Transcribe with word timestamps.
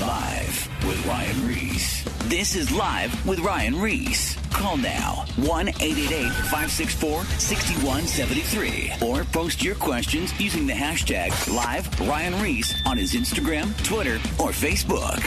Live 0.00 0.86
with 0.86 1.04
Ryan 1.06 1.48
Ries. 1.48 2.04
This 2.28 2.54
is 2.54 2.70
Live 2.70 3.26
with 3.26 3.40
Ryan 3.40 3.80
Ries. 3.80 4.38
Call 4.52 4.76
now 4.76 5.24
1 5.38 5.68
888 5.68 6.30
564 6.30 7.24
6173 7.24 8.92
or 9.08 9.24
post 9.24 9.64
your 9.64 9.74
questions 9.74 10.38
using 10.38 10.68
the 10.68 10.72
hashtag 10.72 11.32
Live 11.52 12.00
Ryan 12.08 12.40
Ries 12.40 12.80
on 12.86 12.96
his 12.96 13.14
Instagram, 13.14 13.76
Twitter, 13.84 14.16
or 14.38 14.50
Facebook. 14.50 15.20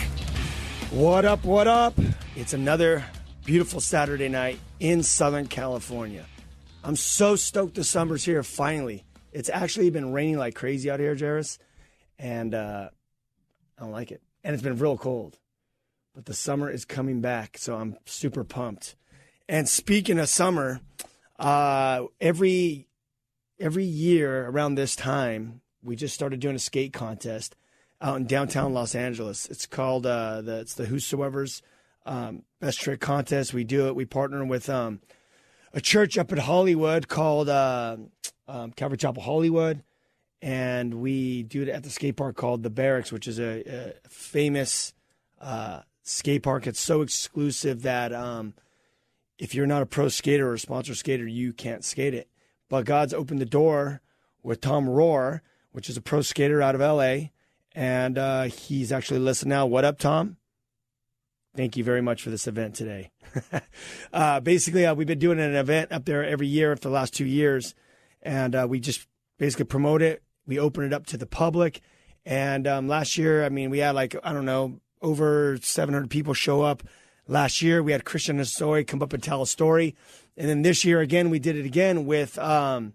What 0.90 1.26
up, 1.26 1.44
what 1.44 1.68
up? 1.68 1.94
It's 2.38 2.54
another 2.54 3.04
beautiful 3.44 3.82
Saturday 3.82 4.30
night 4.30 4.58
in 4.80 5.04
Southern 5.04 5.48
California. 5.48 6.26
I'm 6.82 6.96
so 6.96 7.36
stoked 7.36 7.76
the 7.76 7.84
summer's 7.84 8.24
here 8.24 8.42
finally. 8.42 9.04
It's 9.34 9.50
actually 9.50 9.90
been 9.90 10.14
raining 10.14 10.38
like 10.38 10.56
crazy 10.56 10.90
out 10.90 11.02
here, 11.02 11.18
Jairus, 11.18 11.60
and 12.18 12.56
uh, 12.56 12.90
I 13.78 13.82
don't 13.82 13.92
like 13.92 14.12
it. 14.12 14.22
And 14.44 14.54
it's 14.54 14.64
been 14.64 14.78
real 14.78 14.98
cold. 14.98 15.38
But 16.14 16.26
the 16.26 16.34
summer 16.34 16.70
is 16.70 16.84
coming 16.84 17.22
back, 17.22 17.58
so 17.58 17.76
I'm 17.76 17.98
super 18.06 18.44
pumped. 18.44 18.96
And 19.48 19.68
speaking 19.68 20.20
of 20.20 20.30
summer, 20.30 20.82
uh, 21.40 22.06
every 22.20 22.88
every 23.60 23.86
year 23.86 24.48
around 24.48 24.76
this 24.76 24.96
time, 24.96 25.62
we 25.84 25.96
just 25.96 26.16
started 26.16 26.40
doing 26.40 26.56
a 26.56 26.60
skate 26.60 26.94
contest 26.94 27.56
out 28.02 28.18
in 28.18 28.26
downtown 28.26 28.74
Los 28.74 28.96
Angeles. 28.96 29.46
It's 29.46 29.66
called 29.66 30.06
uh, 30.06 30.42
the 30.42 30.60
it's 30.60 30.74
the 30.74 30.86
Whosoevers 30.86 31.62
um, 32.06 32.44
Best 32.60 32.82
Trick 32.82 33.00
Contest. 33.00 33.54
We 33.54 33.64
do 33.64 33.88
it. 33.88 33.96
We 33.96 34.06
partner 34.06 34.44
with 34.44 34.70
um, 34.70 35.02
a 35.74 35.82
church 35.82 36.18
up 36.18 36.32
in 36.32 36.40
Hollywood 36.40 37.08
called 37.08 37.50
uh, 37.50 37.98
um, 38.48 38.72
Calvary 38.72 38.98
Chapel 38.98 39.24
Hollywood, 39.24 39.84
and 40.42 40.96
we 40.96 41.44
do 41.44 41.62
it 41.62 41.70
at 41.70 41.84
the 41.84 41.90
skate 41.90 42.16
park 42.16 42.36
called 42.36 42.64
the 42.64 42.72
Berrics, 42.72 43.12
which 43.12 43.28
is 43.28 43.40
a, 43.40 43.94
a 44.06 44.10
famous 44.10 44.94
uh, 45.40 45.82
skate 46.04 46.44
park. 46.44 46.66
It's 46.66 46.80
so 46.80 47.02
exclusive 47.02 47.84
that 47.84 48.12
um, 48.12 48.56
if 49.38 49.54
you're 49.54 49.68
not 49.68 49.82
a 49.82 49.86
pro 49.86 50.08
skater 50.08 50.50
or 50.50 50.56
a 50.56 50.60
sponsor 50.60 50.96
skater, 50.96 51.28
you 51.28 51.54
can't 51.54 51.86
skate 51.86 52.14
it. 52.14 52.30
But 52.70 52.86
God's 52.86 53.14
opened 53.14 53.42
the 53.42 53.46
door 53.46 54.02
with 54.42 54.62
Tom 54.62 54.86
Rohr, 54.86 55.42
which 55.72 55.90
is 55.90 55.98
a 55.98 56.02
pro 56.02 56.22
skater 56.22 56.62
out 56.62 56.76
of 56.76 56.82
LA, 56.82 57.30
and 57.74 58.18
uh, 58.18 58.44
he's 58.44 58.92
actually 58.92 59.20
listening 59.20 59.50
now. 59.50 59.66
What 59.66 59.86
up, 59.86 60.00
Tom? 60.00 60.38
Thank 61.56 61.76
you 61.76 61.84
very 61.84 62.02
much 62.02 62.24
for 62.24 62.30
this 62.30 62.48
event 62.48 62.76
today. 62.76 63.12
uh, 64.14 64.40
basically, 64.40 64.86
uh, 64.86 64.96
we've 64.96 65.06
been 65.06 65.20
doing 65.20 65.40
an 65.40 65.54
event 65.54 65.92
up 65.92 66.06
there 66.06 66.24
every 66.24 66.48
year 66.48 66.76
for 66.78 66.84
the 66.84 66.90
last 66.90 67.14
two 67.14 67.26
years, 67.26 67.76
and 68.22 68.56
uh, 68.56 68.66
we 68.70 68.80
just 68.80 69.06
basically 69.38 69.66
promote 69.66 70.02
it. 70.02 70.24
We 70.46 70.60
open 70.60 70.84
it 70.84 70.94
up 70.94 71.06
to 71.08 71.18
the 71.18 71.26
public. 71.26 71.82
And 72.26 72.68
um, 72.68 72.88
last 72.88 73.18
year, 73.18 73.44
I 73.46 73.50
mean, 73.50 73.70
we 73.70 73.80
had 73.80 73.96
like, 73.96 74.16
I 74.24 74.34
don't 74.34 74.46
know, 74.46 74.80
over 75.02 75.58
700 75.62 76.10
people 76.10 76.34
show 76.34 76.62
up. 76.62 76.84
Last 77.28 77.62
year, 77.62 77.82
we 77.82 77.92
had 77.92 78.06
Christian 78.06 78.38
Hosoi 78.38 78.86
come 78.86 79.02
up 79.02 79.14
and 79.14 79.24
tell 79.24 79.42
a 79.42 79.48
story. 79.48 79.96
And 80.38 80.50
then 80.50 80.62
this 80.62 80.84
year, 80.86 81.00
again, 81.00 81.30
we 81.30 81.40
did 81.40 81.56
it 81.56 81.66
again 81.66 82.06
with 82.06 82.38
um, 82.38 82.94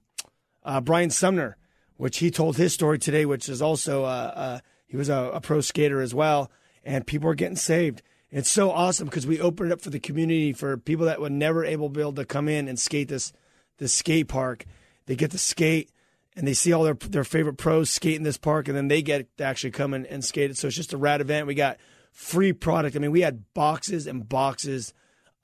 uh, 0.64 0.80
Brian 0.80 1.10
Sumner, 1.10 1.56
which 1.96 2.18
he 2.18 2.30
told 2.30 2.56
his 2.56 2.74
story 2.74 2.98
today, 2.98 3.24
which 3.24 3.48
is 3.48 3.62
also, 3.62 4.04
uh, 4.04 4.32
uh, 4.34 4.58
he 4.86 4.96
was 4.96 5.08
a, 5.08 5.30
a 5.34 5.40
pro 5.40 5.60
skater 5.60 6.00
as 6.00 6.14
well. 6.14 6.50
And 6.84 7.06
people 7.06 7.28
are 7.28 7.34
getting 7.34 7.56
saved. 7.56 8.02
It's 8.30 8.50
so 8.50 8.70
awesome 8.70 9.06
because 9.06 9.26
we 9.26 9.40
opened 9.40 9.70
it 9.70 9.74
up 9.74 9.80
for 9.80 9.90
the 9.90 10.00
community 10.00 10.52
for 10.52 10.76
people 10.76 11.06
that 11.06 11.20
were 11.20 11.30
never 11.30 11.64
able 11.64 11.88
to 11.88 11.94
be 11.94 12.00
able 12.00 12.12
to 12.14 12.24
come 12.24 12.48
in 12.48 12.68
and 12.68 12.78
skate 12.78 13.08
this 13.08 13.32
this 13.78 13.94
skate 13.94 14.28
park. 14.28 14.64
They 15.06 15.16
get 15.16 15.30
to 15.30 15.38
skate 15.38 15.90
and 16.36 16.46
they 16.46 16.54
see 16.54 16.72
all 16.72 16.84
their 16.84 16.94
their 16.94 17.24
favorite 17.24 17.56
pros 17.56 17.90
skate 17.90 18.16
in 18.16 18.22
this 18.22 18.36
park, 18.36 18.68
and 18.68 18.76
then 18.76 18.88
they 18.88 19.02
get 19.02 19.36
to 19.38 19.44
actually 19.44 19.70
come 19.70 19.94
in 19.94 20.06
and 20.06 20.24
skate 20.24 20.50
it. 20.50 20.58
So 20.58 20.68
it's 20.68 20.76
just 20.76 20.92
a 20.92 20.98
rad 20.98 21.20
event. 21.20 21.46
We 21.46 21.54
got 21.54 21.78
free 22.12 22.52
product. 22.52 22.94
I 22.94 22.98
mean, 22.98 23.10
we 23.10 23.22
had 23.22 23.52
boxes 23.54 24.06
and 24.06 24.28
boxes 24.28 24.92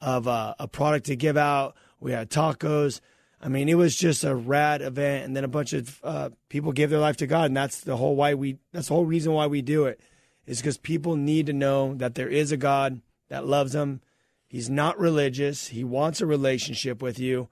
of 0.01 0.29
uh, 0.29 0.55
a 0.59 0.69
product 0.69 1.07
to 1.07 1.17
give 1.17 1.37
out. 1.37 1.77
We 1.99 2.13
had 2.13 2.31
tacos. 2.31 3.01
I 3.41 3.49
mean, 3.49 3.69
it 3.69 3.75
was 3.75 3.97
just 3.97 4.23
a 4.23 4.35
rad 4.35 4.83
event, 4.83 5.25
and 5.25 5.37
then 5.37 5.43
a 5.43 5.49
bunch 5.49 5.73
of 5.73 5.99
uh, 6.05 6.31
people 6.49 6.73
gave 6.73 6.91
their 6.91 7.01
life 7.01 7.17
to 7.19 7.27
God, 7.27 7.47
and 7.47 7.57
that's 7.57 7.81
the 7.81 7.97
whole 7.97 8.15
why 8.15 8.35
we. 8.35 8.59
That's 8.73 8.89
the 8.89 8.95
whole 8.95 9.07
reason 9.07 9.33
why 9.33 9.47
we 9.47 9.63
do 9.63 9.87
it 9.87 10.01
is 10.47 10.59
because 10.59 10.77
people 10.77 11.17
need 11.17 11.47
to 11.47 11.53
know 11.53 11.95
that 11.95 12.15
there 12.15 12.29
is 12.29 12.53
a 12.53 12.57
God 12.57 13.01
that 13.29 13.47
loves 13.47 13.73
them. 13.73 14.01
He's 14.49 14.69
not 14.69 14.99
religious. 14.99 15.69
He 15.69 15.85
wants 15.85 16.21
a 16.21 16.27
relationship 16.27 17.01
with 17.01 17.19
you. 17.19 17.49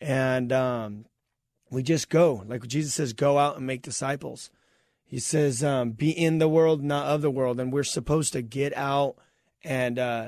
And 0.00 0.52
um, 0.52 1.06
we 1.70 1.82
just 1.82 2.08
go. 2.08 2.44
Like 2.46 2.66
Jesus 2.66 2.94
says, 2.94 3.12
go 3.12 3.38
out 3.38 3.56
and 3.56 3.66
make 3.66 3.82
disciples. 3.82 4.50
He 5.04 5.18
says, 5.18 5.62
um, 5.62 5.90
be 5.90 6.10
in 6.10 6.38
the 6.38 6.48
world, 6.48 6.82
not 6.82 7.06
of 7.06 7.22
the 7.22 7.30
world. 7.30 7.60
And 7.60 7.72
we're 7.72 7.84
supposed 7.84 8.32
to 8.32 8.42
get 8.42 8.76
out 8.76 9.16
and 9.62 9.98
uh, 9.98 10.26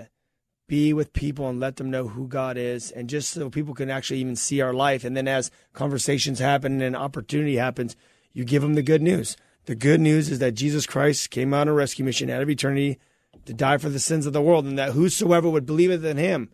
be 0.68 0.92
with 0.92 1.12
people 1.12 1.48
and 1.48 1.60
let 1.60 1.76
them 1.76 1.90
know 1.90 2.08
who 2.08 2.28
God 2.28 2.56
is. 2.56 2.90
And 2.90 3.08
just 3.08 3.30
so 3.30 3.50
people 3.50 3.74
can 3.74 3.90
actually 3.90 4.20
even 4.20 4.36
see 4.36 4.60
our 4.60 4.74
life. 4.74 5.04
And 5.04 5.16
then 5.16 5.28
as 5.28 5.50
conversations 5.72 6.38
happen 6.38 6.80
and 6.82 6.96
opportunity 6.96 7.56
happens, 7.56 7.96
you 8.32 8.44
give 8.44 8.62
them 8.62 8.74
the 8.74 8.82
good 8.82 9.02
news. 9.02 9.36
The 9.64 9.74
good 9.74 10.00
news 10.00 10.30
is 10.30 10.38
that 10.38 10.54
Jesus 10.54 10.86
Christ 10.86 11.30
came 11.30 11.52
on 11.52 11.68
a 11.68 11.72
rescue 11.72 12.04
mission 12.04 12.30
out 12.30 12.42
of 12.42 12.50
eternity 12.50 12.98
to 13.46 13.54
die 13.54 13.78
for 13.78 13.88
the 13.88 13.98
sins 13.98 14.26
of 14.26 14.32
the 14.32 14.42
world, 14.42 14.64
and 14.64 14.78
that 14.78 14.92
whosoever 14.92 15.48
would 15.48 15.66
believe 15.66 15.90
in 15.90 16.16
him 16.16 16.50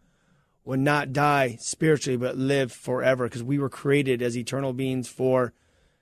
would 0.64 0.80
not 0.80 1.12
die 1.12 1.56
spiritually, 1.60 2.16
but 2.16 2.36
live 2.36 2.72
forever, 2.72 3.24
because 3.24 3.42
we 3.42 3.58
were 3.58 3.68
created 3.68 4.22
as 4.22 4.36
eternal 4.36 4.72
beings 4.72 5.08
for 5.08 5.52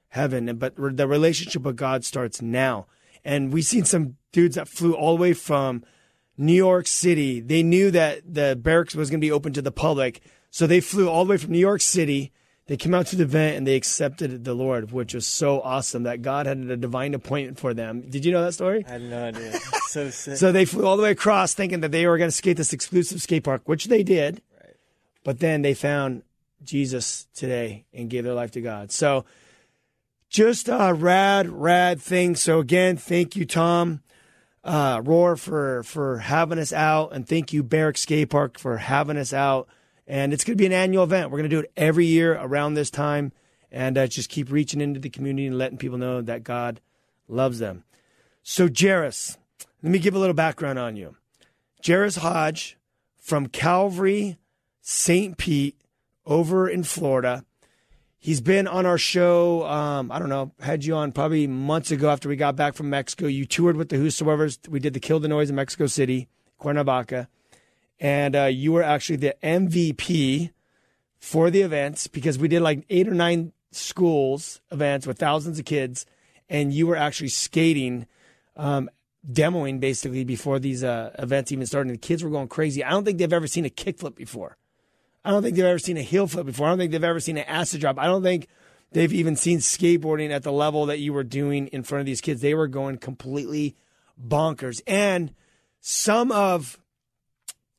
heaven. 0.08 0.56
But 0.56 0.74
the 0.76 1.06
relationship 1.06 1.62
with 1.62 1.76
God 1.76 2.04
starts 2.04 2.42
now. 2.42 2.86
And 3.24 3.52
we've 3.52 3.64
seen 3.64 3.84
some 3.84 4.16
dudes 4.32 4.56
that 4.56 4.68
flew 4.68 4.94
all 4.94 5.16
the 5.16 5.22
way 5.22 5.32
from 5.32 5.84
New 6.36 6.52
York 6.54 6.86
City. 6.86 7.40
They 7.40 7.62
knew 7.62 7.90
that 7.90 8.22
the 8.26 8.58
Berrics 8.60 8.94
was 8.94 9.10
going 9.10 9.20
to 9.20 9.26
be 9.26 9.32
open 9.32 9.52
to 9.54 9.62
the 9.62 9.72
public. 9.72 10.20
So 10.50 10.66
they 10.66 10.80
flew 10.80 11.08
all 11.08 11.24
the 11.24 11.30
way 11.30 11.36
from 11.36 11.52
New 11.52 11.58
York 11.58 11.80
City 11.80 12.32
they 12.70 12.76
came 12.76 12.94
out 12.94 13.08
to 13.08 13.16
the 13.16 13.24
event 13.24 13.56
and 13.56 13.66
they 13.66 13.74
accepted 13.74 14.44
the 14.44 14.54
Lord, 14.54 14.92
which 14.92 15.12
was 15.12 15.26
so 15.26 15.60
awesome 15.60 16.04
that 16.04 16.22
God 16.22 16.46
had 16.46 16.58
a 16.58 16.76
divine 16.76 17.14
appointment 17.14 17.58
for 17.58 17.74
them. 17.74 18.02
Did 18.08 18.24
you 18.24 18.30
know 18.30 18.44
that 18.44 18.52
story? 18.52 18.84
I 18.86 18.92
had 18.92 19.02
no 19.02 19.24
idea. 19.24 19.58
so 19.88 20.08
sick. 20.10 20.36
so 20.36 20.52
they 20.52 20.64
flew 20.64 20.86
all 20.86 20.96
the 20.96 21.02
way 21.02 21.10
across 21.10 21.52
thinking 21.52 21.80
that 21.80 21.90
they 21.90 22.06
were 22.06 22.16
going 22.16 22.30
to 22.30 22.36
skate 22.36 22.56
this 22.56 22.72
exclusive 22.72 23.20
skate 23.20 23.42
park, 23.42 23.62
which 23.64 23.86
they 23.86 24.04
did. 24.04 24.40
But 25.24 25.40
then 25.40 25.62
they 25.62 25.74
found 25.74 26.22
Jesus 26.62 27.26
today 27.34 27.84
and 27.92 28.10
gave 28.10 28.24
their 28.24 28.34
life 28.34 28.50
to 28.52 28.60
God. 28.60 28.90
So 28.90 29.24
just 30.28 30.68
a 30.68 30.94
rad, 30.94 31.48
rad 31.48 32.00
thing. 32.00 32.36
So 32.36 32.60
again, 32.60 32.96
thank 32.96 33.36
you, 33.36 33.44
Tom. 33.44 34.00
Uh, 34.62 35.00
Rohr 35.00 35.38
for 35.38 35.82
for 35.84 36.18
having 36.18 36.58
us 36.58 36.70
out, 36.70 37.14
and 37.14 37.26
thank 37.26 37.50
you, 37.50 37.62
Barrack 37.62 37.96
Skate 37.96 38.28
Park, 38.28 38.58
for 38.58 38.76
having 38.76 39.16
us 39.16 39.32
out. 39.32 39.68
And 40.06 40.34
it's 40.34 40.44
going 40.44 40.56
to 40.56 40.60
be 40.60 40.66
an 40.66 40.72
annual 40.72 41.04
event. 41.04 41.30
We're 41.30 41.38
going 41.38 41.48
to 41.48 41.56
do 41.56 41.60
it 41.60 41.72
every 41.78 42.04
year 42.04 42.34
around 42.38 42.74
this 42.74 42.90
time 42.90 43.32
and 43.72 43.96
uh, 43.96 44.06
just 44.06 44.28
keep 44.28 44.50
reaching 44.50 44.80
into 44.80 45.00
the 45.00 45.10
community 45.10 45.46
and 45.46 45.56
letting 45.56 45.78
people 45.78 45.98
know 45.98 46.20
that 46.20 46.44
God 46.44 46.80
loves 47.28 47.58
them. 47.58 47.84
So, 48.42 48.68
Jairus, 48.68 49.38
let 49.82 49.92
me 49.92 49.98
give 49.98 50.14
a 50.14 50.18
little 50.18 50.34
background 50.34 50.78
on 50.78 50.96
you. 50.96 51.16
Jairus 51.86 52.16
Hodge 52.16 52.76
from 53.18 53.46
Calvary, 53.46 54.38
St. 54.90 55.36
Pete, 55.36 55.76
over 56.26 56.68
in 56.68 56.82
Florida. 56.82 57.44
He's 58.18 58.40
been 58.40 58.66
on 58.66 58.86
our 58.86 58.98
show. 58.98 59.66
Um, 59.66 60.12
I 60.12 60.18
don't 60.18 60.28
know, 60.28 60.52
had 60.60 60.84
you 60.84 60.94
on 60.94 61.12
probably 61.12 61.46
months 61.46 61.90
ago 61.90 62.10
after 62.10 62.28
we 62.28 62.36
got 62.36 62.54
back 62.54 62.74
from 62.74 62.90
Mexico. 62.90 63.26
You 63.26 63.46
toured 63.46 63.76
with 63.76 63.88
the 63.88 63.96
Whosoevers. 63.96 64.68
We 64.68 64.78
did 64.78 64.92
the 64.92 65.00
Kill 65.00 65.20
the 65.20 65.28
Noise 65.28 65.48
in 65.48 65.56
Mexico 65.56 65.86
City, 65.86 66.28
Cuernavaca 66.58 67.28
and 68.00 68.34
uh, 68.34 68.44
you 68.44 68.72
were 68.72 68.82
actually 68.82 69.16
the 69.16 69.36
MVP 69.42 70.50
for 71.18 71.50
the 71.50 71.60
events 71.60 72.06
because 72.06 72.38
we 72.38 72.48
did 72.48 72.62
like 72.62 72.84
eight 72.88 73.06
or 73.06 73.14
nine 73.14 73.52
schools 73.70 74.60
events 74.72 75.06
with 75.06 75.18
thousands 75.18 75.58
of 75.58 75.66
kids, 75.66 76.06
and 76.48 76.72
you 76.72 76.86
were 76.86 76.96
actually 76.96 77.28
skating, 77.28 78.06
um, 78.56 78.88
demoing 79.30 79.78
basically 79.78 80.24
before 80.24 80.58
these 80.58 80.82
uh, 80.82 81.14
events 81.18 81.52
even 81.52 81.66
started. 81.66 81.90
And 81.90 81.98
the 81.98 82.06
kids 82.06 82.24
were 82.24 82.30
going 82.30 82.48
crazy. 82.48 82.82
I 82.82 82.90
don't 82.90 83.04
think 83.04 83.18
they've 83.18 83.32
ever 83.32 83.46
seen 83.46 83.66
a 83.66 83.70
kickflip 83.70 84.14
before. 84.14 84.56
I 85.24 85.30
don't 85.30 85.42
think 85.42 85.56
they've 85.56 85.64
ever 85.64 85.78
seen 85.78 85.96
a 85.96 86.02
heel 86.02 86.26
flip 86.26 86.46
before. 86.46 86.66
I 86.66 86.70
don't 86.70 86.78
think 86.78 86.92
they've 86.92 87.04
ever 87.04 87.20
seen 87.20 87.36
an 87.36 87.44
acid 87.44 87.80
drop. 87.80 87.98
I 87.98 88.06
don't 88.06 88.22
think 88.22 88.48
they've 88.92 89.12
even 89.12 89.36
seen 89.36 89.58
skateboarding 89.58 90.30
at 90.30 90.42
the 90.42 90.52
level 90.52 90.86
that 90.86 90.98
you 90.98 91.12
were 91.12 91.24
doing 91.24 91.66
in 91.68 91.82
front 91.82 92.00
of 92.00 92.06
these 92.06 92.20
kids. 92.20 92.40
They 92.40 92.54
were 92.54 92.68
going 92.68 92.98
completely 92.98 93.76
bonkers. 94.18 94.80
And 94.86 95.34
some 95.80 96.30
of 96.32 96.78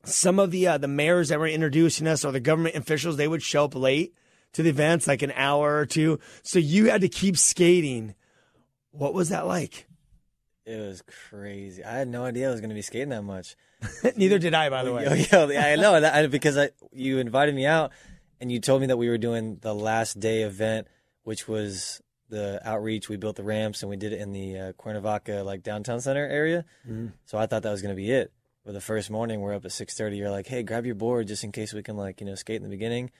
some 0.04 0.38
of 0.38 0.50
the 0.50 0.66
uh, 0.66 0.78
the 0.78 0.88
mayors 0.88 1.28
that 1.28 1.38
were 1.38 1.46
introducing 1.46 2.06
us 2.06 2.24
or 2.24 2.32
the 2.32 2.40
government 2.40 2.74
officials 2.74 3.16
they 3.16 3.28
would 3.28 3.42
show 3.42 3.64
up 3.64 3.74
late 3.74 4.14
to 4.52 4.62
the 4.62 4.70
events 4.70 5.06
like 5.06 5.22
an 5.22 5.32
hour 5.36 5.76
or 5.76 5.86
two 5.86 6.18
so 6.42 6.58
you 6.58 6.90
had 6.90 7.00
to 7.00 7.08
keep 7.08 7.36
skating 7.36 8.14
what 8.90 9.14
was 9.14 9.28
that 9.28 9.46
like 9.46 9.86
it 10.64 10.80
was 10.80 11.02
crazy 11.30 11.84
i 11.84 11.92
had 11.92 12.08
no 12.08 12.24
idea 12.24 12.48
i 12.48 12.50
was 12.50 12.60
going 12.60 12.70
to 12.70 12.74
be 12.74 12.82
skating 12.82 13.08
that 13.08 13.22
much 13.22 13.56
neither 14.16 14.38
did 14.38 14.54
i 14.54 14.70
by 14.70 14.84
the 14.84 14.92
way 14.92 15.04
yeah, 15.32 15.66
i 15.66 15.76
know 15.76 16.00
that 16.00 16.30
because 16.30 16.56
I, 16.56 16.70
you 16.92 17.18
invited 17.18 17.54
me 17.54 17.66
out 17.66 17.92
and 18.40 18.50
you 18.50 18.60
told 18.60 18.80
me 18.80 18.86
that 18.88 18.96
we 18.96 19.08
were 19.08 19.18
doing 19.18 19.58
the 19.60 19.74
last 19.74 20.20
day 20.20 20.42
event 20.42 20.86
which 21.24 21.46
was 21.46 22.00
the 22.32 22.60
outreach. 22.64 23.08
We 23.08 23.16
built 23.16 23.36
the 23.36 23.44
ramps 23.44 23.82
and 23.82 23.90
we 23.90 23.96
did 23.96 24.12
it 24.12 24.20
in 24.20 24.32
the 24.32 24.58
uh, 24.58 24.72
Cuernavaca 24.72 25.42
like 25.44 25.62
downtown 25.62 26.00
center 26.00 26.26
area. 26.26 26.64
So 27.26 27.38
I 27.38 27.46
thought 27.46 27.62
that 27.62 27.70
was 27.70 27.82
gonna 27.82 27.94
be 27.94 28.10
it. 28.10 28.32
But 28.64 28.72
the 28.72 28.80
first 28.80 29.10
morning 29.10 29.40
we're 29.40 29.54
up 29.54 29.64
at 29.64 29.72
six 29.72 29.94
thirty. 29.94 30.16
You're 30.16 30.30
like, 30.30 30.46
hey, 30.46 30.62
grab 30.62 30.86
your 30.86 30.94
board 30.94 31.28
just 31.28 31.44
in 31.44 31.52
case 31.52 31.72
we 31.72 31.82
can 31.82 31.96
like 31.96 32.20
you 32.20 32.26
know 32.26 32.34
skate 32.34 32.56
in 32.56 32.62
the 32.62 32.68
beginning, 32.68 33.10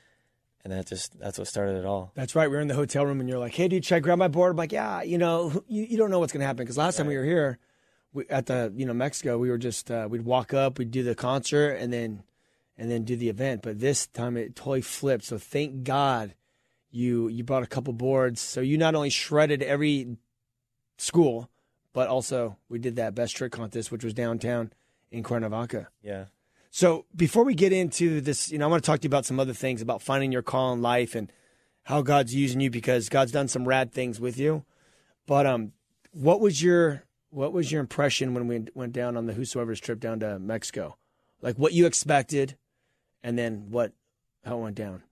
and 0.64 0.73
that 0.73 0.87
just 0.87 1.19
that's 1.19 1.38
what 1.38 1.49
started 1.49 1.76
it 1.76 1.85
all. 1.85 2.12
That's 2.14 2.35
right. 2.35 2.49
We 2.49 2.56
were 2.56 2.62
in 2.62 2.69
the 2.69 2.75
hotel 2.75 3.05
room, 3.05 3.20
and 3.20 3.29
you're 3.29 3.38
like, 3.38 3.55
"Hey, 3.55 3.69
dude, 3.69 3.85
should 3.85 3.97
I 3.97 4.00
grab 4.00 4.19
my 4.19 4.29
board?" 4.29 4.53
I'm 4.53 4.56
like, 4.56 4.73
"Yeah, 4.73 5.03
you 5.03 5.19
know, 5.19 5.62
you, 5.67 5.85
you 5.85 5.97
don't 5.97 6.11
know 6.11 6.19
what's 6.19 6.32
gonna 6.32 6.44
happen." 6.44 6.64
Because 6.64 6.79
last 6.79 6.97
time 6.97 7.06
we 7.06 7.17
were 7.17 7.25
here, 7.25 7.59
we, 8.12 8.26
at 8.29 8.47
the 8.47 8.73
you 8.76 8.87
know 8.87 8.94
Mexico, 8.94 9.38
we 9.38 9.50
were 9.50 9.59
just 9.59 9.91
uh, 9.91 10.06
we'd 10.11 10.25
walk 10.25 10.55
up, 10.55 10.79
we'd 10.79 10.91
do 10.91 11.03
the 11.03 11.14
concert, 11.14 11.73
and 11.73 11.93
then 11.93 12.23
and 12.79 12.91
then 12.91 13.05
do 13.05 13.17
the 13.17 13.29
event. 13.29 13.62
But 13.62 13.81
this 13.81 14.06
time 14.06 14.37
it 14.37 14.56
totally 14.56 14.82
flipped. 14.82 15.25
So 15.25 15.38
thank 15.38 15.85
God 15.85 16.35
you 16.91 17.29
you 17.29 17.43
brought 17.43 17.62
a 17.62 17.69
couple 17.69 17.93
boards. 17.93 18.41
So 18.41 18.61
you 18.61 18.79
not 18.79 18.94
only 18.94 19.11
shredded 19.11 19.62
every 19.62 20.17
school, 20.97 21.50
but 21.93 22.09
also 22.09 22.56
we 22.69 22.79
did 22.79 22.97
that 22.97 23.14
best 23.14 23.37
trick 23.37 23.53
contest, 23.53 23.91
which 23.91 24.05
was 24.05 24.14
downtown 24.14 24.73
in 25.11 25.23
Cuernavaca. 25.23 25.88
Yeah. 26.03 26.26
So 26.75 27.05
before 27.15 27.45
we 27.45 27.55
get 27.55 27.75
into 27.75 28.23
this, 28.23 28.51
you 28.51 28.57
know, 28.57 28.65
I 28.65 28.71
want 28.71 28.83
to 28.83 28.87
talk 28.87 29.01
to 29.01 29.05
you 29.05 29.11
about 29.11 29.27
some 29.27 29.39
other 29.39 29.53
things 29.53 29.83
about 29.83 30.01
finding 30.01 30.33
your 30.33 30.41
call 30.41 30.73
in 30.73 30.81
life 30.81 31.15
and 31.15 31.31
how 31.83 32.01
God's 32.01 32.35
using 32.35 32.61
you 32.61 32.71
because 32.71 33.11
God's 33.11 33.31
done 33.31 33.49
some 33.49 33.69
rad 33.69 33.93
things 33.93 34.19
with 34.19 34.39
you. 34.39 34.65
But 35.27 35.47
um, 35.47 35.73
what 36.13 36.41
was 36.41 36.63
your 36.63 37.05
what 37.29 37.53
was 37.53 37.71
your 37.71 37.83
impression 37.83 38.33
when 38.33 38.49
we 38.49 38.65
went 38.75 38.95
down 38.95 39.19
on 39.19 39.27
the 39.27 39.35
Whosoevers 39.35 39.83
trip 39.83 40.01
down 40.01 40.21
to 40.21 40.39
Mexico? 40.39 40.97
Like 41.43 41.57
what 41.57 41.75
you 41.75 41.85
expected, 41.85 42.57
and 43.23 43.39
then 43.39 43.67
what 43.69 43.93
how 44.43 44.57
it 44.57 44.63
went 44.63 44.77
down. 44.77 45.03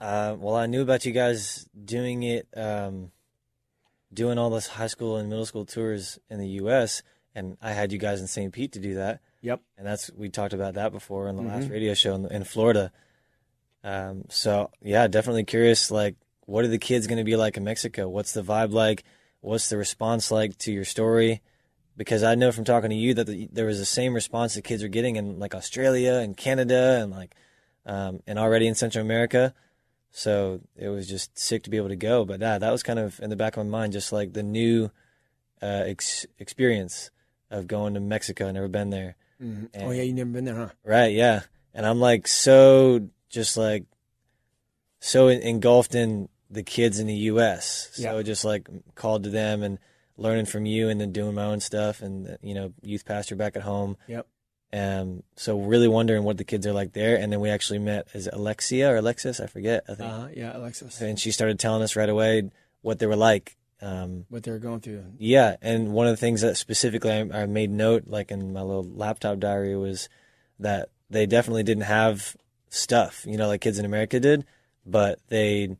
Uh, 0.00 0.34
well, 0.36 0.56
I 0.56 0.66
knew 0.66 0.82
about 0.82 1.06
you 1.06 1.12
guys 1.12 1.68
doing 1.84 2.24
it, 2.24 2.48
um, 2.56 3.12
doing 4.12 4.36
all 4.36 4.50
those 4.50 4.66
high 4.66 4.88
school 4.88 5.16
and 5.16 5.28
middle 5.28 5.46
school 5.46 5.64
tours 5.64 6.18
in 6.28 6.40
the 6.40 6.48
U.S., 6.48 7.04
and 7.36 7.56
I 7.62 7.70
had 7.70 7.92
you 7.92 7.98
guys 7.98 8.20
in 8.20 8.26
St. 8.26 8.52
Pete 8.52 8.72
to 8.72 8.80
do 8.80 8.96
that. 8.96 9.20
Yep. 9.40 9.60
and 9.76 9.86
that's 9.86 10.10
we 10.16 10.28
talked 10.28 10.52
about 10.52 10.74
that 10.74 10.92
before 10.92 11.28
in 11.28 11.36
the 11.36 11.42
last 11.42 11.68
radio 11.70 11.94
show 11.94 12.14
in, 12.14 12.26
in 12.26 12.44
Florida. 12.44 12.90
Um, 13.84 14.24
so 14.28 14.70
yeah, 14.82 15.06
definitely 15.06 15.44
curious. 15.44 15.90
Like, 15.90 16.16
what 16.46 16.64
are 16.64 16.68
the 16.68 16.78
kids 16.78 17.06
going 17.06 17.18
to 17.18 17.24
be 17.24 17.36
like 17.36 17.56
in 17.56 17.64
Mexico? 17.64 18.08
What's 18.08 18.32
the 18.32 18.42
vibe 18.42 18.72
like? 18.72 19.04
What's 19.40 19.68
the 19.68 19.76
response 19.76 20.30
like 20.30 20.58
to 20.58 20.72
your 20.72 20.84
story? 20.84 21.40
Because 21.96 22.22
I 22.22 22.34
know 22.34 22.52
from 22.52 22.64
talking 22.64 22.90
to 22.90 22.96
you 22.96 23.14
that 23.14 23.26
the, 23.26 23.48
there 23.52 23.66
was 23.66 23.78
the 23.78 23.84
same 23.84 24.14
response 24.14 24.54
that 24.54 24.62
kids 24.62 24.82
are 24.82 24.88
getting 24.88 25.16
in 25.16 25.38
like 25.38 25.54
Australia 25.54 26.14
and 26.14 26.36
Canada 26.36 26.98
and 27.00 27.10
like 27.10 27.34
um, 27.86 28.20
and 28.26 28.38
already 28.38 28.66
in 28.66 28.74
Central 28.74 29.04
America. 29.04 29.54
So 30.10 30.60
it 30.76 30.88
was 30.88 31.08
just 31.08 31.38
sick 31.38 31.62
to 31.64 31.70
be 31.70 31.76
able 31.76 31.88
to 31.88 31.96
go. 31.96 32.24
But 32.24 32.40
yeah, 32.40 32.58
that 32.58 32.72
was 32.72 32.82
kind 32.82 32.98
of 32.98 33.20
in 33.20 33.30
the 33.30 33.36
back 33.36 33.56
of 33.56 33.64
my 33.66 33.70
mind, 33.70 33.92
just 33.92 34.12
like 34.12 34.32
the 34.32 34.42
new 34.42 34.90
uh, 35.62 35.84
ex- 35.86 36.26
experience 36.38 37.10
of 37.50 37.66
going 37.66 37.94
to 37.94 38.00
Mexico. 38.00 38.48
I 38.48 38.52
Never 38.52 38.68
been 38.68 38.90
there. 38.90 39.16
Oh 39.40 39.90
yeah, 39.90 40.02
you 40.02 40.12
never 40.12 40.30
been 40.30 40.44
there, 40.44 40.56
huh? 40.56 40.68
Right, 40.84 41.12
yeah. 41.12 41.42
And 41.74 41.86
I'm 41.86 42.00
like 42.00 42.26
so 42.26 43.08
just 43.28 43.56
like 43.56 43.84
so 45.00 45.28
engulfed 45.28 45.94
in 45.94 46.28
the 46.50 46.62
kids 46.62 46.98
in 46.98 47.06
the 47.06 47.14
US. 47.14 47.90
So 47.92 48.16
Yeah. 48.16 48.22
just 48.22 48.44
like 48.44 48.68
called 48.94 49.24
to 49.24 49.30
them 49.30 49.62
and 49.62 49.78
learning 50.16 50.46
from 50.46 50.66
you 50.66 50.88
and 50.88 51.00
then 51.00 51.12
doing 51.12 51.34
my 51.34 51.44
own 51.44 51.60
stuff 51.60 52.02
and 52.02 52.38
you 52.42 52.54
know, 52.54 52.72
youth 52.82 53.04
pastor 53.04 53.36
back 53.36 53.54
at 53.56 53.62
home. 53.62 53.96
Yep. 54.08 54.26
Um 54.72 55.22
so 55.36 55.60
really 55.60 55.88
wondering 55.88 56.24
what 56.24 56.36
the 56.36 56.44
kids 56.44 56.66
are 56.66 56.72
like 56.72 56.92
there 56.92 57.16
and 57.16 57.32
then 57.32 57.40
we 57.40 57.50
actually 57.50 57.78
met 57.78 58.08
is 58.14 58.26
it 58.26 58.34
Alexia 58.34 58.90
or 58.90 58.96
Alexis, 58.96 59.40
I 59.40 59.46
forget, 59.46 59.84
I 59.88 59.94
think. 59.94 60.12
Uh, 60.12 60.28
yeah, 60.34 60.56
Alexis, 60.56 61.00
and 61.00 61.18
she 61.20 61.30
started 61.30 61.58
telling 61.58 61.82
us 61.82 61.96
right 61.96 62.08
away 62.08 62.50
what 62.82 62.98
they 62.98 63.06
were 63.06 63.16
like. 63.16 63.56
Um 63.80 64.24
what 64.28 64.42
they 64.42 64.50
were 64.50 64.58
going 64.58 64.80
through. 64.80 65.04
yeah, 65.18 65.56
and 65.62 65.92
one 65.92 66.06
of 66.06 66.12
the 66.12 66.16
things 66.16 66.40
that 66.40 66.56
specifically 66.56 67.12
I, 67.12 67.42
I 67.42 67.46
made 67.46 67.70
note, 67.70 68.04
like 68.06 68.30
in 68.30 68.52
my 68.52 68.62
little 68.62 68.84
laptop 68.84 69.38
diary, 69.38 69.76
was 69.76 70.08
that 70.58 70.90
they 71.10 71.26
definitely 71.26 71.62
didn't 71.62 71.84
have 71.84 72.36
stuff, 72.70 73.24
you 73.26 73.36
know, 73.36 73.46
like 73.48 73.60
kids 73.60 73.78
in 73.78 73.84
America 73.84 74.20
did, 74.20 74.44
but 74.84 75.20
they 75.28 75.76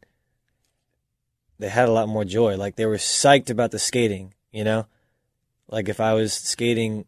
they 1.59 1.69
had 1.69 1.89
a 1.89 1.93
lot 1.93 2.09
more 2.09 2.25
joy. 2.25 2.57
Like 2.57 2.77
they 2.77 2.87
were 2.87 2.97
psyched 2.97 3.51
about 3.51 3.71
the 3.71 3.79
skating, 3.79 4.35
you 4.53 4.65
know, 4.65 4.87
like 5.69 5.89
if 5.89 6.01
I 6.01 6.15
was 6.15 6.33
skating, 6.33 7.05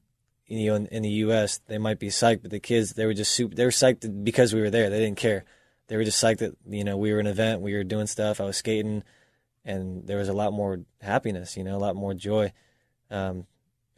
you 0.46 0.66
know, 0.66 0.74
in, 0.74 0.86
in 0.86 1.02
the 1.02 1.08
U.S., 1.08 1.60
they 1.66 1.78
might 1.78 1.98
be 1.98 2.08
psyched, 2.08 2.42
but 2.42 2.50
the 2.50 2.60
kids 2.60 2.92
they 2.92 3.06
were 3.06 3.14
just 3.14 3.32
super. 3.32 3.54
They 3.54 3.64
were 3.64 3.70
psyched 3.70 4.24
because 4.24 4.52
we 4.52 4.60
were 4.60 4.70
there. 4.70 4.90
They 4.90 4.98
didn't 4.98 5.18
care. 5.18 5.44
They 5.86 5.96
were 5.96 6.04
just 6.04 6.22
psyched 6.22 6.38
that 6.38 6.56
you 6.68 6.84
know 6.84 6.96
we 6.96 7.12
were 7.12 7.20
an 7.20 7.26
event, 7.26 7.62
we 7.62 7.74
were 7.74 7.84
doing 7.84 8.06
stuff. 8.06 8.40
I 8.40 8.44
was 8.44 8.56
skating 8.56 9.02
and 9.64 10.06
there 10.06 10.18
was 10.18 10.28
a 10.28 10.34
lot 10.34 10.52
more 10.52 10.80
happiness, 11.00 11.56
you 11.56 11.64
know, 11.64 11.76
a 11.76 11.78
lot 11.78 11.96
more 11.96 12.14
joy. 12.14 12.52
Um, 13.10 13.46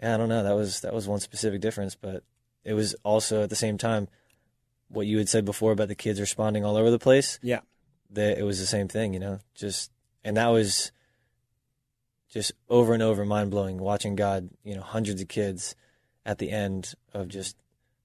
I 0.02 0.16
don't 0.16 0.28
know. 0.28 0.42
That 0.42 0.56
was 0.56 0.80
that 0.80 0.92
was 0.92 1.06
one 1.06 1.20
specific 1.20 1.60
difference, 1.60 1.94
but 1.94 2.24
it 2.64 2.74
was 2.74 2.94
also 3.04 3.44
at 3.44 3.50
the 3.50 3.56
same 3.56 3.78
time 3.78 4.08
what 4.88 5.06
you 5.06 5.18
had 5.18 5.28
said 5.28 5.44
before 5.44 5.72
about 5.72 5.88
the 5.88 5.94
kids 5.94 6.20
responding 6.20 6.64
all 6.64 6.76
over 6.76 6.90
the 6.90 6.98
place. 6.98 7.38
Yeah. 7.42 7.60
That 8.10 8.38
it 8.38 8.42
was 8.42 8.58
the 8.58 8.66
same 8.66 8.88
thing, 8.88 9.14
you 9.14 9.20
know, 9.20 9.38
just 9.54 9.90
and 10.24 10.36
that 10.36 10.48
was 10.48 10.92
just 12.30 12.52
over 12.68 12.94
and 12.94 13.02
over 13.02 13.24
mind 13.24 13.50
blowing 13.50 13.78
watching 13.78 14.16
God, 14.16 14.50
you 14.64 14.74
know, 14.74 14.82
hundreds 14.82 15.20
of 15.20 15.28
kids 15.28 15.76
at 16.24 16.38
the 16.38 16.50
end 16.50 16.94
of 17.12 17.28
just 17.28 17.56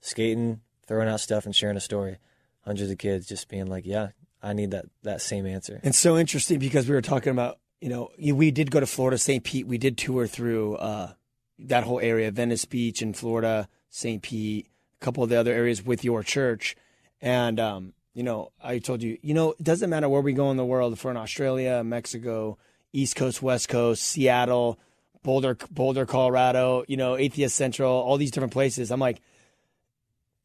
skating, 0.02 0.62
throwing 0.88 1.10
out 1.10 1.20
stuff 1.20 1.46
and 1.46 1.56
sharing 1.56 1.78
a 1.78 1.82
story. 1.82 2.18
Hundreds 2.62 2.92
of 2.92 2.98
kids 2.98 3.28
just 3.28 3.48
being 3.48 3.68
like, 3.68 3.86
"Yeah, 3.86 4.10
I 4.42 4.54
need 4.54 4.72
that 4.72 4.86
that 5.04 5.22
same 5.22 5.46
answer." 5.46 5.80
And 5.84 5.96
so 5.96 6.18
interesting 6.18 6.60
because 6.60 6.88
we 6.88 6.96
were 6.96 7.02
talking 7.02 7.32
about, 7.32 7.60
you 7.82 7.90
know, 7.90 8.12
we 8.18 8.52
did 8.52 8.72
go 8.72 8.80
to 8.80 8.88
Florida, 8.88 9.18
St. 9.18 9.44
Pete. 9.44 9.68
We 9.68 9.78
did 9.78 9.98
tour 9.98 10.28
through 10.28 10.76
uh, 10.76 11.14
that 11.60 11.84
whole 11.84 12.00
area, 12.00 12.32
Venice 12.32 12.66
Beach 12.66 13.02
in 13.02 13.14
Florida, 13.14 13.68
St. 13.90 14.22
Pete, 14.22 14.68
a 15.00 15.06
couple 15.06 15.24
of 15.24 15.30
the 15.30 15.40
other 15.40 15.54
areas 15.54 15.84
with 15.84 16.04
your 16.04 16.24
church. 16.24 16.76
And, 17.22 17.60
um, 17.60 17.94
you 18.14 18.24
know, 18.24 18.52
I 18.62 18.80
told 18.80 19.02
you, 19.02 19.18
you 19.22 19.34
know, 19.34 19.52
it 19.52 19.64
doesn't 19.64 19.90
matter 19.90 20.10
where 20.10 20.22
we 20.22 20.34
go 20.34 20.52
in 20.52 20.58
the 20.58 20.66
world, 20.66 20.94
if 20.94 21.04
we're 21.04 21.12
in 21.12 21.18
Australia, 21.18 21.84
Mexico, 21.84 22.58
East 22.94 23.16
Coast, 23.16 23.42
West 23.42 23.70
Coast, 23.70 24.04
Seattle, 24.04 24.80
Boulder, 25.24 25.58
Boulder, 25.72 26.06
Colorado, 26.06 26.84
you 26.88 26.98
know, 26.98 27.16
Atheist 27.16 27.56
Central, 27.56 27.92
all 27.92 28.18
these 28.18 28.32
different 28.32 28.54
places. 28.54 28.92
I'm 28.92 29.00
like, 29.00 29.22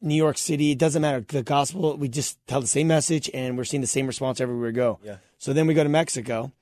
New 0.02 0.14
York 0.14 0.36
City, 0.36 0.72
it 0.72 0.78
doesn't 0.78 1.00
matter. 1.00 1.24
The 1.26 1.42
gospel, 1.42 1.96
we 1.96 2.08
just 2.08 2.44
tell 2.46 2.60
the 2.60 2.66
same 2.66 2.88
message 2.88 3.30
and 3.32 3.56
we're 3.56 3.64
seeing 3.64 3.80
the 3.80 3.86
same 3.86 4.06
response 4.06 4.40
everywhere 4.40 4.66
we 4.66 4.72
go. 4.72 4.98
Yeah. 5.02 5.16
So 5.38 5.52
then 5.52 5.66
we 5.66 5.74
go 5.74 5.84
to 5.84 5.88
Mexico 5.88 6.52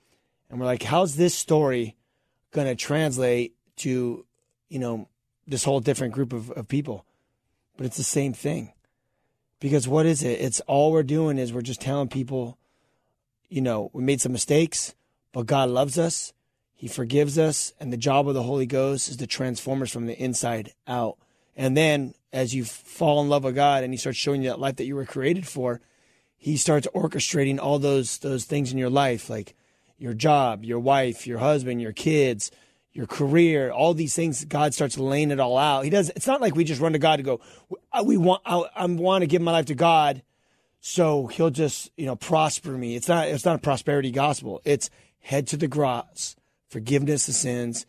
and 0.51 0.61
we're 0.61 0.67
like, 0.67 0.83
how's 0.83 1.17
this 1.17 1.35
story 1.35 1.97
going 2.53 2.67
to 2.67 2.75
translate 2.75 3.55
to, 3.77 4.27
you 4.69 4.79
know, 4.79 5.09
this 5.47 5.65
whole 5.65 5.81
different 5.81 6.13
group 6.13 6.33
of, 6.33 6.51
of 6.51 6.69
people? 6.69 7.07
But 7.77 7.87
it's 7.87 7.97
the 7.97 8.03
same 8.03 8.35
thing. 8.35 8.73
Because 9.59 9.89
what 9.89 10.07
is 10.07 10.23
it? 10.23 10.41
It's 10.41 10.61
all 10.61 10.93
we're 10.93 11.03
doing 11.03 11.39
is 11.39 11.53
we're 11.53 11.63
just 11.63 11.81
telling 11.81 12.09
people, 12.09 12.59
you 13.49 13.61
know, 13.61 13.91
we 13.93 14.03
made 14.03 14.21
some 14.21 14.33
mistakes, 14.33 14.95
but 15.33 15.47
God 15.47 15.71
loves 15.71 15.99
us. 15.99 16.33
He 16.75 16.89
forgives 16.89 17.39
us. 17.39 17.73
And 17.81 17.93
the 17.93 17.99
job 17.99 18.29
of 18.29 18.35
the 18.35 18.43
Holy 18.43 18.67
Ghost 18.67 19.09
is 19.09 19.17
to 19.19 19.27
transform 19.27 19.83
us 19.83 19.91
from 19.91 20.07
the 20.07 20.19
inside 20.19 20.73
out. 20.87 21.19
And 21.57 21.77
then 21.77 22.15
as 22.33 22.55
you 22.55 22.65
fall 22.65 23.21
in 23.21 23.29
love 23.29 23.45
with 23.45 23.55
God 23.55 23.85
and 23.85 23.93
He 23.93 23.99
starts 23.99 24.19
showing 24.19 24.43
you 24.43 24.51
that 24.51 24.61
life 24.61 24.77
that 24.77 24.87
you 24.87 24.95
were 24.95 25.05
created 25.05 25.47
for, 25.47 25.81
He 26.37 26.57
starts 26.57 26.87
orchestrating 26.95 27.59
all 27.59 27.79
those 27.79 28.19
those 28.19 28.45
things 28.45 28.73
in 28.73 28.79
your 28.79 28.91
life, 28.91 29.29
like 29.29 29.55
your 29.99 30.15
job, 30.15 30.65
your 30.65 30.81
wife, 30.81 31.27
your 31.27 31.39
husband, 31.39 31.83
your 31.83 31.93
kids, 31.93 32.51
your 32.93 33.07
career, 33.07 33.71
all 33.71 33.95
these 33.95 34.15
things. 34.15 34.45
God 34.45 34.75
starts 34.75 34.99
laying 34.99 35.31
it 35.31 35.41
all 35.41 35.59
out. 35.59 35.85
He 35.85 35.91
does. 35.91 36.11
It's 36.11 36.27
not 36.27 36.41
like 36.41 36.57
we 36.57 36.65
just 36.65 36.81
run 36.81 36.93
to 36.93 36.99
God 36.99 37.17
to 37.17 37.23
go. 37.23 37.41
We 38.05 38.17
want. 38.17 38.43
I, 38.45 38.65
I 38.75 38.87
want 38.87 39.23
to 39.23 39.27
give 39.27 39.43
my 39.43 39.53
life 39.53 39.67
to 39.67 39.75
God, 39.75 40.23
so 40.81 41.27
He'll 41.27 41.51
just 41.51 41.91
you 41.97 42.07
know 42.07 42.17
prosper 42.17 42.71
me. 42.71 42.97
It's 42.97 43.09
not. 43.09 43.29
It's 43.29 43.45
not 43.45 43.57
a 43.57 43.61
prosperity 43.61 44.11
gospel. 44.11 44.61
It's 44.65 44.91
head 45.21 45.47
to 45.49 45.57
the 45.57 45.69
cross, 45.69 46.35
forgiveness 46.69 47.29
of 47.29 47.35
sins, 47.35 47.87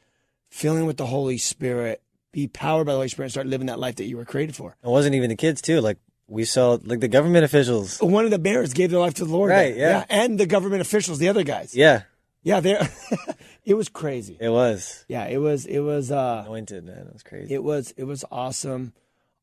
filling 0.49 0.85
with 0.85 0.97
the 0.97 1.07
Holy 1.07 1.37
Spirit, 1.37 2.01
be 2.31 2.47
powered 2.47 2.85
by 2.85 2.93
the 2.93 2.97
Holy 2.97 3.07
Spirit, 3.09 3.27
and 3.27 3.31
start 3.31 3.47
living 3.47 3.67
that 3.67 3.79
life 3.79 3.95
that 3.95 4.05
you 4.05 4.17
were 4.17 4.25
created 4.25 4.55
for. 4.55 4.75
It 4.83 4.89
wasn't 4.89 5.15
even 5.15 5.29
the 5.29 5.35
kids 5.35 5.61
too. 5.61 5.81
Like 5.81 5.97
we 6.27 6.45
saw, 6.45 6.77
like 6.83 6.99
the 6.99 7.07
government 7.07 7.43
officials. 7.45 7.99
One 7.99 8.25
of 8.25 8.31
the 8.31 8.39
bears 8.39 8.73
gave 8.73 8.91
their 8.91 8.99
life 8.99 9.15
to 9.15 9.25
the 9.25 9.31
Lord. 9.31 9.49
Right, 9.51 9.75
there. 9.75 9.89
yeah. 9.89 10.05
and 10.09 10.39
the 10.39 10.45
government 10.45 10.81
officials, 10.81 11.19
the 11.19 11.29
other 11.29 11.43
guys. 11.43 11.75
Yeah, 11.75 12.03
Yeah, 12.43 12.59
they 12.59 12.87
it 13.65 13.73
was 13.73 13.89
crazy. 13.89 14.37
it 14.39 14.49
was 14.49 15.05
Yeah, 15.07 15.25
it 15.27 15.37
was 15.37 15.65
it 15.65 15.79
was 15.79 16.11
uh 16.11 16.43
anointed, 16.45 16.85
man. 16.85 17.07
It 17.07 17.13
was 17.13 17.23
crazy. 17.23 17.53
it 17.53 17.63
was 17.63 17.93
it 17.97 18.05
was 18.05 18.23
awesome 18.31 18.93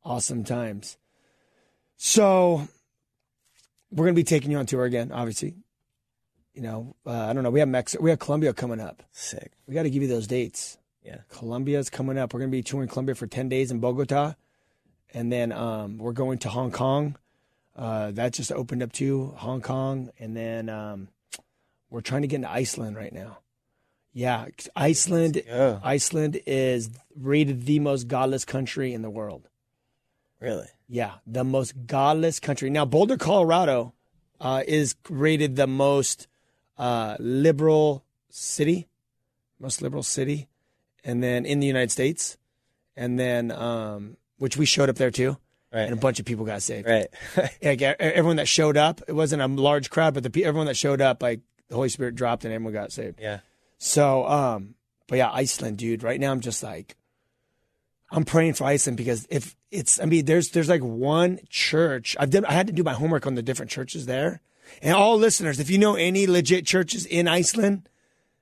awesome 0.05 0.45
times. 0.45 0.97
So 1.97 2.67
we're 3.91 4.05
going 4.05 4.15
to 4.15 4.21
be 4.21 4.25
taking 4.25 4.51
you 4.51 4.59
on 4.59 4.67
tour 4.67 4.85
again, 4.85 5.13
obviously. 5.13 5.55
You 6.55 6.63
know, 6.63 6.97
uh, 7.07 7.27
I 7.27 7.33
don't 7.33 7.45
know, 7.45 7.51
we 7.51 7.61
have 7.61 7.69
Mexico, 7.69 8.03
we 8.03 8.11
have 8.11 8.19
Colombia 8.19 8.53
coming 8.53 8.81
up. 8.81 9.03
Sick. 9.13 9.53
We 9.67 9.75
got 9.75 9.85
to 9.85 9.91
give 9.91 10.03
you 10.03 10.09
those 10.09 10.27
dates. 10.27 10.77
Yeah. 11.09 11.21
Colombia's 11.31 11.89
coming 11.89 12.19
up. 12.19 12.35
We're 12.35 12.41
going 12.41 12.51
to 12.51 12.57
be 12.57 12.63
touring 12.63 12.87
Colombia 12.89 13.15
for 13.15 13.27
10 13.27 13.49
days 13.49 13.71
in 13.71 13.81
Bogota. 13.81 14.35
And 15.15 15.33
then 15.33 15.53
um, 15.53 15.97
we're 15.97 16.13
going 16.13 16.37
to 16.41 16.51
Hong 16.51 16.71
Kong. 16.71 17.17
Uh, 17.75 18.11
that 18.11 18.35
just 18.35 18.53
opened 18.53 18.83
up 18.83 18.93
too, 18.93 19.33
Hong 19.39 19.63
Kong. 19.63 20.11
And 20.19 20.37
then 20.37 20.69
um, 20.69 21.09
We're 21.89 22.03
trying 22.03 22.23
to 22.23 22.29
get 22.29 22.37
into 22.37 22.51
Iceland 22.51 22.95
right 22.97 23.13
now. 23.13 23.39
Yeah, 24.13 24.49
Iceland. 24.77 25.41
go. 25.47 25.81
Iceland 25.83 26.43
is 26.47 26.91
rated 27.17 27.65
the 27.65 27.79
most 27.79 28.07
godless 28.09 28.45
country 28.45 28.93
in 28.93 29.01
the 29.01 29.09
world. 29.11 29.49
Really? 30.41 30.67
Yeah, 30.89 31.15
the 31.27 31.45
most 31.45 31.87
godless 31.87 32.39
country. 32.39 32.69
Now, 32.69 32.85
Boulder, 32.85 33.17
Colorado, 33.17 33.95
uh, 34.41 34.63
is 34.67 34.95
rated 35.09 35.57
the 35.57 35.67
most 35.67 36.27
uh, 36.77 37.17
liberal 37.19 38.05
city, 38.29 38.89
most 39.59 39.81
liberal 39.81 40.03
city, 40.03 40.49
and 41.05 41.23
then 41.23 41.47
in 41.47 41.61
the 41.61 41.67
United 41.67 41.91
States, 41.91 42.37
and 42.97 43.19
then 43.19 43.51
um, 43.53 44.17
which 44.39 44.57
we 44.57 44.65
showed 44.67 44.89
up 44.89 44.97
there 44.97 45.11
too, 45.11 45.37
Right. 45.73 45.83
and 45.83 45.93
a 45.93 45.97
bunch 45.97 46.19
of 46.19 46.25
people 46.27 46.45
got 46.47 46.63
saved. 46.63 46.87
Right. 46.89 47.09
Like 47.63 47.83
everyone 47.83 48.37
that 48.37 48.49
showed 48.49 48.77
up, 48.77 49.03
it 49.07 49.13
wasn't 49.13 49.43
a 49.43 49.47
large 49.47 49.91
crowd, 49.91 50.15
but 50.15 50.23
the 50.23 50.31
pe- 50.31 50.43
everyone 50.43 50.67
that 50.67 50.77
showed 50.77 51.01
up, 51.01 51.23
like 51.23 51.41
the 51.69 51.75
Holy 51.75 51.89
Spirit 51.91 52.15
dropped 52.15 52.45
and 52.45 52.55
everyone 52.55 52.73
got 52.73 52.91
saved. 52.93 53.21
yeah. 53.21 53.41
So, 53.79 54.27
um, 54.27 54.75
but 55.07 55.17
yeah, 55.19 55.31
Iceland, 55.31 55.77
dude. 55.79 56.03
Right 56.03 56.19
now, 56.19 56.33
I'm 56.33 56.41
just 56.41 56.63
like, 56.63 56.97
I'm 58.11 58.25
praying 58.25 58.55
for 58.55 58.65
Iceland 58.65 58.97
because 58.97 59.27
if 59.31 59.55
it's, 59.71 60.01
I 60.01 60.07
mean, 60.07 60.25
there's 60.25 60.51
there's 60.51 60.69
like 60.69 60.81
one 60.83 61.39
church. 61.51 62.17
I've 62.19 62.31
done, 62.31 62.45
I 62.47 62.53
had 62.53 62.67
to 62.69 62.73
do 62.73 62.83
my 62.83 62.95
homework 62.95 63.27
on 63.27 63.35
the 63.35 63.43
different 63.43 63.71
churches 63.71 64.07
there, 64.07 64.41
and 64.83 64.95
all 64.97 65.17
listeners, 65.19 65.61
if 65.61 65.69
you 65.71 65.77
know 65.79 65.95
any 65.95 66.27
legit 66.27 66.65
churches 66.67 67.05
in 67.07 67.29
Iceland 67.29 67.89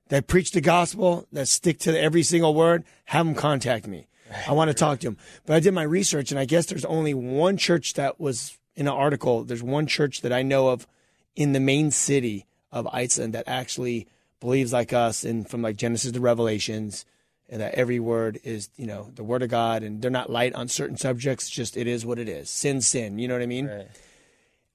that 0.09 0.27
preach 0.27 0.53
the 0.53 0.61
gospel, 0.61 1.27
that 1.33 1.49
stick 1.49 1.79
to 1.81 2.01
every 2.01 2.23
single 2.23 2.55
word, 2.55 2.85
have 3.07 3.27
them 3.27 3.35
contact 3.35 3.87
me. 3.87 4.07
I 4.47 4.53
want 4.53 4.69
to 4.69 4.75
talk 4.75 5.01
to 5.01 5.09
them. 5.09 5.19
But 5.45 5.57
I 5.57 5.61
did 5.61 5.75
my 5.75 5.83
research, 5.83 6.31
and 6.31 6.39
I 6.39 6.45
guess 6.45 6.67
there's 6.67 6.85
only 6.85 7.15
one 7.15 7.57
church 7.57 7.95
that 7.95 8.21
was 8.21 8.59
in 8.75 8.87
an 8.87 8.93
article. 8.93 9.45
There's 9.45 9.63
one 9.63 9.87
church 9.87 10.21
that 10.23 10.33
I 10.33 10.43
know 10.43 10.69
of 10.69 10.87
in 11.35 11.53
the 11.53 11.61
main 11.61 11.91
city 11.91 12.47
of 12.73 12.87
Iceland 12.93 13.35
that 13.35 13.47
actually 13.47 14.09
believes 14.41 14.73
like 14.73 14.93
us 14.93 15.25
and 15.25 15.49
from 15.49 15.63
like 15.63 15.77
Genesis 15.77 16.13
to 16.13 16.21
Revelations 16.21 17.05
and 17.49 17.61
that 17.61 17.75
every 17.75 18.01
word 18.01 18.41
is, 18.43 18.69
you 18.77 18.87
know, 18.87 19.11
the 19.15 19.23
word 19.23 19.43
of 19.43 19.49
God 19.49 19.83
and 19.83 20.03
they're 20.03 20.11
not 20.11 20.31
light 20.31 20.55
on 20.55 20.69
certain 20.69 20.97
subjects, 20.97 21.49
just 21.49 21.77
it 21.77 21.87
is 21.87 22.05
what 22.05 22.19
it 22.19 22.29
is. 22.29 22.51
Sin, 22.51 22.81
sin, 22.81 23.19
you 23.19 23.29
know 23.29 23.35
what 23.35 23.43
I 23.43 23.47
mean? 23.47 23.67
Right. 23.67 23.89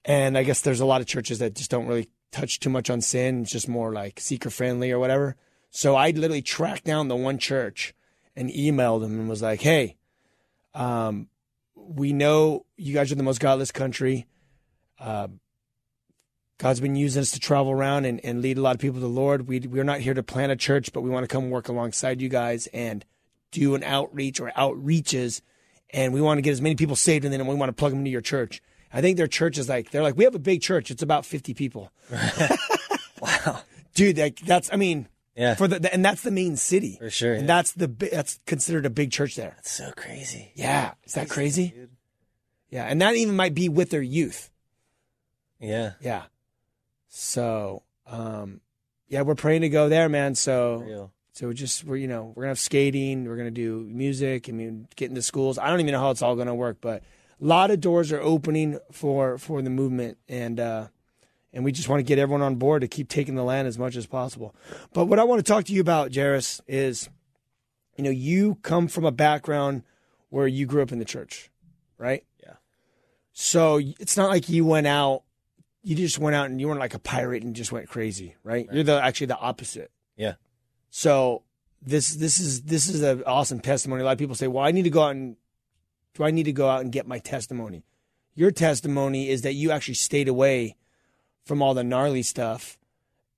And 0.04 0.36
I 0.36 0.42
guess 0.42 0.62
there's 0.62 0.80
a 0.80 0.86
lot 0.86 1.00
of 1.00 1.06
churches 1.06 1.38
that 1.40 1.54
just 1.54 1.70
don't 1.70 1.86
really 1.86 2.08
touch 2.32 2.58
too 2.58 2.70
much 2.70 2.90
on 2.90 3.00
sin. 3.00 3.42
It's 3.42 3.52
just 3.52 3.68
more 3.68 3.92
like 3.92 4.18
seeker 4.18 4.50
friendly 4.50 4.90
or 4.90 4.98
whatever. 4.98 5.36
So 5.70 5.94
I 5.94 6.10
literally 6.10 6.42
tracked 6.42 6.84
down 6.84 7.08
the 7.08 7.16
one 7.16 7.38
church 7.38 7.94
and 8.34 8.50
emailed 8.50 9.02
them 9.02 9.18
and 9.18 9.28
was 9.28 9.42
like, 9.42 9.60
hey, 9.60 9.96
um, 10.74 11.28
we 11.74 12.12
know 12.12 12.64
you 12.76 12.94
guys 12.94 13.12
are 13.12 13.16
the 13.16 13.22
most 13.22 13.40
godless 13.40 13.70
country. 13.70 14.26
Uh, 14.98 15.28
God's 16.58 16.80
been 16.80 16.96
using 16.96 17.22
us 17.22 17.32
to 17.32 17.40
travel 17.40 17.72
around 17.72 18.04
and, 18.04 18.24
and 18.24 18.40
lead 18.40 18.58
a 18.58 18.60
lot 18.60 18.74
of 18.74 18.80
people 18.80 18.96
to 18.96 19.00
the 19.00 19.08
Lord. 19.08 19.48
We, 19.48 19.60
we're 19.60 19.84
not 19.84 20.00
here 20.00 20.14
to 20.14 20.22
plant 20.22 20.52
a 20.52 20.56
church, 20.56 20.92
but 20.92 21.00
we 21.00 21.10
want 21.10 21.24
to 21.24 21.28
come 21.28 21.50
work 21.50 21.68
alongside 21.68 22.20
you 22.20 22.28
guys 22.28 22.68
and 22.68 23.04
do 23.50 23.74
an 23.74 23.82
outreach 23.82 24.40
or 24.40 24.50
outreaches. 24.56 25.40
And 25.90 26.14
we 26.14 26.20
want 26.20 26.38
to 26.38 26.42
get 26.42 26.52
as 26.52 26.62
many 26.62 26.76
people 26.76 26.96
saved 26.96 27.24
and 27.24 27.32
then 27.34 27.46
we 27.46 27.54
want 27.54 27.68
to 27.68 27.74
plug 27.74 27.92
them 27.92 27.98
into 28.00 28.10
your 28.10 28.20
church. 28.20 28.62
I 28.92 29.00
think 29.00 29.16
their 29.16 29.26
church 29.26 29.58
is 29.58 29.68
like, 29.68 29.90
they're 29.90 30.02
like, 30.02 30.16
we 30.16 30.24
have 30.24 30.34
a 30.34 30.38
big 30.40 30.60
church. 30.62 30.90
It's 30.90 31.02
about 31.02 31.24
50 31.26 31.54
people. 31.54 31.90
Wow. 33.20 33.60
Dude, 33.94 34.18
like, 34.18 34.40
that's, 34.40 34.68
I 34.72 34.76
mean, 34.76 35.06
Yeah. 35.36 35.54
for 35.54 35.68
the, 35.68 35.92
and 35.94 36.04
that's 36.04 36.22
the 36.22 36.32
main 36.32 36.56
city. 36.56 36.96
For 36.98 37.08
sure, 37.08 37.34
And 37.34 37.42
yeah. 37.42 37.46
that's 37.46 37.72
the, 37.72 37.86
that's 37.86 38.40
considered 38.46 38.84
a 38.84 38.90
big 38.90 39.12
church 39.12 39.36
there. 39.36 39.52
That's 39.56 39.70
so 39.70 39.92
crazy. 39.96 40.50
Yeah. 40.56 40.94
Is 41.04 41.12
that 41.12 41.28
crazy? 41.30 41.68
Dude. 41.68 41.90
Yeah. 42.70 42.84
And 42.84 43.00
that 43.00 43.14
even 43.14 43.36
might 43.36 43.54
be 43.54 43.68
with 43.68 43.90
their 43.90 44.02
youth. 44.02 44.50
Yeah. 45.60 45.92
Yeah. 46.00 46.24
So, 47.08 47.84
um, 48.08 48.60
yeah, 49.08 49.22
we're 49.22 49.34
praying 49.36 49.60
to 49.60 49.68
go 49.68 49.88
there, 49.88 50.08
man. 50.08 50.34
So, 50.34 51.10
so 51.34 51.46
we're 51.46 51.52
just 51.52 51.84
we're 51.84 51.96
you 51.96 52.08
know 52.08 52.32
we're 52.34 52.42
gonna 52.44 52.48
have 52.48 52.58
skating, 52.58 53.26
we're 53.26 53.36
gonna 53.36 53.50
do 53.50 53.86
music. 53.88 54.48
I 54.48 54.52
mean, 54.52 54.88
get 54.96 55.10
into 55.10 55.22
schools. 55.22 55.58
I 55.58 55.68
don't 55.68 55.80
even 55.80 55.92
know 55.92 56.00
how 56.00 56.10
it's 56.10 56.22
all 56.22 56.34
gonna 56.34 56.54
work, 56.54 56.78
but 56.80 57.02
lot 57.42 57.70
of 57.70 57.80
doors 57.80 58.12
are 58.12 58.20
opening 58.20 58.78
for 58.90 59.36
for 59.38 59.60
the 59.62 59.70
movement, 59.70 60.18
and 60.28 60.58
uh, 60.60 60.88
and 61.52 61.64
we 61.64 61.72
just 61.72 61.88
want 61.88 62.00
to 62.00 62.04
get 62.04 62.18
everyone 62.18 62.42
on 62.42 62.56
board 62.56 62.82
to 62.82 62.88
keep 62.88 63.08
taking 63.08 63.34
the 63.34 63.42
land 63.42 63.68
as 63.68 63.78
much 63.78 63.96
as 63.96 64.06
possible. 64.06 64.54
But 64.92 65.06
what 65.06 65.18
I 65.18 65.24
want 65.24 65.44
to 65.44 65.52
talk 65.52 65.64
to 65.64 65.72
you 65.72 65.80
about, 65.80 66.14
Jairus, 66.14 66.60
is 66.66 67.10
you 67.96 68.04
know 68.04 68.10
you 68.10 68.56
come 68.62 68.88
from 68.88 69.04
a 69.04 69.12
background 69.12 69.82
where 70.30 70.46
you 70.46 70.66
grew 70.66 70.82
up 70.82 70.92
in 70.92 70.98
the 70.98 71.04
church, 71.04 71.50
right? 71.98 72.24
Yeah. 72.42 72.54
So 73.32 73.78
it's 73.78 74.16
not 74.16 74.30
like 74.30 74.48
you 74.48 74.64
went 74.64 74.86
out, 74.86 75.24
you 75.82 75.96
just 75.96 76.18
went 76.18 76.36
out 76.36 76.46
and 76.46 76.60
you 76.60 76.68
weren't 76.68 76.80
like 76.80 76.94
a 76.94 76.98
pirate 76.98 77.42
and 77.42 77.54
just 77.54 77.72
went 77.72 77.88
crazy, 77.88 78.36
right? 78.44 78.68
You're 78.72 78.84
the 78.84 79.02
actually 79.02 79.26
the 79.26 79.38
opposite. 79.38 79.90
Yeah. 80.16 80.34
So 80.90 81.42
this 81.82 82.14
this 82.14 82.38
is 82.38 82.62
this 82.62 82.88
is 82.88 83.02
an 83.02 83.24
awesome 83.26 83.60
testimony. 83.60 84.02
A 84.02 84.04
lot 84.04 84.12
of 84.12 84.18
people 84.18 84.36
say, 84.36 84.46
"Well, 84.46 84.64
I 84.64 84.70
need 84.70 84.84
to 84.84 84.90
go 84.90 85.02
out 85.02 85.16
and 85.16 85.36
do 86.14 86.24
I 86.24 86.30
need 86.30 86.44
to 86.44 86.52
go 86.52 86.68
out 86.68 86.80
and 86.82 86.92
get 86.92 87.06
my 87.06 87.18
testimony?" 87.18 87.84
Your 88.34 88.50
testimony 88.50 89.28
is 89.28 89.42
that 89.42 89.52
you 89.54 89.70
actually 89.70 89.94
stayed 89.94 90.28
away 90.28 90.76
from 91.44 91.60
all 91.60 91.74
the 91.74 91.84
gnarly 91.84 92.22
stuff 92.22 92.78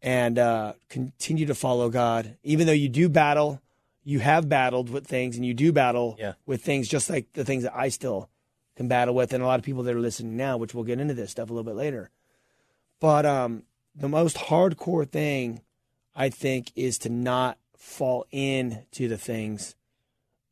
and 0.01 0.39
uh, 0.39 0.75
continue 0.89 1.47
to 1.47 1.55
follow 1.55 1.89
God, 1.91 2.37
even 2.45 2.67
though 2.67 2.73
you 2.73 2.89
do 2.89 3.09
battle. 3.09 3.61
You 4.07 4.19
have 4.21 4.49
battled 4.51 4.91
with 4.91 5.07
things, 5.07 5.35
and 5.37 5.47
you 5.47 5.55
do 5.55 5.73
battle 5.73 6.17
Yeah. 6.19 6.35
with 6.45 6.63
things 6.63 6.89
just 6.89 7.09
like 7.09 7.33
the 7.33 7.45
things 7.45 7.63
that 7.63 7.75
I 7.75 7.89
still 7.89 8.29
can 8.77 8.87
battle 8.87 9.15
with, 9.15 9.33
and 9.33 9.43
a 9.43 9.47
lot 9.47 9.59
of 9.59 9.65
people 9.65 9.83
that 9.85 9.95
are 9.97 10.01
listening 10.01 10.37
now, 10.37 10.59
which 10.59 10.75
we'll 10.75 10.85
get 10.85 11.01
into 11.01 11.15
this 11.15 11.31
stuff 11.31 11.49
a 11.49 11.53
little 11.53 11.65
bit 11.65 11.75
later. 11.77 12.11
But 13.01 13.25
um, 13.25 13.63
the 13.95 14.09
most 14.09 14.37
hardcore 14.37 15.09
thing, 15.09 15.63
I 16.15 16.29
think, 16.29 16.71
is 16.77 16.99
to 16.99 17.09
not 17.09 17.57
fall 17.77 18.27
into 18.31 19.09
the 19.09 19.17
things 19.19 19.75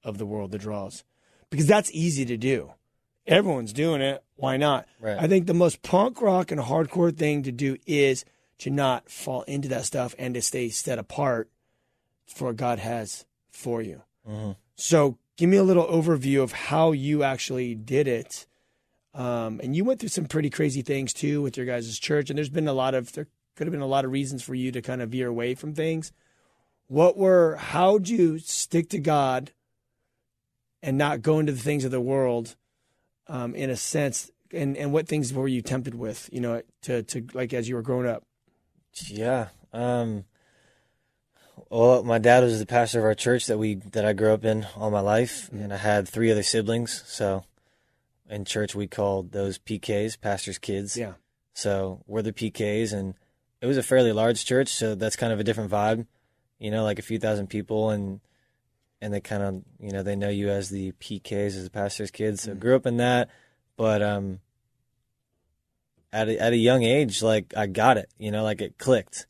of 0.02 0.16
the 0.18 0.26
world, 0.26 0.50
the 0.50 0.58
draws, 0.58 1.04
because 1.52 1.66
that's 1.66 1.92
easy 1.92 2.24
to 2.24 2.36
do. 2.36 2.72
Everyone's 3.26 3.72
doing 3.72 4.00
it. 4.00 4.24
Why 4.34 4.56
not? 4.56 4.88
Right. 4.98 5.18
I 5.18 5.28
think 5.28 5.46
the 5.46 5.54
most 5.54 5.82
punk 5.82 6.20
rock 6.20 6.50
and 6.50 6.60
hardcore 6.60 7.16
thing 7.16 7.44
to 7.44 7.52
do 7.52 7.76
is 7.86 8.24
to 8.58 8.70
not 8.70 9.08
fall 9.08 9.42
into 9.42 9.68
that 9.68 9.84
stuff 9.84 10.14
and 10.18 10.34
to 10.34 10.42
stay 10.42 10.70
set 10.70 10.98
apart 10.98 11.48
for 12.26 12.46
what 12.48 12.56
God 12.56 12.80
has 12.80 13.24
for 13.50 13.82
you. 13.82 14.02
Mhm. 14.28 14.56
So, 14.74 15.18
give 15.36 15.48
me 15.48 15.56
a 15.56 15.62
little 15.62 15.86
overview 15.86 16.42
of 16.42 16.52
how 16.52 16.92
you 16.92 17.22
actually 17.22 17.74
did 17.74 18.08
it. 18.08 18.46
Um, 19.14 19.60
and 19.62 19.76
you 19.76 19.84
went 19.84 20.00
through 20.00 20.08
some 20.08 20.24
pretty 20.24 20.50
crazy 20.50 20.82
things 20.82 21.12
too 21.12 21.42
with 21.42 21.56
your 21.56 21.66
guys' 21.66 21.98
church. 21.98 22.30
And 22.30 22.36
there's 22.38 22.48
been 22.48 22.68
a 22.68 22.72
lot 22.72 22.94
of, 22.94 23.12
there 23.12 23.28
could 23.56 23.66
have 23.66 23.72
been 23.72 23.80
a 23.80 23.86
lot 23.86 24.04
of 24.04 24.10
reasons 24.10 24.42
for 24.42 24.54
you 24.54 24.72
to 24.72 24.80
kind 24.80 25.02
of 25.02 25.10
veer 25.10 25.28
away 25.28 25.54
from 25.54 25.74
things. 25.74 26.12
What 26.88 27.16
were, 27.16 27.56
how'd 27.56 28.08
you 28.08 28.38
stick 28.38 28.88
to 28.90 28.98
God 28.98 29.52
and 30.82 30.98
not 30.98 31.22
go 31.22 31.38
into 31.38 31.52
the 31.52 31.60
things 31.60 31.84
of 31.84 31.90
the 31.90 32.00
world 32.00 32.56
um, 33.28 33.54
in 33.54 33.70
a 33.70 33.76
sense? 33.76 34.30
And, 34.52 34.76
and 34.76 34.92
what 34.92 35.08
things 35.08 35.32
were 35.32 35.48
you 35.48 35.62
tempted 35.62 35.94
with, 35.94 36.28
you 36.32 36.40
know, 36.40 36.62
to, 36.82 37.02
to 37.04 37.26
like 37.32 37.54
as 37.54 37.68
you 37.68 37.74
were 37.74 37.82
growing 37.82 38.06
up? 38.08 38.24
Yeah. 39.08 39.48
Um 39.72 40.24
well, 41.70 42.02
my 42.02 42.18
dad 42.18 42.42
was 42.42 42.58
the 42.58 42.66
pastor 42.66 42.98
of 42.98 43.04
our 43.04 43.14
church 43.14 43.46
that 43.46 43.58
we 43.58 43.76
that 43.76 44.04
I 44.04 44.12
grew 44.12 44.32
up 44.32 44.44
in 44.44 44.66
all 44.76 44.90
my 44.90 45.00
life, 45.00 45.48
and 45.52 45.72
I 45.72 45.78
had 45.78 46.08
three 46.08 46.30
other 46.30 46.42
siblings. 46.42 47.02
So, 47.06 47.44
in 48.28 48.44
church 48.44 48.74
we 48.74 48.86
called 48.86 49.32
those 49.32 49.58
PKs, 49.58 50.20
pastors' 50.20 50.58
kids. 50.58 50.96
Yeah. 50.96 51.14
So 51.54 52.02
we're 52.06 52.22
the 52.22 52.32
PKs, 52.32 52.92
and 52.92 53.14
it 53.60 53.66
was 53.66 53.76
a 53.76 53.82
fairly 53.82 54.12
large 54.12 54.44
church, 54.44 54.68
so 54.68 54.94
that's 54.94 55.16
kind 55.16 55.32
of 55.32 55.40
a 55.40 55.44
different 55.44 55.70
vibe. 55.70 56.06
You 56.58 56.70
know, 56.70 56.84
like 56.84 56.98
a 56.98 57.02
few 57.02 57.18
thousand 57.18 57.48
people, 57.48 57.90
and 57.90 58.20
and 59.02 59.12
they 59.12 59.20
kind 59.20 59.42
of 59.42 59.62
you 59.80 59.90
know 59.90 60.02
they 60.02 60.16
know 60.16 60.28
you 60.30 60.48
as 60.48 60.70
the 60.70 60.92
PKs 60.92 61.48
as 61.48 61.64
the 61.64 61.70
pastor's 61.70 62.10
kids. 62.10 62.42
So 62.42 62.54
grew 62.54 62.76
up 62.76 62.86
in 62.86 62.96
that, 62.98 63.28
but 63.76 64.00
um, 64.00 64.38
at 66.12 66.28
a, 66.28 66.40
at 66.40 66.52
a 66.52 66.56
young 66.56 66.84
age, 66.84 67.22
like 67.22 67.52
I 67.56 67.66
got 67.66 67.98
it. 67.98 68.08
You 68.16 68.30
know, 68.30 68.44
like 68.44 68.62
it 68.62 68.78
clicked. 68.78 69.26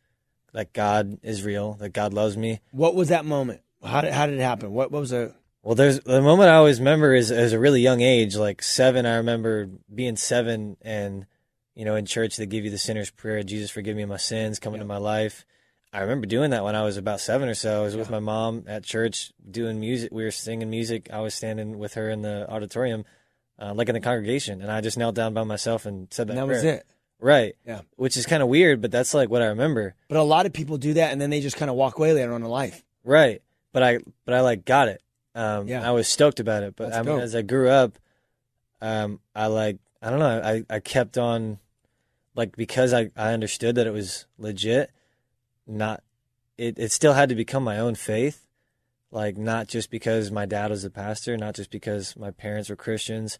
Like 0.52 0.74
God 0.74 1.18
is 1.22 1.42
real. 1.42 1.72
That 1.74 1.94
God 1.94 2.12
loves 2.12 2.36
me. 2.36 2.60
What 2.70 2.94
was 2.94 3.08
that 3.08 3.24
moment? 3.24 3.62
How 3.82 4.02
did, 4.02 4.12
how 4.12 4.26
did 4.26 4.38
it 4.38 4.42
happen? 4.42 4.72
What, 4.72 4.92
what 4.92 5.00
was 5.00 5.12
a, 5.12 5.34
Well, 5.62 5.74
there's 5.74 5.98
the 6.00 6.22
moment 6.22 6.50
I 6.50 6.56
always 6.56 6.78
remember 6.78 7.14
is 7.14 7.32
as 7.32 7.52
a 7.52 7.58
really 7.58 7.80
young 7.80 8.02
age, 8.02 8.36
like 8.36 8.62
seven. 8.62 9.06
I 9.06 9.16
remember 9.16 9.70
being 9.92 10.16
seven, 10.16 10.76
and 10.82 11.26
you 11.74 11.86
know, 11.86 11.96
in 11.96 12.04
church 12.04 12.36
they 12.36 12.46
give 12.46 12.64
you 12.64 12.70
the 12.70 12.78
sinner's 12.78 13.10
prayer, 13.10 13.42
Jesus 13.42 13.70
forgive 13.70 13.96
me 13.96 14.04
my 14.04 14.18
sins, 14.18 14.58
come 14.58 14.74
into 14.74 14.86
my 14.86 14.98
life. 14.98 15.46
I 15.92 16.00
remember 16.00 16.26
doing 16.26 16.50
that 16.50 16.64
when 16.64 16.74
I 16.74 16.82
was 16.84 16.96
about 16.96 17.20
seven 17.20 17.48
or 17.48 17.54
so. 17.54 17.80
I 17.80 17.84
was 17.84 17.96
with 17.96 18.08
my 18.08 18.18
mom 18.18 18.64
at 18.66 18.82
church 18.82 19.32
doing 19.48 19.78
music. 19.78 20.10
We 20.10 20.24
were 20.24 20.30
singing 20.30 20.70
music. 20.70 21.10
I 21.12 21.20
was 21.20 21.34
standing 21.34 21.78
with 21.78 21.94
her 21.94 22.08
in 22.08 22.22
the 22.22 22.50
auditorium, 22.50 23.04
uh, 23.58 23.74
like 23.74 23.88
in 23.90 23.94
the 23.94 24.00
congregation, 24.00 24.62
and 24.62 24.70
I 24.70 24.80
just 24.80 24.96
knelt 24.96 25.14
down 25.14 25.34
by 25.34 25.44
myself 25.44 25.84
and 25.84 26.08
said 26.10 26.28
that. 26.28 26.32
and 26.32 26.38
that 26.40 26.46
prayer. 26.46 26.56
was 26.56 26.64
it. 26.64 26.86
Right. 27.20 27.54
Yeah. 27.66 27.82
Which 27.96 28.16
is 28.16 28.24
kind 28.26 28.42
of 28.42 28.48
weird, 28.48 28.80
but 28.80 28.90
that's 28.90 29.12
like 29.14 29.28
what 29.28 29.42
I 29.42 29.46
remember. 29.46 29.94
But 30.08 30.16
a 30.18 30.22
lot 30.22 30.46
of 30.46 30.52
people 30.52 30.78
do 30.78 30.94
that 30.94 31.12
and 31.12 31.20
then 31.20 31.30
they 31.30 31.40
just 31.40 31.56
kind 31.56 31.70
of 31.70 31.76
walk 31.76 31.98
away 31.98 32.12
later 32.14 32.32
on 32.32 32.42
in 32.42 32.48
life. 32.48 32.82
Right. 33.04 33.42
But 33.72 33.82
I 33.82 33.98
but 34.24 34.34
I 34.34 34.40
like 34.40 34.64
got 34.64 34.88
it. 34.88 35.02
Um 35.34 35.68
Yeah. 35.68 35.86
I 35.86 35.92
was 35.92 36.08
stoked 36.08 36.40
about 36.40 36.62
it. 36.64 36.74
But 36.74 36.92
I 36.92 37.02
mean, 37.02 37.20
as 37.20 37.36
I 37.36 37.42
grew 37.42 37.68
up, 37.68 37.98
um 38.80 39.20
I 39.36 39.46
like 39.46 39.78
I 40.02 40.10
don't 40.10 40.18
know, 40.18 40.40
I, 40.42 40.64
I 40.68 40.80
kept 40.80 41.16
on 41.16 41.58
like 42.34 42.56
because 42.56 42.92
I, 42.92 43.10
I 43.16 43.32
understood 43.34 43.76
that 43.76 43.86
it 43.86 43.92
was 43.92 44.26
legit, 44.38 44.90
not 45.66 46.02
it, 46.58 46.78
it 46.78 46.92
still 46.92 47.14
had 47.14 47.28
to 47.28 47.34
become 47.34 47.64
my 47.64 47.78
own 47.78 47.94
faith 47.94 48.46
like 49.10 49.36
not 49.36 49.68
just 49.68 49.90
because 49.90 50.30
my 50.30 50.46
dad 50.46 50.70
was 50.70 50.84
a 50.84 50.90
pastor 50.90 51.36
not 51.36 51.54
just 51.54 51.70
because 51.70 52.16
my 52.16 52.30
parents 52.30 52.68
were 52.68 52.76
christians 52.76 53.38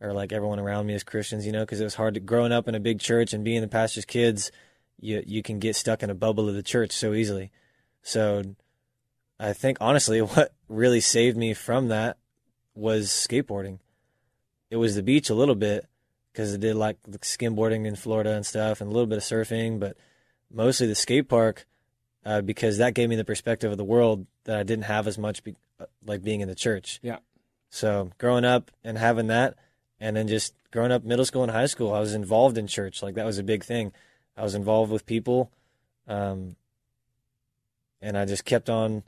or 0.00 0.12
like 0.12 0.32
everyone 0.32 0.58
around 0.58 0.86
me 0.86 0.94
is 0.94 1.04
christians 1.04 1.46
you 1.46 1.52
know 1.52 1.60
because 1.60 1.80
it 1.80 1.84
was 1.84 1.94
hard 1.94 2.14
to 2.14 2.20
growing 2.20 2.52
up 2.52 2.68
in 2.68 2.74
a 2.74 2.80
big 2.80 3.00
church 3.00 3.32
and 3.32 3.44
being 3.44 3.60
the 3.60 3.68
pastor's 3.68 4.04
kids 4.04 4.50
you 5.00 5.22
you 5.26 5.42
can 5.42 5.58
get 5.58 5.76
stuck 5.76 6.02
in 6.02 6.10
a 6.10 6.14
bubble 6.14 6.48
of 6.48 6.54
the 6.54 6.62
church 6.62 6.92
so 6.92 7.14
easily. 7.14 7.50
So 8.02 8.42
i 9.38 9.52
think 9.52 9.78
honestly 9.80 10.20
what 10.22 10.52
really 10.68 11.00
saved 11.00 11.36
me 11.36 11.54
from 11.54 11.88
that 11.88 12.18
was 12.74 13.08
skateboarding. 13.08 13.78
It 14.70 14.76
was 14.76 14.94
the 14.94 15.02
beach 15.02 15.30
a 15.30 15.34
little 15.34 15.56
bit 15.56 15.86
because 16.32 16.54
I 16.54 16.58
did 16.58 16.76
like 16.76 17.02
skimboarding 17.02 17.86
in 17.86 17.96
Florida 17.96 18.32
and 18.32 18.46
stuff, 18.46 18.80
and 18.80 18.88
a 18.88 18.92
little 18.92 19.08
bit 19.08 19.18
of 19.18 19.24
surfing, 19.24 19.80
but 19.80 19.96
mostly 20.52 20.86
the 20.86 20.94
skate 20.94 21.28
park 21.28 21.66
uh, 22.24 22.40
because 22.40 22.78
that 22.78 22.94
gave 22.94 23.08
me 23.08 23.16
the 23.16 23.24
perspective 23.24 23.70
of 23.70 23.78
the 23.78 23.84
world 23.84 24.26
that 24.44 24.58
I 24.58 24.62
didn't 24.62 24.84
have 24.84 25.06
as 25.06 25.16
much, 25.18 25.42
be- 25.44 25.56
uh, 25.78 25.86
like 26.04 26.22
being 26.22 26.40
in 26.40 26.48
the 26.48 26.54
church. 26.54 26.98
Yeah. 27.02 27.18
So 27.70 28.10
growing 28.18 28.44
up 28.44 28.70
and 28.84 28.98
having 28.98 29.28
that, 29.28 29.54
and 30.00 30.16
then 30.16 30.28
just 30.28 30.54
growing 30.72 30.92
up 30.92 31.04
middle 31.04 31.24
school 31.24 31.42
and 31.42 31.52
high 31.52 31.66
school, 31.66 31.92
I 31.92 32.00
was 32.00 32.14
involved 32.14 32.58
in 32.58 32.66
church. 32.66 33.02
Like 33.02 33.14
that 33.14 33.26
was 33.26 33.38
a 33.38 33.42
big 33.42 33.64
thing. 33.64 33.92
I 34.36 34.42
was 34.42 34.54
involved 34.54 34.90
with 34.90 35.06
people, 35.06 35.50
um, 36.08 36.56
and 38.00 38.16
I 38.16 38.24
just 38.24 38.44
kept 38.44 38.70
on 38.70 39.02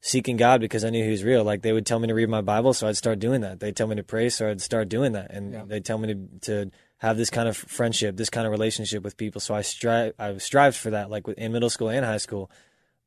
seeking 0.00 0.36
God 0.36 0.60
because 0.60 0.84
I 0.84 0.90
knew 0.90 1.04
He 1.04 1.10
was 1.10 1.24
real. 1.24 1.42
Like 1.44 1.62
they 1.62 1.72
would 1.72 1.86
tell 1.86 1.98
me 1.98 2.08
to 2.08 2.14
read 2.14 2.28
my 2.28 2.40
Bible, 2.40 2.72
so 2.72 2.86
I'd 2.86 2.96
start 2.96 3.18
doing 3.18 3.40
that. 3.40 3.60
They'd 3.60 3.74
tell 3.76 3.88
me 3.88 3.96
to 3.96 4.02
pray, 4.04 4.28
so 4.28 4.48
I'd 4.50 4.60
start 4.60 4.88
doing 4.88 5.12
that, 5.12 5.30
and 5.32 5.52
Yeah. 5.52 5.64
they'd 5.66 5.84
tell 5.84 5.98
me 5.98 6.14
to 6.14 6.28
to 6.42 6.70
have 6.98 7.16
this 7.16 7.30
kind 7.30 7.48
of 7.48 7.56
friendship, 7.56 8.16
this 8.16 8.30
kind 8.30 8.46
of 8.46 8.50
relationship 8.50 9.02
with 9.02 9.16
people. 9.16 9.40
So 9.40 9.54
I 9.54 9.62
strive, 9.62 10.14
I 10.18 10.36
strived 10.38 10.76
for 10.76 10.90
that, 10.90 11.10
like 11.10 11.26
in 11.28 11.52
middle 11.52 11.70
school 11.70 11.88
and 11.90 12.04
high 12.04 12.16
school. 12.18 12.50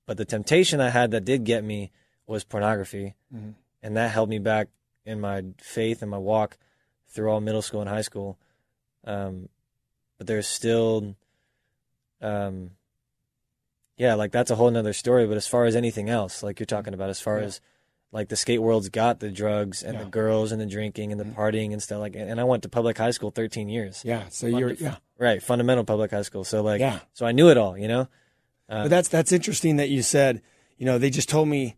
But 0.06 0.18
the 0.18 0.26
temptation 0.26 0.80
I 0.80 0.90
had 0.90 1.12
that 1.12 1.26
did 1.26 1.44
get 1.44 1.64
me 1.64 1.92
was 2.26 2.44
pornography, 2.44 3.16
Mhm. 3.34 3.56
and 3.84 3.98
that 3.98 4.12
held 4.12 4.30
me 4.30 4.40
back 4.40 4.70
in 5.06 5.20
my 5.20 5.44
faith 5.58 6.02
and 6.02 6.10
my 6.10 6.18
walk 6.18 6.58
through 7.08 7.30
all 7.30 7.42
middle 7.42 7.62
school 7.62 7.82
and 7.82 7.90
high 7.90 8.02
school. 8.02 8.38
Um, 9.04 9.50
but 10.18 10.28
there's 10.28 10.48
still, 10.48 11.16
um, 12.22 12.72
yeah, 13.98 14.14
like 14.14 14.32
that's 14.32 14.52
a 14.52 14.56
whole 14.56 14.72
nother 14.72 14.94
story. 14.94 15.28
But 15.28 15.38
as 15.38 15.48
far 15.48 15.66
as 15.66 15.76
anything 15.76 16.10
else, 16.10 16.44
like 16.44 16.60
you're 16.60 16.66
talking 16.66 16.94
about, 16.94 17.10
as 17.10 17.20
far 17.20 17.40
Yeah. 17.40 17.46
as 17.48 17.62
like 18.14 18.28
the 18.30 18.36
skate 18.36 18.62
world's 18.62 18.90
got 18.90 19.20
the 19.20 19.30
drugs 19.32 19.84
and 19.84 19.94
Yeah. 19.94 20.04
the 20.04 20.10
girls 20.10 20.52
and 20.52 20.60
the 20.60 20.66
drinking 20.66 21.12
and 21.12 21.20
the 21.20 21.26
partying 21.26 21.72
and 21.72 21.82
stuff 21.82 22.00
like, 22.00 22.16
and 22.16 22.40
I 22.42 22.44
went 22.44 22.64
to 22.64 22.70
public 22.70 22.98
high 22.98 23.12
school 23.12 23.32
13 23.32 23.70
years, 23.70 24.02
Yeah. 24.04 24.26
So 24.30 24.48
you're 24.48 24.74
yeah. 24.74 24.98
right? 25.18 25.42
Fundamental 25.42 25.84
public 25.86 26.12
high 26.12 26.24
school. 26.24 26.44
So 26.44 26.62
like, 26.62 26.82
Yeah. 26.82 27.00
so 27.14 27.26
I 27.26 27.32
knew 27.32 27.50
it 27.50 27.58
all, 27.58 27.78
you 27.78 27.88
know. 27.88 28.08
But 28.68 28.88
that's 28.90 29.08
that's 29.10 29.32
interesting 29.32 29.78
that 29.78 29.90
you 29.90 30.02
said, 30.02 30.42
you 30.78 30.86
know, 30.86 30.98
they 30.98 31.10
just 31.10 31.28
told 31.30 31.48
me, 31.50 31.76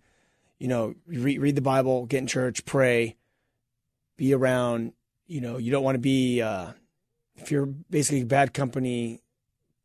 you 0.60 0.68
know, 0.68 0.94
read, 1.08 1.40
read 1.40 1.56
the 1.56 1.62
Bible, 1.62 2.06
get 2.06 2.20
in 2.20 2.28
church, 2.28 2.66
pray, 2.66 3.16
be 4.18 4.34
around, 4.34 4.94
you 5.28 5.42
know, 5.42 5.58
you 5.58 5.72
don't 5.72 5.84
want 5.84 5.96
to 5.96 6.00
be 6.00 6.42
uh 6.42 6.72
if 7.36 7.52
you're 7.52 7.66
basically 7.66 8.24
bad 8.24 8.54
company 8.54 9.22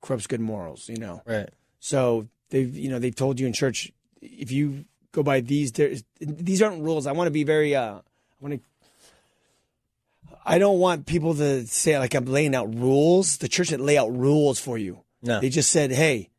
corrupts 0.02 0.26
good 0.26 0.40
morals, 0.40 0.88
you 0.88 0.96
know. 0.96 1.22
Right. 1.26 1.48
So 1.80 2.28
they've 2.50 2.74
you 2.76 2.88
know, 2.90 2.98
they've 2.98 3.14
told 3.14 3.40
you 3.40 3.46
in 3.46 3.52
church 3.52 3.90
if 4.20 4.50
you 4.52 4.84
go 5.12 5.22
by 5.22 5.40
these 5.40 5.72
these 6.20 6.62
aren't 6.62 6.82
rules. 6.82 7.06
I 7.06 7.12
want 7.12 7.26
to 7.28 7.32
be 7.32 7.44
very 7.44 7.74
uh 7.74 7.96
I 7.98 8.00
want 8.40 8.54
to 8.54 8.60
I 10.44 10.58
don't 10.58 10.78
want 10.78 11.06
people 11.06 11.34
to 11.34 11.66
say 11.66 11.98
like 11.98 12.14
I'm 12.14 12.24
laying 12.24 12.54
out 12.54 12.74
rules. 12.74 13.38
The 13.38 13.48
church 13.48 13.68
didn't 13.68 13.86
lay 13.86 13.98
out 13.98 14.14
rules 14.14 14.58
for 14.58 14.78
you. 14.78 15.00
No. 15.22 15.40
They 15.40 15.48
just 15.48 15.70
said, 15.70 15.90
"Hey, 15.90 16.30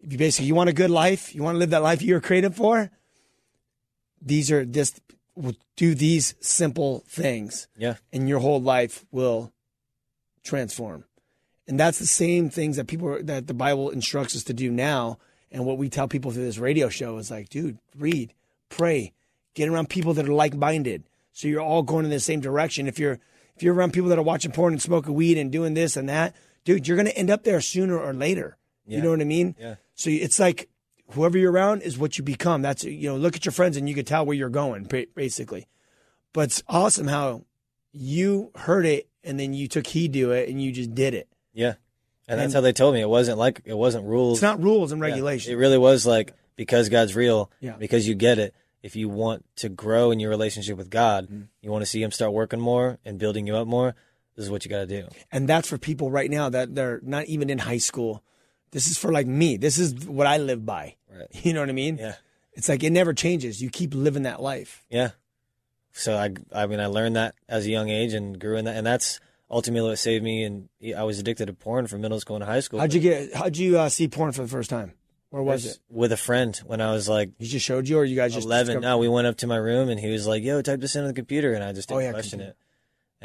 if 0.00 0.12
you 0.12 0.18
basically 0.18 0.46
you 0.46 0.54
want 0.54 0.70
a 0.70 0.74
good 0.74 0.90
life, 0.90 1.34
you 1.34 1.42
want 1.42 1.54
to 1.54 1.58
live 1.58 1.70
that 1.70 1.82
life 1.82 2.02
you 2.02 2.14
were 2.14 2.20
created 2.20 2.54
for. 2.54 2.90
These 4.20 4.50
are 4.50 4.66
will 5.36 5.54
do 5.76 5.94
these 5.94 6.34
simple 6.40 7.04
things, 7.08 7.66
Yeah. 7.76 7.96
and 8.12 8.28
your 8.28 8.38
whole 8.40 8.60
life 8.60 9.04
will 9.10 9.52
transform." 10.42 11.04
And 11.66 11.80
that's 11.80 11.98
the 11.98 12.06
same 12.06 12.50
things 12.50 12.76
that 12.76 12.86
people 12.86 13.18
that 13.22 13.46
the 13.46 13.54
Bible 13.54 13.88
instructs 13.90 14.36
us 14.36 14.44
to 14.44 14.52
do 14.52 14.70
now, 14.70 15.18
and 15.54 15.64
what 15.64 15.78
we 15.78 15.88
tell 15.88 16.08
people 16.08 16.32
through 16.32 16.44
this 16.44 16.58
radio 16.58 16.88
show 16.88 17.16
is 17.16 17.30
like, 17.30 17.48
dude, 17.48 17.78
read, 17.96 18.34
pray, 18.68 19.12
get 19.54 19.68
around 19.68 19.88
people 19.88 20.12
that 20.14 20.28
are 20.28 20.34
like-minded, 20.34 21.04
so 21.32 21.48
you're 21.48 21.62
all 21.62 21.82
going 21.82 22.04
in 22.04 22.10
the 22.10 22.20
same 22.20 22.40
direction. 22.40 22.86
If 22.88 22.98
you're 22.98 23.20
if 23.56 23.62
you're 23.62 23.74
around 23.74 23.92
people 23.92 24.10
that 24.10 24.18
are 24.18 24.22
watching 24.22 24.50
porn 24.50 24.74
and 24.74 24.82
smoking 24.82 25.14
weed 25.14 25.38
and 25.38 25.52
doing 25.52 25.74
this 25.74 25.96
and 25.96 26.08
that, 26.08 26.34
dude, 26.64 26.88
you're 26.88 26.96
going 26.96 27.06
to 27.06 27.16
end 27.16 27.30
up 27.30 27.44
there 27.44 27.60
sooner 27.60 27.96
or 27.96 28.12
later. 28.12 28.56
You 28.86 29.00
know 29.00 29.10
what 29.10 29.20
I 29.20 29.24
mean? 29.24 29.54
Yeah. 29.58 29.76
So 29.94 30.10
it's 30.10 30.38
like 30.38 30.68
whoever 31.12 31.38
you're 31.38 31.52
around 31.52 31.82
is 31.82 31.96
what 31.96 32.18
you 32.18 32.24
become. 32.24 32.60
That's 32.60 32.84
you 32.84 33.08
know, 33.08 33.16
look 33.16 33.36
at 33.36 33.46
your 33.46 33.52
friends 33.52 33.76
and 33.76 33.88
you 33.88 33.94
can 33.94 34.04
tell 34.04 34.26
where 34.26 34.36
you're 34.36 34.50
going, 34.50 34.88
basically. 35.14 35.68
But 36.32 36.46
it's 36.46 36.62
awesome 36.68 37.06
how 37.06 37.44
you 37.92 38.50
heard 38.56 38.86
it 38.86 39.08
and 39.22 39.38
then 39.38 39.54
you 39.54 39.68
took 39.68 39.86
heed 39.86 40.12
to 40.14 40.32
it 40.32 40.48
and 40.48 40.60
you 40.60 40.72
just 40.72 40.94
did 40.94 41.14
it. 41.14 41.28
Yeah. 41.52 41.74
And 42.26 42.40
that's 42.40 42.54
how 42.54 42.60
they 42.60 42.72
told 42.72 42.94
me. 42.94 43.00
It 43.00 43.08
wasn't 43.08 43.38
like 43.38 43.60
it 43.64 43.74
wasn't 43.76 44.04
rules. 44.06 44.38
It's 44.38 44.42
not 44.42 44.62
rules 44.62 44.92
and 44.92 45.00
Yeah. 45.00 45.08
regulations. 45.08 45.52
It 45.52 45.56
really 45.56 45.78
was 45.78 46.06
like 46.06 46.34
because 46.56 46.88
God's 46.88 47.14
real, 47.14 47.50
Yeah. 47.60 47.76
because 47.78 48.06
you 48.08 48.14
get 48.14 48.38
it. 48.38 48.54
If 48.82 48.96
you 48.96 49.08
want 49.08 49.44
to 49.56 49.68
grow 49.68 50.10
in 50.10 50.20
your 50.20 50.30
relationship 50.30 50.76
with 50.76 50.90
God, 50.90 51.24
Mm-hmm. 51.26 51.42
you 51.62 51.70
want 51.70 51.82
to 51.82 51.86
see 51.86 52.02
Him 52.02 52.10
start 52.10 52.32
working 52.32 52.60
more 52.60 52.98
and 53.04 53.18
building 53.18 53.46
you 53.46 53.56
up 53.56 53.66
more. 53.66 53.94
This 54.36 54.44
is 54.44 54.50
what 54.50 54.64
you 54.64 54.68
got 54.70 54.80
to 54.80 54.86
do. 54.86 55.08
And 55.30 55.48
that's 55.48 55.68
for 55.68 55.78
people 55.78 56.10
right 56.10 56.30
now 56.30 56.48
that 56.48 56.74
they're 56.74 57.00
not 57.02 57.26
even 57.26 57.50
in 57.50 57.58
high 57.58 57.78
school. 57.78 58.22
This 58.72 58.88
is 58.88 58.98
for 58.98 59.12
like 59.12 59.26
me. 59.26 59.56
This 59.56 59.78
is 59.78 59.94
what 60.06 60.26
I 60.26 60.38
live 60.38 60.64
by. 60.66 60.96
Right. 61.08 61.28
You 61.44 61.52
know 61.52 61.60
what 61.60 61.68
I 61.68 61.72
mean? 61.72 61.98
Yeah. 61.98 62.16
It's 62.54 62.68
like 62.68 62.82
it 62.84 62.90
never 62.90 63.12
changes. 63.14 63.62
You 63.62 63.70
keep 63.70 63.94
living 63.94 64.22
that 64.24 64.40
life. 64.42 64.84
Yeah. 64.90 65.10
So 65.92 66.16
I, 66.16 66.30
I 66.52 66.66
mean, 66.66 66.80
I 66.80 66.86
learned 66.86 67.16
that 67.16 67.34
as 67.48 67.66
a 67.66 67.70
young 67.70 67.88
age 67.88 68.12
and 68.14 68.38
grew 68.38 68.56
in 68.56 68.64
that, 68.64 68.76
and 68.76 68.86
that's 68.86 69.20
ultimately 69.54 69.88
what 69.90 69.98
saved 69.98 70.24
me. 70.24 70.42
And 70.44 70.68
I 70.96 71.04
was 71.04 71.18
addicted 71.18 71.46
to 71.46 71.54
porn 71.54 71.86
from 71.86 72.00
middle 72.02 72.18
school 72.20 72.36
and 72.36 72.44
high 72.44 72.60
school. 72.60 72.80
How'd 72.80 72.92
you 72.92 73.00
get? 73.00 73.32
How'd 73.34 73.56
you 73.56 73.78
uh, 73.78 73.88
see 73.88 74.08
porn 74.08 74.32
for 74.32 74.42
the 74.42 74.48
first 74.48 74.68
time? 74.68 74.92
Where 75.30 75.42
was 75.42 75.64
it? 75.66 75.78
with 75.88 76.12
a 76.12 76.16
friend 76.16 76.54
when 76.64 76.80
I 76.80 76.92
was 76.92 77.08
like 77.08 77.30
He 77.38 77.46
just 77.46 77.64
showed 77.66 77.88
you, 77.88 77.98
or 77.98 78.04
you 78.04 78.14
guys 78.16 78.34
just 78.34 78.46
11. 78.46 78.66
discovered- 78.66 78.82
No, 78.86 78.98
we 78.98 79.08
went 79.08 79.26
up 79.26 79.36
to 79.38 79.46
my 79.48 79.56
room 79.56 79.88
and 79.88 79.98
he 79.98 80.10
was 80.10 80.26
like, 80.28 80.42
"Yo, 80.44 80.62
type 80.62 80.78
this 80.80 80.94
in 80.94 81.02
on 81.02 81.08
the 81.08 81.14
computer," 81.14 81.52
and 81.54 81.64
I 81.64 81.72
just 81.72 81.90
Oh, 81.90 81.94
didn't 81.96 82.06
yeah, 82.06 82.12
question 82.12 82.38
computer. 82.38 82.50
it. 82.52 82.56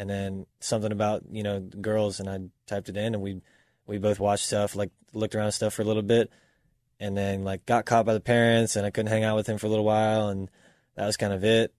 And 0.01 0.09
then 0.09 0.45
something 0.59 0.91
about 0.91 1.23
you 1.31 1.43
know 1.43 1.59
girls, 1.59 2.19
and 2.19 2.29
I 2.29 2.39
typed 2.65 2.89
it 2.89 2.97
in, 2.97 3.13
and 3.15 3.21
we 3.21 3.41
we 3.85 3.97
both 3.99 4.19
watched 4.19 4.45
stuff, 4.45 4.75
like 4.75 4.91
looked 5.13 5.35
around 5.35 5.51
stuff 5.51 5.73
for 5.73 5.81
a 5.83 5.85
little 5.85 6.01
bit, 6.01 6.31
and 6.99 7.15
then 7.17 7.43
like 7.43 7.65
got 7.67 7.85
caught 7.85 8.05
by 8.07 8.13
the 8.15 8.19
parents, 8.21 8.75
and 8.75 8.85
I 8.87 8.91
couldn't 8.91 9.11
hang 9.11 9.23
out 9.23 9.35
with 9.35 9.47
him 9.47 9.57
for 9.59 9.67
a 9.67 9.69
little 9.69 9.85
while, 9.85 10.29
and 10.29 10.49
that 10.95 11.05
was 11.05 11.15
kind 11.17 11.33
of 11.33 11.43
it. 11.43 11.73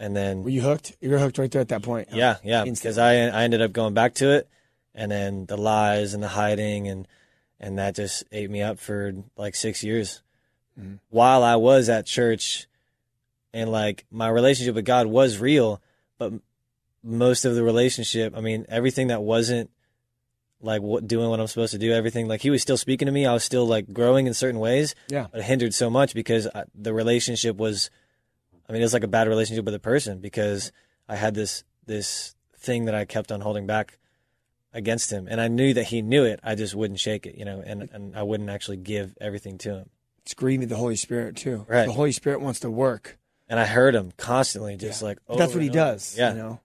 And 0.00 0.14
then 0.14 0.44
Were 0.44 0.50
you 0.50 0.60
hooked? 0.62 0.96
You 1.00 1.10
were 1.10 1.18
hooked 1.18 1.38
right 1.38 1.50
there 1.50 1.60
at 1.60 1.68
that 1.68 1.82
point. 1.82 2.08
yeah, 2.12 2.36
yeah, 2.44 2.64
because 2.64 2.98
I 2.98 3.14
I 3.14 3.42
ended 3.42 3.60
up 3.62 3.72
going 3.72 3.94
back 3.94 4.14
to 4.16 4.30
it, 4.30 4.48
and 4.94 5.10
then 5.10 5.46
the 5.46 5.56
lies 5.56 6.14
and 6.14 6.22
the 6.22 6.28
hiding 6.28 6.86
and 6.88 7.08
and 7.60 7.78
that 7.78 7.96
just 7.96 8.22
ate 8.30 8.48
me 8.50 8.62
up 8.62 8.78
for 8.78 9.12
like 9.36 9.56
six 9.56 9.82
years. 9.82 10.22
Mm-hmm. 10.78 10.94
While 11.10 11.42
I 11.42 11.56
was 11.56 11.88
at 11.88 12.06
church, 12.06 12.68
and 13.52 13.72
like 13.72 14.04
my 14.10 14.28
relationship 14.28 14.76
with 14.76 14.84
God 14.84 15.08
was 15.08 15.38
real, 15.38 15.82
but 16.18 16.32
most 17.02 17.44
of 17.44 17.56
the 17.56 17.64
relationship, 17.64 18.36
I 18.36 18.40
mean, 18.40 18.66
everything 18.68 19.08
that 19.08 19.22
wasn't 19.22 19.70
like 20.60 20.82
what 20.82 21.06
doing 21.08 21.28
what 21.30 21.40
I'm 21.40 21.46
supposed 21.48 21.72
to 21.72 21.78
do, 21.78 21.92
everything 21.92 22.28
like 22.28 22.42
He 22.42 22.50
was 22.50 22.62
still 22.62 22.76
speaking 22.76 23.06
to 23.06 23.12
me. 23.12 23.26
I 23.26 23.32
was 23.32 23.42
still 23.44 23.66
like 23.66 23.92
growing 23.92 24.26
in 24.28 24.34
certain 24.34 24.60
ways, 24.60 24.94
Yeah. 25.08 25.26
but 25.32 25.40
it 25.40 25.44
hindered 25.44 25.74
so 25.74 25.90
much 25.90 26.14
because 26.14 26.46
I, 26.54 26.64
the 26.74 26.92
relationship 26.94 27.56
was 27.56 27.90
I 28.68 28.72
mean, 28.72 28.82
it 28.82 28.84
was 28.84 28.92
like 28.92 29.04
a 29.04 29.08
bad 29.08 29.28
relationship 29.28 29.64
with 29.64 29.74
a 29.74 29.78
person 29.80 30.18
because 30.20 30.72
I 31.08 31.16
had 31.16 31.34
this 31.34 31.64
this 31.86 32.34
thing 32.56 32.84
that 32.86 32.94
I 32.94 33.04
kept 33.04 33.32
on 33.32 33.40
holding 33.40 33.66
back 33.66 33.98
against 34.74 35.10
him, 35.10 35.26
and 35.30 35.40
I 35.40 35.48
knew 35.48 35.72
that 35.74 35.84
he 35.84 36.02
knew 36.02 36.24
it. 36.24 36.40
I 36.42 36.54
just 36.54 36.74
wouldn't 36.74 37.00
shake 37.00 37.26
it, 37.26 37.36
you 37.36 37.44
know, 37.44 37.62
and 37.64 37.88
and 37.92 38.16
I 38.16 38.22
wouldn't 38.22 38.50
actually 38.50 38.76
give 38.76 39.16
everything 39.20 39.58
to 39.58 39.70
him. 39.78 39.90
It's 40.22 40.34
grieving 40.34 40.68
the 40.68 40.76
Holy 40.76 40.96
Spirit 40.96 41.36
too. 41.36 41.64
Right. 41.68 41.86
The 41.86 41.92
Holy 41.92 42.12
Spirit 42.12 42.40
wants 42.42 42.60
to 42.60 42.70
work. 42.70 43.16
And 43.50 43.58
I 43.58 43.64
heard 43.64 43.94
him 43.94 44.12
constantly, 44.18 44.76
just 44.76 45.00
like 45.02 45.16
But 45.26 45.38
that's 45.38 45.54
what 45.54 45.62
he 45.62 45.70
over. 45.70 45.78
does. 45.78 46.14
Yeah, 46.18 46.32
You 46.32 46.36
know. 46.36 46.60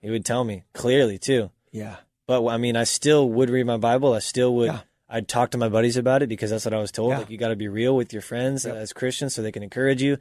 he 0.00 0.10
would 0.10 0.24
tell 0.24 0.42
me 0.42 0.64
clearly 0.72 1.16
too. 1.16 1.52
Yeah. 1.70 1.98
But 2.26 2.44
I 2.48 2.56
mean, 2.56 2.76
I 2.76 2.82
still 2.82 3.28
would 3.28 3.50
read 3.50 3.66
my 3.66 3.76
Bible. 3.76 4.12
I 4.14 4.18
still 4.18 4.52
would. 4.56 4.72
Yeah. 4.72 4.80
I'd 5.08 5.28
talk 5.28 5.52
to 5.52 5.58
my 5.58 5.68
buddies 5.68 5.96
about 5.96 6.24
it 6.24 6.28
because 6.28 6.50
that's 6.50 6.64
what 6.64 6.74
I 6.74 6.78
was 6.80 6.90
told. 6.90 7.10
Yeah. 7.10 7.18
Like 7.18 7.30
you 7.30 7.38
got 7.38 7.50
to 7.50 7.56
be 7.56 7.68
real 7.68 7.94
with 7.94 8.12
your 8.12 8.22
friends 8.22 8.64
Yep. 8.64 8.74
Mm-hmm. 8.74 8.82
as 8.82 8.92
Christians, 8.92 9.32
so 9.34 9.42
they 9.42 9.52
can 9.52 9.62
encourage 9.62 10.02
you. 10.02 10.18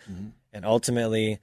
And 0.54 0.66
ultimately, 0.66 1.40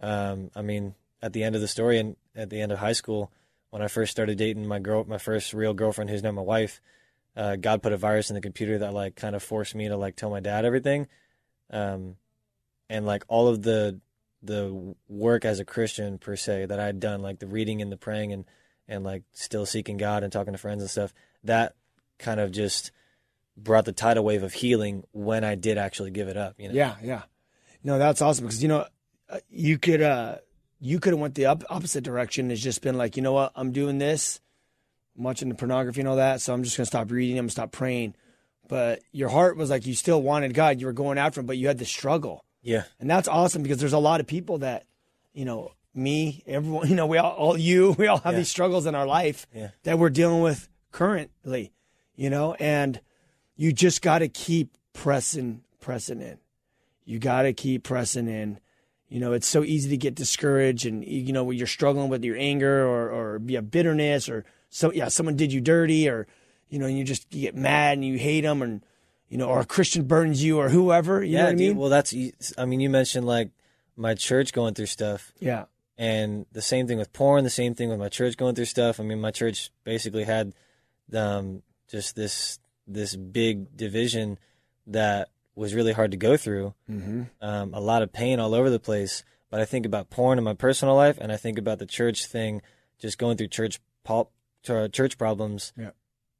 um, 0.00 0.50
I 0.54 0.62
mean, 0.62 0.94
at 1.22 1.32
the 1.32 1.42
end 1.42 1.54
of 1.54 1.60
the 1.60 1.68
story 1.68 1.98
and 1.98 2.16
at 2.36 2.50
the 2.50 2.60
end 2.60 2.70
of 2.72 2.78
high 2.78 2.92
school, 2.92 3.32
when 3.70 3.82
I 3.82 3.88
first 3.88 4.12
started 4.12 4.38
dating 4.38 4.66
my 4.66 4.78
girl, 4.78 5.04
my 5.04 5.18
first 5.18 5.52
real 5.54 5.74
girlfriend, 5.74 6.10
who's 6.10 6.22
now 6.22 6.32
my 6.32 6.42
wife, 6.42 6.80
uh, 7.36 7.56
God 7.56 7.82
put 7.82 7.92
a 7.92 7.96
virus 7.96 8.30
in 8.30 8.34
the 8.34 8.40
computer 8.40 8.78
that 8.78 8.92
like 8.92 9.16
kind 9.16 9.34
of 9.34 9.42
forced 9.42 9.74
me 9.74 9.88
to 9.88 9.96
like 9.96 10.16
tell 10.16 10.30
my 10.30 10.40
dad 10.40 10.64
everything, 10.64 11.06
um, 11.70 12.16
and 12.88 13.06
like 13.06 13.24
all 13.28 13.48
of 13.48 13.62
the 13.62 14.00
the 14.42 14.94
work 15.08 15.44
as 15.44 15.60
a 15.60 15.64
Christian 15.64 16.18
per 16.18 16.34
se 16.34 16.66
that 16.66 16.80
I'd 16.80 16.98
done, 16.98 17.22
like 17.22 17.38
the 17.38 17.46
reading 17.46 17.80
and 17.80 17.92
the 17.92 17.96
praying 17.96 18.32
and 18.32 18.44
and 18.88 19.04
like 19.04 19.22
still 19.32 19.64
seeking 19.64 19.96
God 19.96 20.24
and 20.24 20.32
talking 20.32 20.52
to 20.52 20.58
friends 20.58 20.82
and 20.82 20.90
stuff, 20.90 21.14
that 21.44 21.74
kind 22.18 22.40
of 22.40 22.50
just 22.50 22.90
brought 23.56 23.84
the 23.84 23.92
tidal 23.92 24.24
wave 24.24 24.42
of 24.42 24.52
healing 24.52 25.04
when 25.12 25.44
I 25.44 25.54
did 25.54 25.78
actually 25.78 26.10
give 26.10 26.28
it 26.28 26.36
up. 26.36 26.54
You 26.58 26.68
know? 26.68 26.74
Yeah, 26.74 26.96
yeah. 27.02 27.22
No, 27.82 27.98
that's 27.98 28.20
awesome 28.22 28.46
because 28.46 28.62
you 28.62 28.68
know 28.68 28.86
uh, 29.28 29.38
you 29.48 29.78
could 29.78 30.02
uh 30.02 30.36
you 30.80 30.98
could 31.00 31.12
have 31.12 31.20
went 31.20 31.34
the 31.34 31.46
op- 31.46 31.64
opposite 31.70 32.04
direction. 32.04 32.50
It's 32.50 32.60
just 32.62 32.82
been 32.82 32.96
like, 32.98 33.16
you 33.16 33.22
know 33.22 33.32
what, 33.32 33.52
I'm 33.54 33.72
doing 33.72 33.98
this, 33.98 34.40
I'm 35.16 35.24
watching 35.24 35.48
the 35.48 35.54
pornography 35.54 36.00
and 36.00 36.08
all 36.08 36.16
that, 36.16 36.40
so 36.40 36.52
I'm 36.54 36.62
just 36.62 36.76
gonna 36.76 36.86
stop 36.86 37.10
reading. 37.10 37.38
I'm 37.38 37.44
gonna 37.44 37.50
stop 37.52 37.72
praying. 37.72 38.14
But 38.68 39.00
your 39.12 39.28
heart 39.28 39.56
was 39.56 39.68
like 39.70 39.84
you 39.86 39.94
still 39.94 40.22
wanted 40.22 40.54
God. 40.54 40.80
You 40.80 40.86
were 40.86 40.92
going 40.92 41.18
after 41.18 41.40
Him, 41.40 41.46
but 41.46 41.56
you 41.58 41.66
had 41.66 41.78
the 41.78 41.84
struggle, 41.84 42.44
Yeah. 42.62 42.84
and 43.00 43.10
that's 43.10 43.26
awesome 43.28 43.62
because 43.62 43.78
there's 43.78 43.92
a 43.92 43.98
lot 43.98 44.20
of 44.20 44.26
people 44.28 44.58
that, 44.58 44.84
you 45.32 45.44
know, 45.44 45.72
me, 45.92 46.44
everyone, 46.46 46.88
you 46.90 46.94
know, 46.94 47.06
we 47.08 47.18
all, 47.18 47.32
all 47.32 47.58
you, 47.58 47.96
we 47.98 48.06
all 48.06 48.18
have 48.18 48.32
Yeah. 48.34 48.38
these 48.38 48.48
struggles 48.48 48.86
in 48.86 48.94
our 48.94 49.06
life 49.06 49.46
Yeah. 49.54 49.70
that 49.82 49.98
we're 49.98 50.08
dealing 50.10 50.40
with 50.42 50.68
currently, 50.92 51.72
you 52.14 52.30
know, 52.30 52.54
and 52.54 53.00
you 53.56 53.72
just 53.72 54.02
got 54.02 54.20
to 54.20 54.28
keep 54.28 54.76
pressing, 54.92 55.62
pressing 55.80 56.20
in. 56.20 56.38
You 57.04 57.18
got 57.18 57.42
to 57.42 57.52
keep 57.52 57.84
pressing 57.84 58.28
in. 58.28 58.60
You 59.08 59.18
know, 59.18 59.32
it's 59.32 59.48
so 59.48 59.64
easy 59.64 59.90
to 59.90 59.96
get 59.96 60.14
discouraged, 60.14 60.86
and 60.86 61.04
you 61.04 61.32
know 61.32 61.42
when 61.42 61.58
you're 61.58 61.66
struggling 61.66 62.08
with 62.08 62.24
your 62.24 62.36
anger 62.36 62.86
or 62.86 63.10
or 63.10 63.38
be 63.38 63.56
a 63.56 63.62
bitterness 63.62 64.28
or 64.28 64.44
so 64.68 64.92
yeah, 64.92 65.08
someone 65.08 65.36
did 65.36 65.52
you 65.52 65.60
dirty 65.60 66.08
or 66.08 66.28
you 66.70 66.78
know, 66.78 66.86
and 66.86 66.96
you 66.96 67.04
just 67.04 67.32
you 67.34 67.42
get 67.42 67.56
mad 67.56 67.94
and 67.94 68.04
you 68.04 68.16
hate 68.16 68.42
them, 68.42 68.62
and 68.62 68.82
you 69.28 69.36
know, 69.36 69.48
or 69.48 69.60
a 69.60 69.66
Christian 69.66 70.04
burdens 70.04 70.42
you 70.42 70.58
or 70.58 70.68
whoever. 70.68 71.22
You 71.22 71.32
yeah, 71.32 71.38
know 71.40 71.44
what 71.46 71.52
I 71.52 71.56
mean? 71.56 71.76
Well, 71.76 71.90
that's. 71.90 72.14
I 72.56 72.64
mean, 72.64 72.80
you 72.80 72.88
mentioned 72.88 73.26
like 73.26 73.50
my 73.96 74.14
church 74.14 74.52
going 74.52 74.74
through 74.74 74.86
stuff, 74.86 75.32
yeah, 75.40 75.64
and 75.98 76.46
the 76.52 76.62
same 76.62 76.86
thing 76.86 76.98
with 76.98 77.12
porn. 77.12 77.44
The 77.44 77.50
same 77.50 77.74
thing 77.74 77.90
with 77.90 77.98
my 77.98 78.08
church 78.08 78.36
going 78.36 78.54
through 78.54 78.66
stuff. 78.66 79.00
I 79.00 79.02
mean, 79.02 79.20
my 79.20 79.32
church 79.32 79.70
basically 79.84 80.24
had 80.24 80.54
um, 81.12 81.62
just 81.88 82.14
this 82.14 82.60
this 82.86 83.16
big 83.16 83.76
division 83.76 84.38
that 84.86 85.28
was 85.60 85.74
really 85.74 85.92
hard 85.92 86.10
to 86.10 86.16
go 86.16 86.36
through. 86.36 86.74
mm-hmm. 86.90 87.22
Um, 87.40 87.74
a 87.74 87.80
lot 87.80 88.02
of 88.02 88.12
pain 88.12 88.40
all 88.40 88.54
over 88.54 88.70
the 88.70 88.80
place. 88.80 89.22
But 89.50 89.60
I 89.60 89.64
think 89.64 89.84
about 89.84 90.10
porn 90.10 90.38
in 90.38 90.44
my 90.44 90.54
personal 90.54 90.94
life, 90.94 91.18
and 91.20 91.32
I 91.32 91.36
think 91.36 91.58
about 91.58 91.80
the 91.80 91.86
church 91.86 92.26
thing, 92.26 92.62
just 92.98 93.18
going 93.18 93.36
through 93.36 93.48
church 93.48 93.80
uh, 94.08 94.88
church 94.88 95.18
problems. 95.18 95.72
Yeah. 95.76 95.90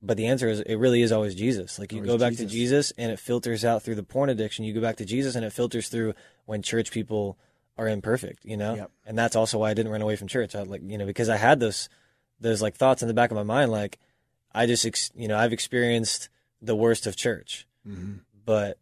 But 0.02 0.16
the 0.16 0.26
answer 0.26 0.48
is 0.48 0.60
it 0.60 0.76
really 0.76 1.02
is 1.02 1.12
always 1.12 1.34
Jesus. 1.34 1.78
Like 1.78 1.92
you 1.92 1.98
Always 1.98 2.12
go 2.12 2.18
back 2.18 2.32
Jesus. 2.32 2.46
to 2.46 2.52
Jesus 2.52 2.92
and 2.96 3.12
it 3.12 3.18
filters 3.18 3.64
out 3.64 3.82
through 3.82 3.96
the 3.96 4.02
porn 4.02 4.30
addiction. 4.30 4.64
You 4.64 4.72
go 4.72 4.80
back 4.80 4.96
to 4.96 5.04
Jesus 5.04 5.34
and 5.34 5.44
it 5.44 5.52
filters 5.52 5.88
through 5.88 6.14
when 6.46 6.62
church 6.62 6.90
people 6.90 7.36
are 7.76 7.86
imperfect, 7.86 8.44
you 8.44 8.56
know? 8.56 8.74
Yep. 8.76 8.90
And 9.06 9.18
that's 9.18 9.36
also 9.36 9.58
why 9.58 9.70
I 9.70 9.74
didn't 9.74 9.92
run 9.92 10.00
away 10.00 10.16
from 10.16 10.28
church. 10.28 10.54
I 10.54 10.62
like, 10.62 10.80
you 10.82 10.96
know, 10.96 11.04
because 11.04 11.28
I 11.28 11.36
had 11.36 11.60
those 11.60 11.90
those 12.40 12.62
like 12.62 12.76
thoughts 12.76 13.02
in 13.02 13.08
the 13.08 13.14
back 13.14 13.30
of 13.30 13.36
my 13.36 13.42
mind 13.42 13.70
like 13.70 13.98
I 14.54 14.64
just 14.64 14.86
ex- 14.86 15.10
you 15.14 15.28
know, 15.28 15.36
I've 15.36 15.52
experienced 15.52 16.30
the 16.62 16.76
worst 16.76 17.06
of 17.06 17.14
church. 17.14 17.66
Mm-hmm. 17.86 18.18
But 18.46 18.78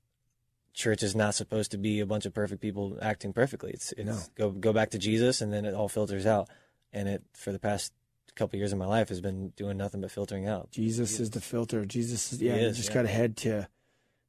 church 0.78 1.02
is 1.02 1.14
not 1.14 1.34
supposed 1.34 1.72
to 1.72 1.78
be 1.78 2.00
a 2.00 2.06
bunch 2.06 2.24
of 2.24 2.32
perfect 2.32 2.62
people 2.62 2.96
acting 3.02 3.32
perfectly. 3.32 3.72
It's 3.72 3.92
it's 3.92 4.06
No. 4.06 4.18
go 4.36 4.50
go 4.50 4.72
back 4.72 4.90
to 4.90 4.98
Jesus 4.98 5.40
and 5.40 5.52
then 5.52 5.64
it 5.64 5.74
all 5.74 5.88
filters 5.88 6.24
out. 6.24 6.48
And 6.92 7.08
it 7.08 7.22
for 7.34 7.52
the 7.52 7.58
past 7.58 7.92
couple 8.36 8.58
years 8.58 8.72
of 8.72 8.78
my 8.78 8.86
life 8.86 9.08
has 9.08 9.20
been 9.20 9.48
doing 9.56 9.76
nothing 9.76 10.00
but 10.00 10.12
filtering 10.12 10.46
out. 10.46 10.70
Jesus 10.70 11.18
is 11.18 11.30
the 11.30 11.40
filter. 11.40 11.84
Jesus 11.84 12.32
is 12.32 12.40
yeah. 12.40 12.56
He 12.56 12.62
you 12.62 12.70
just 12.70 12.88
yeah. 12.88 12.94
got 12.94 13.02
to 13.02 13.08
head 13.08 13.36
to 13.38 13.68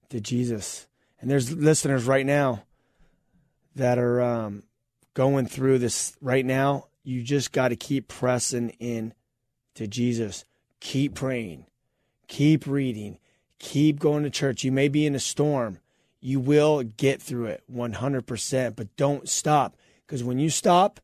to 0.09 0.19
Jesus. 0.19 0.87
And 1.21 1.29
there's 1.29 1.51
listeners 1.51 2.05
right 2.05 2.25
now 2.25 2.63
that 3.75 3.99
are 3.99 4.21
um, 4.21 4.63
going 5.13 5.45
through 5.45 5.77
this 5.79 6.15
right 6.21 6.45
now. 6.45 6.87
You 7.03 7.21
just 7.21 7.51
got 7.51 7.69
to 7.69 7.75
keep 7.75 8.07
pressing 8.07 8.69
in 8.79 9.13
to 9.75 9.87
Jesus. 9.87 10.45
Keep 10.79 11.15
praying. 11.15 11.65
Keep 12.27 12.65
reading. 12.65 13.19
Keep 13.59 13.99
going 13.99 14.23
to 14.23 14.29
church. 14.29 14.63
You 14.63 14.71
may 14.71 14.87
be 14.87 15.05
in 15.05 15.15
a 15.15 15.19
storm. 15.19 15.79
You 16.21 16.39
will 16.39 16.83
get 16.83 17.21
through 17.21 17.45
it 17.45 17.63
100%, 17.73 18.75
but 18.75 18.95
don't 18.97 19.27
stop. 19.29 19.77
Because 20.05 20.23
when 20.23 20.39
you 20.39 20.49
stop, 20.49 20.99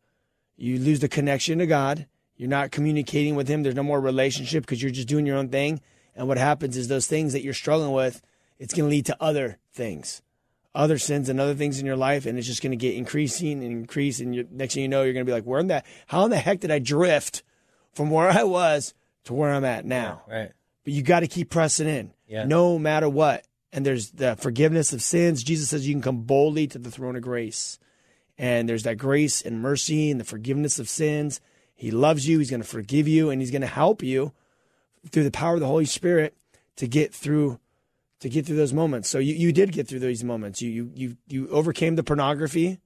you 0.57 0.77
lose 0.79 0.99
the 0.99 1.07
connection 1.07 1.59
to 1.59 1.67
God. 1.67 2.07
You're 2.37 2.49
not 2.49 2.71
communicating 2.71 3.35
with 3.35 3.47
Him. 3.47 3.63
There's 3.63 3.75
no 3.75 3.83
more 3.83 4.01
relationship 4.01 4.63
because 4.63 4.81
you're 4.81 4.91
just 4.91 5.07
doing 5.07 5.25
your 5.25 5.37
own 5.37 5.49
thing. 5.49 5.79
And 6.15 6.27
what 6.27 6.37
happens 6.37 6.75
is 6.75 6.87
those 6.87 7.07
things 7.07 7.33
that 7.33 7.43
you're 7.43 7.53
struggling 7.53 7.91
with, 7.91 8.21
it's 8.59 8.73
going 8.73 8.89
to 8.89 8.91
lead 8.91 9.05
to 9.07 9.17
other 9.21 9.57
things, 9.73 10.21
other 10.73 10.97
sins 10.97 11.29
and 11.29 11.39
other 11.39 11.53
things 11.55 11.79
in 11.79 11.85
your 11.85 11.95
life. 11.97 12.25
And 12.25 12.37
it's 12.37 12.47
just 12.47 12.61
going 12.61 12.71
to 12.71 12.77
get 12.77 12.95
increasing 12.95 13.63
and 13.63 13.71
increase. 13.71 14.19
And 14.19 14.35
you 14.35 14.47
next 14.51 14.73
thing 14.73 14.83
you 14.83 14.89
know, 14.89 15.03
you're 15.03 15.13
going 15.13 15.25
to 15.25 15.29
be 15.29 15.33
like, 15.33 15.43
where 15.45 15.59
in 15.59 15.67
that? 15.67 15.85
How 16.07 16.25
in 16.25 16.29
the 16.31 16.37
heck 16.37 16.59
did 16.61 16.71
I 16.71 16.79
drift 16.79 17.43
from 17.93 18.09
where 18.09 18.29
I 18.29 18.43
was 18.43 18.93
to 19.25 19.33
where 19.33 19.51
I'm 19.53 19.65
at 19.65 19.85
now? 19.85 20.23
Right. 20.29 20.51
but 20.83 20.93
you 20.93 21.01
got 21.03 21.21
to 21.21 21.27
keep 21.27 21.49
pressing 21.49 21.87
in 21.87 22.13
Yeah. 22.27 22.45
no 22.45 22.77
matter 22.79 23.07
what. 23.09 23.45
And 23.75 23.85
there's 23.85 24.11
the 24.11 24.37
forgiveness 24.37 24.93
of 24.93 25.01
sins. 25.01 25.43
Jesus 25.43 25.67
says 25.67 25.85
you 25.85 25.93
can 25.93 26.01
come 26.01 26.21
boldly 26.21 26.65
to 26.67 26.79
the 26.79 26.89
throne 26.89 27.17
of 27.17 27.21
grace. 27.21 27.77
And 28.37 28.69
there's 28.69 28.83
that 28.83 28.97
grace 28.97 29.41
and 29.41 29.61
mercy 29.61 30.09
and 30.09 30.17
the 30.17 30.23
forgiveness 30.23 30.79
of 30.79 30.87
sins. 30.87 31.41
He 31.75 31.91
loves 31.91 32.25
you. 32.25 32.39
He's 32.39 32.49
going 32.49 32.61
to 32.61 32.67
forgive 32.67 33.05
you 33.05 33.29
and 33.29 33.41
he's 33.41 33.51
going 33.51 33.63
to 33.63 33.67
help 33.67 34.01
you 34.01 34.31
through 35.11 35.25
the 35.25 35.31
power 35.31 35.55
of 35.55 35.59
the 35.59 35.67
Holy 35.67 35.83
Spirit 35.83 36.33
to 36.77 36.87
get 36.87 37.13
through 37.13 37.59
to 38.21 38.29
get 38.29 38.45
through 38.45 38.55
those 38.55 38.71
moments. 38.71 39.09
So 39.09 39.19
you, 39.19 39.33
you 39.33 39.51
did 39.51 39.73
get 39.73 39.89
through 39.89 39.99
these 39.99 40.23
moments. 40.23 40.61
You 40.61 40.69
you 40.69 40.91
you 40.95 41.17
you 41.27 41.49
overcame 41.49 41.97
the 41.97 42.03
pornography. 42.03 42.79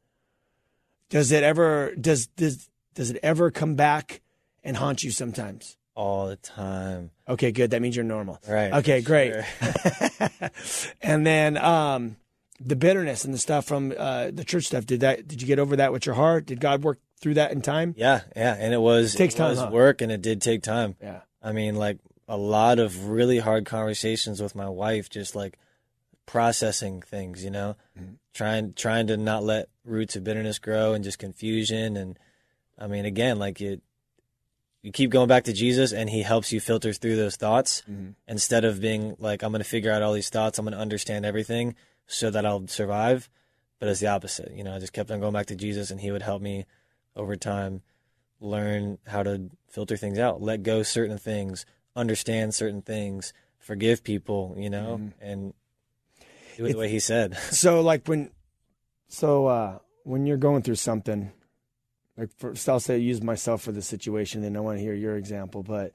Does 1.09 1.31
it 1.31 1.43
ever 1.43 1.93
does 2.01 2.25
does 2.25 2.67
does 2.95 3.11
it 3.11 3.19
ever 3.21 3.51
come 3.51 3.75
back 3.75 4.21
and 4.63 4.75
haunt 4.75 5.03
you 5.03 5.11
sometimes? 5.11 5.77
All 5.99 6.27
the 6.27 6.37
time. 6.37 7.11
Okay, 7.27 7.51
good. 7.51 7.71
That 7.71 7.81
means 7.81 7.93
you're 7.95 8.05
normal. 8.05 8.39
Right. 8.47 8.71
Okay, 8.71 9.01
great. 9.01 9.33
Sure. 9.33 10.29
and 11.01 11.27
then 11.27 11.57
um, 11.57 12.15
the 12.59 12.77
bitterness 12.77 13.25
and 13.25 13.33
the 13.33 13.37
stuff 13.37 13.65
from 13.65 13.93
uh, 13.97 14.31
the 14.31 14.45
church 14.45 14.65
stuff. 14.67 14.85
Did 14.85 15.01
that? 15.01 15.27
Did 15.27 15.41
you 15.41 15.47
get 15.47 15.59
over 15.59 15.75
that 15.75 15.91
with 15.91 16.05
your 16.05 16.15
heart? 16.15 16.45
Did 16.45 16.61
God 16.61 16.83
work 16.83 16.99
through 17.19 17.33
that 17.33 17.51
in 17.51 17.61
time? 17.61 17.95
Yeah, 17.97 18.21
yeah. 18.33 18.55
And 18.57 18.73
it 18.73 18.79
was 18.79 19.13
Takes 19.13 19.33
it 19.35 19.39
time, 19.39 19.49
was 19.49 19.59
huh? 19.59 19.69
work 19.73 20.01
and 20.01 20.09
it 20.09 20.21
did 20.21 20.41
take 20.41 20.63
time. 20.63 20.95
Yeah. 21.01 21.19
I 21.43 21.51
mean, 21.51 21.75
like 21.75 21.97
a 22.29 22.37
lot 22.37 22.79
of 22.79 23.07
really 23.09 23.39
hard 23.39 23.65
conversations 23.65 24.41
with 24.41 24.55
my 24.55 24.69
wife, 24.69 25.09
just 25.09 25.35
like 25.35 25.57
processing 26.25 27.01
things, 27.01 27.43
you 27.43 27.49
know, 27.51 27.75
Mm-hmm. 27.99 28.13
trying 28.33 28.73
trying 28.73 29.07
to 29.07 29.17
not 29.17 29.43
let 29.43 29.67
roots 29.83 30.15
of 30.15 30.23
bitterness 30.23 30.59
grow 30.59 30.93
and 30.93 31.03
just 31.03 31.19
confusion. 31.19 31.97
And 31.97 32.17
I 32.77 32.87
mean, 32.87 33.03
again, 33.03 33.37
like 33.37 33.59
you 33.59 33.81
you 34.81 34.91
keep 34.91 35.09
going 35.11 35.27
back 35.27 35.43
to 35.45 35.53
Jesus, 35.53 35.91
and 35.91 36.09
He 36.09 36.21
helps 36.21 36.51
you 36.51 36.59
filter 36.59 36.93
through 36.93 37.15
those 37.15 37.35
thoughts 37.35 37.83
Mhm. 37.89 38.15
instead 38.27 38.63
of 38.65 38.79
being 38.79 39.15
like, 39.19 39.43
I'm 39.43 39.51
going 39.51 39.63
to 39.63 39.67
figure 39.69 39.91
out 39.91 40.01
all 40.01 40.13
these 40.13 40.29
thoughts, 40.29 40.57
I'm 40.57 40.65
going 40.65 40.73
to 40.75 40.79
understand 40.81 41.25
everything 41.25 41.75
so 42.07 42.29
that 42.29 42.45
I'll 42.45 42.67
survive. 42.67 43.29
But 43.79 43.89
it's 43.89 43.99
the 44.01 44.07
opposite, 44.07 44.51
you 44.53 44.63
know. 44.63 44.75
I 44.75 44.79
just 44.79 44.93
kept 44.93 45.09
on 45.11 45.19
going 45.19 45.33
back 45.33 45.45
to 45.47 45.55
Jesus, 45.55 45.89
and 45.91 45.99
He 46.01 46.11
would 46.11 46.21
help 46.21 46.41
me 46.41 46.65
over 47.15 47.35
time 47.35 47.81
learn 48.41 48.97
how 49.07 49.23
to 49.23 49.49
filter 49.67 49.97
things 49.97 50.17
out, 50.17 50.41
let 50.41 50.63
go 50.63 50.81
certain 50.83 51.17
things, 51.17 51.65
understand 51.95 52.53
certain 52.55 52.81
things, 52.81 53.33
forgive 53.57 54.03
people, 54.03 54.55
you 54.57 54.69
know, 54.69 55.11
and 55.19 55.53
do 56.55 56.65
it 56.65 56.71
the 56.71 56.77
way 56.77 56.89
he 56.89 56.99
said. 56.99 57.35
So 57.51 57.81
like 57.81 58.07
when, 58.07 58.31
so 59.07 59.47
uh, 59.47 59.79
when 60.03 60.25
you're 60.25 60.37
going 60.37 60.61
through 60.61 60.75
something, 60.75 61.31
like 62.19 62.29
I'll 62.67 62.79
say 62.79 62.97
use 62.97 63.21
myself 63.21 63.61
for 63.61 63.71
the 63.71 63.81
situation, 63.81 64.43
and 64.43 64.57
I 64.57 64.59
want 64.59 64.77
to 64.77 64.83
hear 64.83 64.93
your 64.93 65.15
example. 65.15 65.63
But 65.63 65.93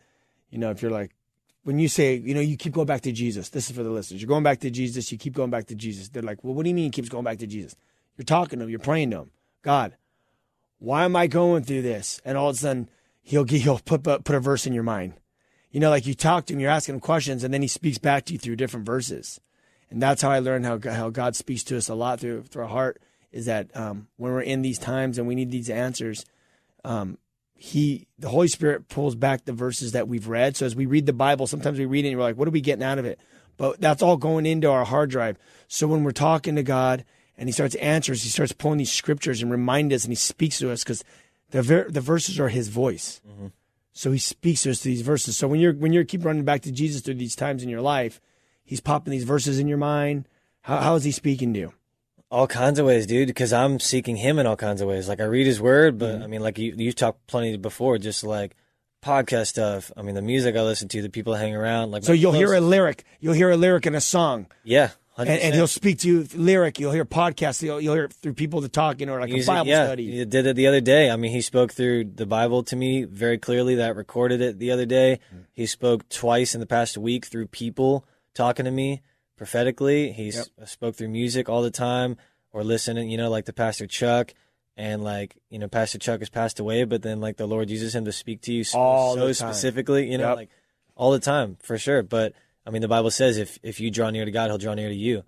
you 0.51 0.59
know, 0.59 0.71
if 0.71 0.83
you're 0.83 0.91
like, 0.91 1.15
when 1.65 1.79
you 1.79 1.89
say, 1.89 2.17
you 2.17 2.35
know, 2.35 2.41
you 2.41 2.57
keep 2.57 2.73
going 2.73 2.87
back 2.87 3.01
to 3.03 3.13
Jesus. 3.13 3.49
This 3.49 3.69
is 3.69 3.77
for 3.77 3.83
the 3.83 3.91
listeners. 3.91 4.21
You're 4.21 4.29
going 4.29 4.43
back 4.45 4.61
to 4.61 4.71
Jesus. 4.71 5.11
You 5.11 5.19
keep 5.19 5.35
going 5.35 5.51
back 5.51 5.67
to 5.67 5.75
Jesus. 5.75 6.09
They're 6.09 6.23
like, 6.23 6.45
well, 6.45 6.55
what 6.55 6.63
do 6.63 6.69
you 6.69 6.75
mean 6.75 6.85
he 6.85 6.91
keeps 6.91 7.09
going 7.09 7.25
back 7.25 7.39
to 7.39 7.47
Jesus? 7.47 7.75
You're 8.17 8.25
talking 8.25 8.59
to 8.59 8.65
him. 8.65 8.71
You're 8.71 8.79
praying 8.79 9.11
to 9.11 9.19
him. 9.19 9.31
God, 9.63 9.97
why 10.79 11.05
am 11.05 11.17
I 11.17 11.27
going 11.27 11.65
through 11.65 11.83
this? 11.83 12.21
And 12.25 12.37
all 12.37 12.51
of 12.51 12.57
a 12.57 12.59
sudden, 12.59 12.89
he'll 13.23 13.45
get, 13.45 13.63
he'll 13.63 13.79
put 13.79 14.03
put 14.03 14.31
a 14.35 14.41
verse 14.41 14.67
in 14.67 14.75
your 14.75 14.83
mind. 14.83 15.15
You 15.71 15.81
know, 15.81 15.91
like 15.91 16.07
you 16.07 16.15
talk 16.15 16.47
to 16.47 16.53
him, 16.53 16.61
you're 16.61 16.71
asking 16.71 16.97
him 16.97 17.01
questions, 17.01 17.43
and 17.43 17.53
then 17.53 17.63
he 17.63 17.69
speaks 17.69 17.99
back 17.99 18.27
to 18.27 18.35
you 18.35 18.39
through 18.39 18.57
different 18.57 18.87
verses. 18.87 19.41
And 19.91 20.01
that's 20.01 20.23
how 20.23 20.31
I 20.31 20.39
learned 20.39 20.67
how 20.67 20.79
how 20.91 21.11
God 21.11 21.35
speaks 21.35 21.65
to 21.65 21.77
us 21.77 21.89
a 21.89 21.95
lot 21.95 22.21
through 22.21 22.43
through 22.45 22.63
our 22.63 22.69
heart. 22.69 23.03
Is 23.35 23.47
that 23.47 23.77
um, 23.77 24.07
when 24.17 24.31
we're 24.31 24.43
in 24.43 24.63
these 24.63 24.79
times 24.79 25.19
and 25.19 25.27
we 25.27 25.35
need 25.35 25.51
these 25.51 25.69
answers, 25.69 26.25
um, 26.85 27.19
he 27.57 28.07
the 28.17 28.29
Holy 28.29 28.47
Spirit 28.47 28.89
pulls 28.89 29.17
back 29.17 29.45
the 29.45 29.53
verses 29.53 29.91
that 29.91 30.07
we've 30.07 30.29
read. 30.29 30.57
So 30.57 30.67
as 30.67 30.77
we 30.77 30.87
read 30.87 31.07
the 31.07 31.13
Bible, 31.13 31.49
sometimes 31.49 31.77
we 31.77 31.85
read 31.85 32.05
it 32.05 32.11
and 32.11 32.17
we're 32.17 32.23
like, 32.23 32.37
what 32.37 32.47
are 32.47 32.53
we 32.53 32.61
getting 32.61 32.85
out 32.85 32.99
of 32.99 33.05
it? 33.05 33.19
But 33.57 33.81
that's 33.81 34.03
all 34.03 34.17
going 34.17 34.47
into 34.47 34.71
our 34.71 34.85
hard 34.85 35.11
drive. 35.11 35.37
So 35.67 35.89
when 35.89 36.05
we're 36.05 36.13
talking 36.13 36.55
to 36.55 36.63
God 36.63 37.05
and 37.37 37.49
He 37.49 37.53
starts 37.53 37.75
answers, 37.77 38.23
He 38.23 38.29
starts 38.29 38.53
pulling 38.53 38.79
these 38.79 38.93
scriptures 38.93 39.43
and 39.43 39.51
remind 39.51 39.93
us, 39.93 40.05
and 40.05 40.13
He 40.13 40.17
speaks 40.17 40.61
to 40.61 40.71
us 40.71 40.85
because 40.85 41.03
the 41.51 41.63
ver- 41.63 41.91
the 41.91 42.01
verses 42.01 42.39
are 42.39 42.51
His 42.51 42.69
voice. 42.69 43.21
So 43.93 44.13
He 44.13 44.19
speaks 44.19 44.63
to 44.63 44.71
us 44.71 44.81
through 44.81 44.93
these 44.93 45.03
verses. 45.03 45.37
So 45.37 45.49
when 45.49 45.59
you're 45.59 45.75
when 45.75 45.93
you're 45.93 46.05
keep 46.05 46.25
running 46.25 46.45
back 46.45 46.63
to 46.63 46.73
Jesus 46.73 47.03
through 47.03 47.15
these 47.15 47.35
times 47.35 47.65
in 47.65 47.69
your 47.69 47.83
life, 47.83 48.21
He's 48.65 48.81
popping 48.81 49.11
these 49.11 49.25
verses 49.25 49.59
in 49.59 49.67
your 49.67 49.79
mind. 49.79 50.29
How 50.63 50.79
how 50.79 50.95
is 50.95 51.05
He 51.05 51.11
speaking 51.13 51.53
to 51.55 51.61
you? 51.61 51.73
All 52.35 52.49
kinds 52.49 52.81
of 52.81 52.87
ways, 52.87 53.07
dude, 53.07 53.29
because 53.29 53.53
I'm 53.53 53.79
seeking 53.79 54.17
him 54.17 54.41
in 54.41 54.47
all 54.47 54.57
kinds 54.57 54.81
of 54.81 54.89
ways. 54.89 55.09
Like 55.09 55.21
I 55.21 55.25
read 55.25 55.47
his 55.47 55.61
word, 55.61 55.99
but 55.99 56.15
Mm-hmm. 56.15 56.23
I 56.25 56.27
mean, 56.27 56.41
like 56.43 56.59
you, 56.59 56.75
you've 56.77 56.97
talked 56.97 57.25
plenty 57.29 57.57
before, 57.57 57.97
just 57.99 58.25
like 58.25 58.57
podcast 59.03 59.47
stuff. 59.47 59.93
I 59.97 60.03
mean, 60.03 60.17
the 60.17 60.23
music 60.23 60.57
I 60.57 60.63
listen 60.63 60.89
to, 60.89 61.01
the 61.03 61.09
people 61.09 61.33
I 61.33 61.39
hang 61.39 61.55
around. 61.55 61.93
Like, 61.93 62.03
So 62.03 62.13
you'll 62.13 62.33
hear 62.33 62.53
a 62.53 62.61
lyric. 62.61 63.05
You'll 63.21 63.35
hear 63.35 63.51
a 63.51 63.57
lyric 63.57 63.87
in 63.87 63.95
a 63.95 64.01
song, 64.01 64.49
yeah, 64.65 64.89
100%. 65.17 65.21
and, 65.29 65.31
and 65.31 65.55
he'll 65.55 65.69
speak 65.69 66.01
to 66.01 66.09
you 66.09 66.29
lyric. 66.35 66.81
You'll 66.81 66.91
hear 66.91 67.05
podcasts. 67.05 67.63
You'll, 67.63 67.81
you'll 67.81 67.95
hear 67.95 68.09
through 68.09 68.35
people 68.35 68.61
that 68.63 68.73
talk. 68.73 68.99
You 68.99 69.07
know, 69.07 69.15
like 69.17 69.31
a 69.31 69.45
Bible 69.45 69.69
yeah, 69.69 69.85
study. 69.87 70.11
He 70.11 70.25
did 70.25 70.45
it 70.47 70.57
the 70.57 70.67
other 70.67 70.81
day. 70.81 71.11
I 71.11 71.17
mean, 71.17 71.31
he 71.31 71.41
spoke 71.41 71.73
through 71.73 72.05
the 72.17 72.27
Bible 72.27 72.65
to 72.65 72.75
me 72.75 73.05
very 73.05 73.39
clearly. 73.39 73.77
That 73.77 73.95
recorded 73.95 74.41
it 74.41 74.59
the 74.59 74.73
other 74.73 74.87
day. 74.87 75.21
Mm-hmm. 75.33 75.43
He 75.53 75.67
spoke 75.67 76.09
twice 76.09 76.55
in 76.55 76.61
the 76.61 76.67
past 76.67 76.99
week 76.99 77.27
through 77.27 77.47
people 77.47 78.05
talking 78.35 78.65
to 78.65 78.73
me 78.73 79.03
prophetically. 79.37 80.13
He 80.13 80.29
s 80.29 80.49
spoke 80.67 80.97
through 80.97 81.09
music 81.09 81.49
all 81.49 81.63
the 81.63 81.71
time 81.71 82.17
or 82.53 82.65
listening. 82.65 83.11
You 83.11 83.17
know, 83.17 83.31
like 83.31 83.45
the 83.47 83.53
Pastor 83.53 83.87
Chuck. 83.87 84.33
And 84.77 85.05
like 85.05 85.37
you 85.51 85.61
know, 85.61 85.69
Pastor 85.69 85.99
Chuck 85.99 86.19
has 86.19 86.29
passed 86.29 86.59
away, 86.59 86.83
but 86.83 87.01
then 87.03 87.21
like 87.21 87.37
the 87.37 87.47
Lord 87.47 87.71
uses 87.71 87.95
him 87.95 88.05
to 88.07 88.13
speak 88.13 88.41
to 88.43 88.53
you 88.53 88.65
so, 88.65 88.77
All 88.77 89.15
so 89.15 89.31
specifically, 89.33 90.11
you 90.11 90.19
know, 90.19 90.31
Yep. 90.31 90.37
like 90.37 90.49
all 90.97 91.13
the 91.13 91.21
time 91.21 91.57
for 91.63 91.79
sure. 91.79 92.03
But 92.03 92.33
I 92.67 92.71
mean, 92.71 92.83
the 92.83 92.89
Bible 92.89 93.13
says 93.13 93.39
if 93.39 93.57
if 93.63 93.79
you 93.79 93.93
draw 93.93 94.11
near 94.11 94.25
to 94.25 94.33
God, 94.33 94.51
He'll 94.51 94.59
draw 94.59 94.75
near 94.75 94.89
to 94.89 94.95
you, 94.95 95.23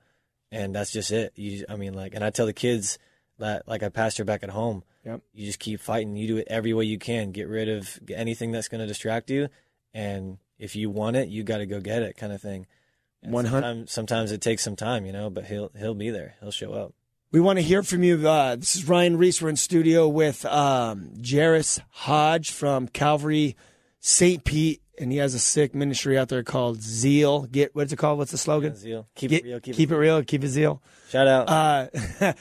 and 0.51 0.75
that's 0.75 0.91
just 0.91 1.13
it. 1.13 1.33
You, 1.37 1.65
I 1.69 1.77
mean, 1.77 1.95
like, 1.95 2.13
and 2.17 2.25
I 2.25 2.31
tell 2.31 2.47
the 2.47 2.53
kids 2.53 2.99
that 3.39 3.69
like 3.69 3.85
I 3.85 3.89
pastor 3.89 4.25
back 4.25 4.43
at 4.43 4.51
home. 4.51 4.83
Yep. 5.05 5.21
You 5.33 5.47
just 5.47 5.61
keep 5.61 5.79
fighting. 5.79 6.17
You 6.17 6.27
do 6.27 6.37
it 6.39 6.49
every 6.51 6.73
way 6.75 6.85
you 6.87 6.99
can. 6.99 7.31
Get 7.31 7.47
rid 7.47 7.69
of 7.69 8.01
anything 8.13 8.51
that's 8.51 8.67
going 8.67 8.81
to 8.81 8.87
distract 8.89 9.31
you, 9.31 9.49
and 9.95 10.39
if 10.59 10.75
you 10.75 10.91
want 10.91 11.15
it, 11.15 11.29
you 11.29 11.45
got 11.45 11.59
to 11.59 11.67
go 11.67 11.79
get 11.81 12.03
it, 12.03 12.17
kind 12.17 12.33
of 12.33 12.43
thing. 12.43 12.67
And 13.27 13.35
100 13.35 13.61
Sometimes, 13.61 13.93
sometimes 13.93 14.33
it 14.33 14.41
takes 14.41 14.63
some 14.63 14.77
time, 14.77 15.05
you 15.05 15.13
know, 15.13 15.31
but 15.31 15.47
he'll 15.47 15.71
he'll 15.77 15.95
be 15.95 16.11
there. 16.11 16.37
He'll 16.41 16.51
show 16.53 16.73
up. 16.73 16.95
We 17.33 17.41
want 17.41 17.59
to 17.59 17.63
hear 17.63 17.83
from 17.83 18.05
you. 18.05 18.27
Uh, 18.27 18.55
this 18.57 18.77
is 18.77 18.89
Ryan 18.89 19.19
Ries. 19.19 19.43
We're 19.43 19.49
in 19.49 19.57
studio 19.57 20.07
with 20.09 20.45
um, 20.45 21.11
Jairus 21.29 21.81
Hodge 21.91 22.53
from 22.53 22.87
Calvary 22.87 23.57
St. 23.99 24.45
Pete, 24.45 24.81
and 24.99 25.11
he 25.11 25.19
has 25.19 25.35
a 25.35 25.41
sick 25.41 25.75
ministry 25.75 26.17
out 26.17 26.29
there 26.29 26.45
called 26.45 26.81
Zeal. 26.81 27.43
Get 27.47 27.75
what's 27.75 27.93
it 27.93 27.97
called? 27.97 28.19
What's 28.19 28.31
the 28.31 28.39
slogan? 28.39 28.77
Zeal. 28.77 29.09
Keep 29.17 29.31
Get- 29.31 29.45
it 29.45 29.49
real. 29.49 29.61
Keep, 29.61 29.75
keep 29.75 29.91
it 29.91 29.97
real. 29.97 30.23
Keep 30.23 30.45
it 30.45 30.49
zeal. 30.49 30.81
Shout 31.11 31.27
out. 31.27 31.49
Uh, 31.49 31.89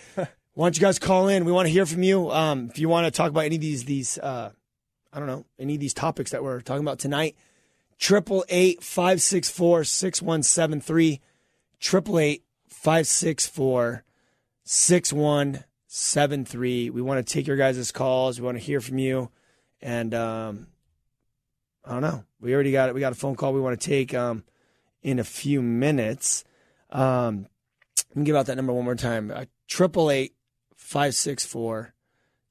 why 0.54 0.68
don't 0.68 0.78
you 0.78 0.82
guys 0.82 1.00
call 1.00 1.28
in? 1.30 1.46
We 1.46 1.52
want 1.52 1.66
to 1.66 1.72
hear 1.72 1.88
from 1.88 2.04
you. 2.04 2.30
Um, 2.32 2.70
if 2.70 2.78
you 2.78 2.88
want 2.88 3.06
to 3.06 3.12
talk 3.12 3.32
about 3.32 3.46
any 3.46 3.56
of 3.56 3.62
these 3.62 3.86
these 3.86 4.20
uh, 4.20 4.52
I 5.12 5.18
don't 5.18 5.28
know 5.28 5.46
any 5.58 5.74
of 5.74 5.80
these 5.80 5.96
topics 5.96 6.30
that 6.32 6.44
we're 6.44 6.62
talking 6.62 6.84
about 6.84 7.00
tonight, 7.00 7.36
triple 8.00 8.46
eight 8.50 8.84
five 8.84 9.22
six 9.22 9.50
four 9.50 9.84
six 9.84 10.22
one 10.22 10.44
seven 10.44 10.82
three, 10.82 11.22
triple 11.80 12.20
eight 12.20 12.44
five 12.68 13.08
six 13.08 13.48
four 13.48 14.04
six 14.64 15.12
one 15.14 15.64
seven 15.88 16.46
three. 16.46 16.90
We 16.90 17.02
want 17.02 17.26
to 17.26 17.34
take 17.34 17.48
your 17.48 17.58
guys' 17.58 17.92
calls. 17.92 18.40
We 18.40 18.46
want 18.46 18.58
to 18.58 18.64
hear 18.64 18.82
from 18.82 18.98
you, 18.98 19.30
and 19.82 20.14
um, 20.14 20.68
I 21.84 21.92
don't 21.92 22.02
know. 22.02 22.24
We 22.40 22.54
already 22.54 22.72
got 22.72 22.90
it. 22.90 22.96
We 22.96 23.02
got 23.02 23.12
a 23.12 23.16
phone 23.16 23.36
call 23.36 23.54
we 23.54 23.62
want 23.62 23.80
to 23.80 23.88
take 23.88 24.14
um, 24.14 24.44
in 25.02 25.20
a 25.20 25.24
few 25.24 25.62
minutes. 25.62 26.44
Um, 26.92 27.48
let 28.10 28.18
me 28.18 28.26
give 28.26 28.36
out 28.36 28.46
that 28.48 28.56
number 28.56 28.74
one 28.74 28.86
more 28.86 28.96
time. 28.96 29.32
Uh, 29.32 29.46
Triple 29.68 30.12
eight 30.12 30.36
five 30.76 31.16
six 31.16 31.46
four 31.46 31.94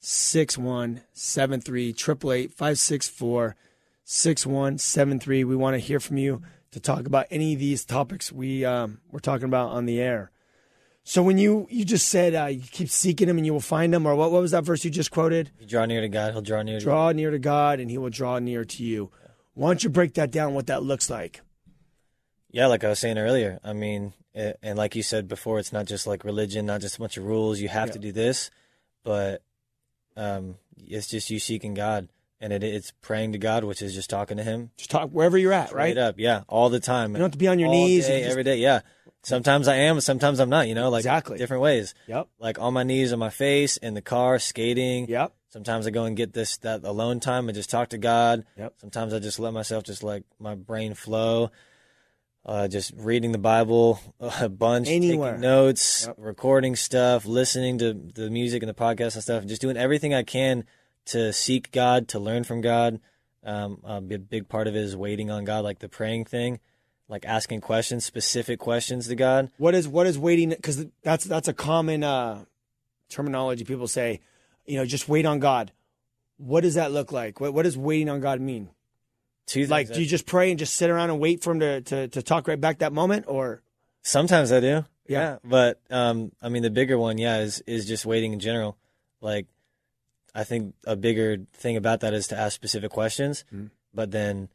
six 0.01 0.59
one 0.59 1.03
seven 1.13 1.61
three. 1.61 1.93
Triple 1.93 2.33
eight 2.33 2.53
five 2.53 2.79
six 2.79 3.09
four 3.09 3.57
six 4.05 4.47
one 4.47 4.79
seven 4.79 5.19
three. 5.19 5.45
We 5.45 5.57
want 5.57 5.75
to 5.75 5.79
hear 5.79 6.01
from 6.01 6.17
you 6.19 6.43
to 6.73 6.81
talk 6.81 7.07
about 7.07 7.27
any 7.31 7.55
of 7.55 7.59
these 7.61 7.85
topics 7.85 8.31
we 8.33 8.65
um, 8.65 9.01
we're 9.11 9.19
talking 9.21 9.47
about 9.47 9.71
on 9.71 9.87
the 9.87 10.01
air. 10.01 10.31
So 11.07 11.23
when 11.23 11.37
you 11.39 11.67
you 11.71 11.85
just 11.85 12.09
said 12.09 12.35
uh, 12.35 12.47
you 12.47 12.63
keep 12.63 12.89
seeking 12.89 13.29
him 13.29 13.37
and 13.37 13.45
you 13.47 13.53
will 13.53 13.61
find 13.61 13.95
him, 13.95 14.07
or 14.07 14.15
what? 14.15 14.31
What 14.33 14.41
was 14.41 14.53
that 14.53 14.65
verse 14.65 14.85
you 14.85 14.91
just 14.91 15.11
quoted? 15.11 15.51
You 15.61 15.67
draw 15.67 15.85
near 15.85 16.01
to 16.01 16.09
God, 16.09 16.33
He'll 16.33 16.43
draw 16.43 16.63
near 16.63 16.79
to 16.79 16.85
you. 16.85 16.91
Draw 16.91 17.13
near 17.13 17.31
to 17.31 17.39
God, 17.39 17.81
and 17.81 17.91
He 17.91 17.99
will 17.99 18.11
draw 18.11 18.39
near 18.39 18.65
to 18.65 18.83
you. 18.83 19.11
Why 19.53 19.69
don't 19.69 19.85
you 19.85 19.91
break 19.91 20.15
that 20.15 20.31
down? 20.31 20.55
What 20.55 20.67
that 20.69 20.83
looks 20.83 21.11
like? 21.11 21.41
Yeah, 22.51 22.67
like 22.69 22.85
I 22.85 22.89
was 22.89 22.99
saying 22.99 23.19
earlier. 23.19 23.61
I 23.63 23.73
mean, 23.73 24.15
it, 24.33 24.59
and 24.63 24.79
like 24.79 24.95
you 24.97 25.03
said 25.03 25.29
before, 25.29 25.59
it's 25.59 25.73
not 25.73 25.87
just 25.87 26.07
like 26.07 26.25
religion, 26.25 26.67
not 26.67 26.81
just 26.81 26.97
a 26.97 27.01
bunch 27.01 27.17
of 27.17 27.25
rules. 27.25 27.61
You 27.61 27.69
have 27.69 27.89
Yeah. 27.89 27.93
to 27.95 27.99
do 27.99 28.13
this, 28.13 28.51
but 29.05 29.43
um, 30.17 30.57
it's 30.77 31.09
just 31.09 31.31
you 31.31 31.39
seeking 31.39 31.75
God, 31.75 32.09
and 32.45 32.53
it, 32.53 32.63
it's 32.63 32.93
praying 33.01 33.33
to 33.33 33.39
God, 33.39 33.65
which 33.65 33.81
is 33.81 33.95
just 33.95 34.11
talking 34.11 34.37
to 34.37 34.43
Him 34.45 34.71
Just 34.77 34.91
talk 34.91 35.09
wherever 35.11 35.39
you're 35.39 35.53
at, 35.53 35.69
straight 35.69 35.97
right? 35.97 35.99
up. 35.99 36.17
Yeah, 36.19 36.43
all 36.49 36.69
the 36.69 36.79
time. 36.81 37.11
You 37.13 37.17
don't 37.17 37.25
have 37.27 37.33
to 37.33 37.39
be 37.39 37.49
on 37.49 37.59
your 37.59 37.69
All 37.71 37.75
knees. 37.75 38.07
day, 38.07 38.21
just- 38.21 38.31
every 38.31 38.43
day. 38.45 38.57
Yeah, 38.59 38.81
sometimes 39.23 39.67
I 39.69 39.77
am, 39.77 40.01
sometimes 40.01 40.39
I'm 40.41 40.51
not. 40.51 40.69
You 40.69 40.75
know, 40.75 40.91
like 40.91 41.01
Exactly. 41.01 41.39
different 41.39 41.63
ways. 41.63 41.95
Yep. 42.07 42.29
Like 42.39 42.59
on 42.61 42.75
my 42.75 42.83
knees, 42.83 43.13
on 43.13 43.19
my 43.19 43.31
face, 43.31 43.77
in 43.79 43.95
the 43.95 44.03
car, 44.03 44.39
skating. 44.39 45.09
Yep. 45.09 45.33
Sometimes 45.49 45.87
I 45.87 45.91
go 45.91 46.05
and 46.05 46.17
get 46.17 46.33
this 46.33 46.57
that 46.59 46.85
alone 46.85 47.21
time 47.21 47.49
and 47.49 47.55
just 47.57 47.71
talk 47.71 47.89
to 47.91 47.99
God. 47.99 48.45
Yep. 48.59 48.75
Sometimes 48.81 49.15
I 49.15 49.21
just 49.21 49.39
let 49.39 49.53
myself 49.53 49.85
just 49.85 50.03
like 50.03 50.25
my 50.39 50.55
brain 50.55 50.95
flow. 50.95 51.51
Uh, 52.47 52.69
just 52.69 52.93
reading 52.97 53.33
the 53.33 53.39
Bible 53.39 53.99
a 54.21 54.51
bunch, 54.51 54.87
Anywhere. 54.89 55.31
taking 55.31 55.41
notes, 55.41 56.05
Yep. 56.07 56.17
recording 56.19 56.77
stuff, 56.77 57.25
listening 57.25 57.79
to 57.79 57.95
the 57.95 58.29
music 58.29 58.63
and 58.63 58.69
the 58.69 58.75
podcast 58.75 59.15
and 59.15 59.23
stuff, 59.23 59.41
and 59.41 59.49
just 59.49 59.63
doing 59.63 59.79
everything 59.79 60.13
I 60.13 60.25
can 60.25 60.65
to 61.07 61.33
seek 61.33 61.73
God, 61.73 62.09
to 62.09 62.19
learn 62.19 62.45
from 62.45 62.61
God. 62.61 63.01
Um, 63.43 63.81
a 63.85 64.01
big, 64.01 64.49
part 64.49 64.67
of 64.67 64.75
it 64.75 64.83
is 64.83 64.97
waiting 64.97 65.31
on 65.31 65.45
God, 65.45 65.65
like 65.65 65.81
the 65.81 65.89
praying 65.89 66.25
thing, 66.25 66.61
like 67.09 67.27
asking 67.27 67.61
questions, 67.61 68.05
specific 68.05 68.59
questions 68.59 69.09
to 69.09 69.15
God. 69.15 69.51
What 69.59 69.75
is 69.75 69.87
what 69.87 70.07
is 70.07 70.19
waiting? 70.19 70.49
Because 70.51 70.87
that's 71.03 71.25
that's 71.25 71.49
a 71.49 71.53
common 71.53 72.03
uh, 72.03 72.45
terminology. 73.11 73.65
People 73.65 73.87
say, 73.87 74.21
you 74.65 74.77
know, 74.77 74.87
just 74.87 75.09
wait 75.09 75.27
on 75.27 75.41
God. 75.41 75.73
What 76.39 76.63
does 76.63 76.75
that 76.75 76.91
look 76.91 77.13
like? 77.13 77.39
What 77.39 77.53
what 77.53 77.65
does 77.65 77.77
waiting 77.77 78.09
on 78.09 78.21
God 78.21 78.41
mean? 78.41 78.71
Two 79.47 79.67
Like, 79.67 79.93
do 79.93 80.01
you 80.01 80.07
just 80.07 80.25
pray 80.25 80.49
and 80.51 80.59
just 80.59 80.75
sit 80.75 80.89
around 80.89 81.11
and 81.11 81.21
wait 81.21 81.43
for 81.43 81.53
him 81.53 81.61
to, 81.61 81.83
to, 81.83 82.09
to 82.09 82.23
talk 82.23 82.49
right 82.49 82.59
back 82.59 82.79
that 82.79 82.95
moment, 82.95 83.27
or 83.29 83.63
Sometimes 84.03 84.53
I 84.53 84.61
do. 84.61 84.85
Yeah. 85.07 85.39
But 85.45 85.81
um 85.91 86.33
I 86.41 86.49
mean 86.49 86.63
the 86.63 86.71
bigger 86.71 86.99
one, 86.99 87.19
yeah, 87.19 87.41
is 87.41 87.63
is 87.67 87.87
just 87.87 88.07
waiting 88.07 88.33
in 88.33 88.41
general. 88.41 88.77
Like 89.21 89.47
I 90.35 90.45
think 90.45 90.75
a 90.87 90.97
bigger 90.97 91.39
thing 91.53 91.77
about 91.77 92.01
that 92.01 92.13
is 92.15 92.27
to 92.29 92.37
ask 92.39 92.55
specific 92.55 92.91
questions. 92.91 93.45
Mhm. 93.55 93.71
But 93.93 94.11
then 94.11 94.49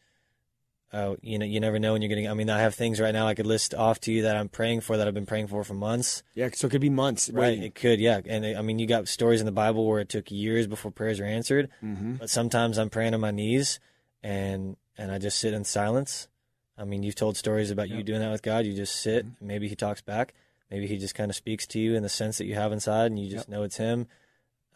uh, 0.92 1.16
you 1.22 1.38
know, 1.38 1.46
you 1.46 1.60
never 1.60 1.78
know 1.78 1.94
when 1.94 2.02
you're 2.02 2.10
getting 2.10 2.28
I 2.28 2.34
mean, 2.34 2.50
I 2.50 2.60
have 2.62 2.74
things 2.74 3.00
right 3.00 3.14
now 3.14 3.28
I 3.28 3.36
could 3.36 3.46
list 3.46 3.76
off 3.76 4.00
to 4.02 4.12
you 4.12 4.24
that 4.24 4.36
I'm 4.36 4.50
praying 4.50 4.82
for 4.82 4.98
that 4.98 5.08
I've 5.08 5.14
been 5.14 5.28
praying 5.28 5.46
for 5.48 5.64
for 5.64 5.76
months. 5.76 6.24
yeah? 6.34 6.50
So 6.54 6.66
it 6.66 6.72
could 6.72 6.82
be 6.82 6.90
months. 6.90 7.30
Right. 7.30 7.42
waiting. 7.50 7.64
It 7.64 7.76
could, 7.76 8.00
yeah. 8.00 8.22
And 8.26 8.44
I 8.44 8.62
mean, 8.64 8.80
you 8.80 8.88
got 8.88 9.08
stories 9.08 9.40
in 9.40 9.46
the 9.46 9.52
Bible 9.52 9.86
where 9.88 10.00
it 10.00 10.10
took 10.10 10.32
years 10.32 10.66
before 10.66 10.90
prayers 10.90 11.20
were 11.20 11.28
answered. 11.28 11.70
Mm-hmm. 11.84 12.16
But 12.16 12.32
sometimes 12.32 12.80
I'm 12.80 12.90
praying 12.90 13.14
on 13.14 13.22
my 13.22 13.30
knees 13.32 13.80
and 14.24 14.78
and 14.98 15.12
I 15.12 15.20
just 15.20 15.38
sit 15.40 15.54
in 15.54 15.64
silence. 15.64 16.28
I 16.76 16.86
mean, 16.86 17.04
you've 17.04 17.16
told 17.16 17.38
stories 17.38 17.70
about 17.72 17.90
you 17.90 18.02
doing 18.02 18.22
that 18.22 18.32
with 18.32 18.42
God. 18.42 18.66
You 18.66 18.74
just 18.74 18.96
sit. 19.00 19.26
Mhm. 19.28 19.36
Maybe 19.42 19.68
He 19.68 19.76
talks 19.76 20.02
back. 20.02 20.34
Maybe 20.72 20.88
He 20.88 20.98
just 20.98 21.14
kind 21.14 21.30
of 21.30 21.36
speaks 21.36 21.68
to 21.68 21.80
you 21.80 21.96
in 21.96 22.02
the 22.04 22.10
sense 22.10 22.38
that 22.40 22.46
you 22.46 22.56
have 22.56 22.72
inside, 22.72 23.08
and 23.12 23.20
you 23.20 23.30
just 23.30 23.48
know 23.48 23.62
it's 23.64 23.78
Him. 23.78 24.08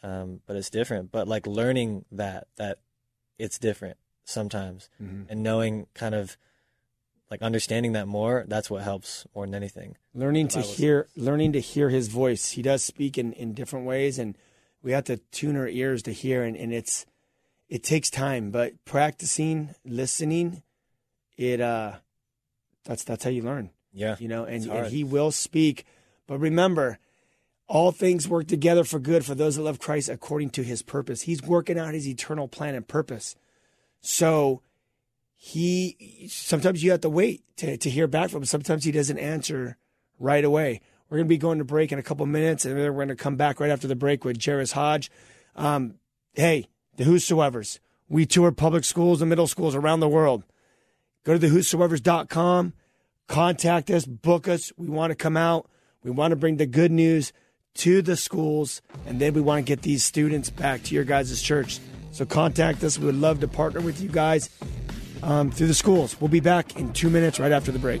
Um, 0.04 0.40
but 0.46 0.54
it's 0.56 0.68
different. 0.70 1.10
But 1.10 1.26
like 1.26 1.46
learning 1.46 2.04
that 2.12 2.46
that 2.56 2.78
it's 3.38 3.58
different 3.58 3.96
sometimes, 4.24 4.88
Mm-hmm. 5.02 5.22
and 5.30 5.42
knowing 5.42 5.86
kind 5.94 6.14
of 6.14 6.36
like 7.30 7.40
understanding 7.42 7.92
that 7.92 8.06
more. 8.06 8.44
That's 8.46 8.70
what 8.70 8.82
helps 8.82 9.26
more 9.34 9.46
than 9.46 9.54
anything. 9.54 9.96
Learning 10.14 10.46
to 10.48 10.60
hear, 10.60 11.08
learning 11.16 11.52
to 11.54 11.60
hear 11.60 11.88
His 11.88 12.08
voice. 12.08 12.50
He 12.50 12.62
does 12.62 12.84
speak 12.84 13.16
in, 13.18 13.32
in 13.32 13.54
different 13.54 13.86
ways, 13.86 14.18
and 14.18 14.36
we 14.82 14.92
have 14.92 15.04
to 15.04 15.16
tune 15.32 15.56
our 15.56 15.66
ears 15.66 16.02
to 16.02 16.12
hear. 16.12 16.42
And, 16.44 16.54
and 16.56 16.72
it's 16.72 17.06
it 17.68 17.82
takes 17.82 18.10
time, 18.10 18.50
but 18.50 18.84
practicing 18.84 19.74
listening, 19.86 20.62
it 21.38 21.60
uh, 21.62 21.94
that's 22.84 23.04
that's 23.04 23.24
how 23.24 23.30
you 23.30 23.42
learn. 23.42 23.70
Yeah. 23.96 24.16
you 24.18 24.26
know, 24.28 24.44
and, 24.44 24.66
and 24.66 24.86
he 24.88 25.02
will 25.04 25.30
speak. 25.30 25.86
But 26.26 26.38
remember, 26.38 26.98
all 27.66 27.92
things 27.92 28.28
work 28.28 28.46
together 28.46 28.84
for 28.84 28.98
good 28.98 29.24
for 29.24 29.34
those 29.34 29.56
that 29.56 29.62
love 29.62 29.78
Christ 29.78 30.08
according 30.08 30.50
to 30.50 30.62
his 30.62 30.82
purpose. 30.82 31.22
He's 31.22 31.42
working 31.42 31.78
out 31.78 31.94
his 31.94 32.08
eternal 32.08 32.48
plan 32.48 32.74
and 32.74 32.86
purpose. 32.86 33.36
So 34.00 34.62
he 35.36 36.28
sometimes 36.30 36.82
you 36.82 36.90
have 36.90 37.00
to 37.02 37.08
wait 37.08 37.42
to, 37.56 37.76
to 37.76 37.90
hear 37.90 38.06
back 38.06 38.30
from 38.30 38.42
him. 38.42 38.46
Sometimes 38.46 38.84
he 38.84 38.92
doesn't 38.92 39.18
answer 39.18 39.76
right 40.18 40.44
away. 40.44 40.80
We're 41.08 41.18
going 41.18 41.26
to 41.26 41.34
be 41.34 41.38
going 41.38 41.58
to 41.58 41.64
break 41.64 41.92
in 41.92 41.98
a 41.98 42.02
couple 42.02 42.26
minutes, 42.26 42.64
and 42.64 42.76
then 42.76 42.84
we're 42.84 43.04
going 43.04 43.08
to 43.08 43.16
come 43.16 43.36
back 43.36 43.60
right 43.60 43.70
after 43.70 43.86
the 43.86 43.94
break 43.94 44.24
with 44.24 44.42
Jairus 44.42 44.72
Hodge. 44.72 45.10
Um, 45.54 45.94
hey, 46.32 46.68
the 46.96 47.04
whosoever's. 47.04 47.78
We 48.08 48.26
tour 48.26 48.52
public 48.52 48.84
schools 48.84 49.22
and 49.22 49.28
middle 49.28 49.46
schools 49.46 49.74
around 49.74 50.00
the 50.00 50.08
world. 50.08 50.44
Go 51.24 51.34
to 51.34 51.38
the 51.38 51.48
whosoevers.com 51.48 52.72
contact 53.26 53.90
us, 53.90 54.04
book 54.06 54.48
us. 54.48 54.72
We 54.76 54.88
want 54.88 55.10
to 55.10 55.14
come 55.14 55.36
out. 55.36 55.68
We 56.02 56.10
want 56.10 56.32
to 56.32 56.36
bring 56.36 56.56
the 56.56 56.66
good 56.66 56.92
news 56.92 57.32
to 57.74 58.02
the 58.02 58.16
schools, 58.16 58.82
and 59.06 59.20
then 59.20 59.34
we 59.34 59.40
want 59.40 59.64
to 59.64 59.68
get 59.68 59.82
these 59.82 60.04
students 60.04 60.50
back 60.50 60.82
to 60.84 60.94
your 60.94 61.04
guys' 61.04 61.42
church. 61.42 61.80
So 62.12 62.24
contact 62.24 62.84
us. 62.84 62.98
We 62.98 63.06
would 63.06 63.20
love 63.20 63.40
to 63.40 63.48
partner 63.48 63.80
with 63.80 64.00
you 64.00 64.08
guys 64.08 64.48
um, 65.22 65.50
through 65.50 65.66
the 65.66 65.74
schools. 65.74 66.20
We'll 66.20 66.28
be 66.28 66.40
back 66.40 66.78
in 66.78 66.92
two 66.92 67.10
minutes 67.10 67.40
right 67.40 67.52
after 67.52 67.72
the 67.72 67.78
break. 67.78 68.00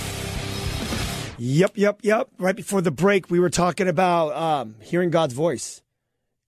Yep, 1.43 1.71
yep, 1.73 2.01
yep. 2.03 2.29
Right 2.37 2.55
before 2.55 2.81
the 2.81 2.91
break, 2.91 3.31
we 3.31 3.39
were 3.39 3.49
talking 3.49 3.87
about 3.87 4.35
um, 4.35 4.75
hearing 4.79 5.09
God's 5.09 5.33
voice 5.33 5.81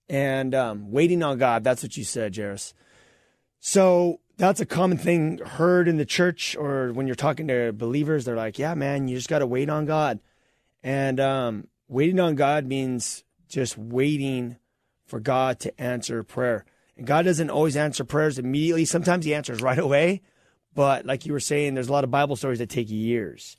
and 0.08 0.54
um, 0.54 0.92
waiting 0.92 1.20
on 1.24 1.36
God. 1.36 1.64
That's 1.64 1.82
what 1.82 1.96
you 1.96 2.04
said, 2.04 2.36
Jairus. 2.36 2.74
So 3.58 4.20
that's 4.36 4.60
a 4.60 4.66
common 4.66 4.96
thing 4.96 5.38
heard 5.38 5.88
in 5.88 5.96
the 5.96 6.04
church 6.04 6.54
or 6.54 6.92
when 6.92 7.08
you're 7.08 7.16
talking 7.16 7.48
to 7.48 7.72
believers. 7.72 8.24
They're 8.24 8.36
like, 8.36 8.56
yeah, 8.56 8.74
man, 8.74 9.08
you 9.08 9.16
just 9.16 9.28
got 9.28 9.40
to 9.40 9.48
wait 9.48 9.68
on 9.68 9.84
God. 9.84 10.20
And 10.84 11.18
um, 11.18 11.66
waiting 11.88 12.20
on 12.20 12.36
God 12.36 12.64
means 12.64 13.24
just 13.48 13.76
waiting 13.76 14.58
for 15.06 15.18
God 15.18 15.58
to 15.60 15.80
answer 15.80 16.22
prayer. 16.22 16.64
And 16.96 17.04
God 17.04 17.24
doesn't 17.24 17.50
always 17.50 17.76
answer 17.76 18.04
prayers 18.04 18.38
immediately. 18.38 18.84
Sometimes 18.84 19.24
He 19.24 19.34
answers 19.34 19.60
right 19.60 19.76
away. 19.76 20.22
But 20.72 21.04
like 21.04 21.26
you 21.26 21.32
were 21.32 21.40
saying, 21.40 21.74
there's 21.74 21.88
a 21.88 21.92
lot 21.92 22.04
of 22.04 22.12
Bible 22.12 22.36
stories 22.36 22.60
that 22.60 22.68
take 22.68 22.88
years 22.88 23.56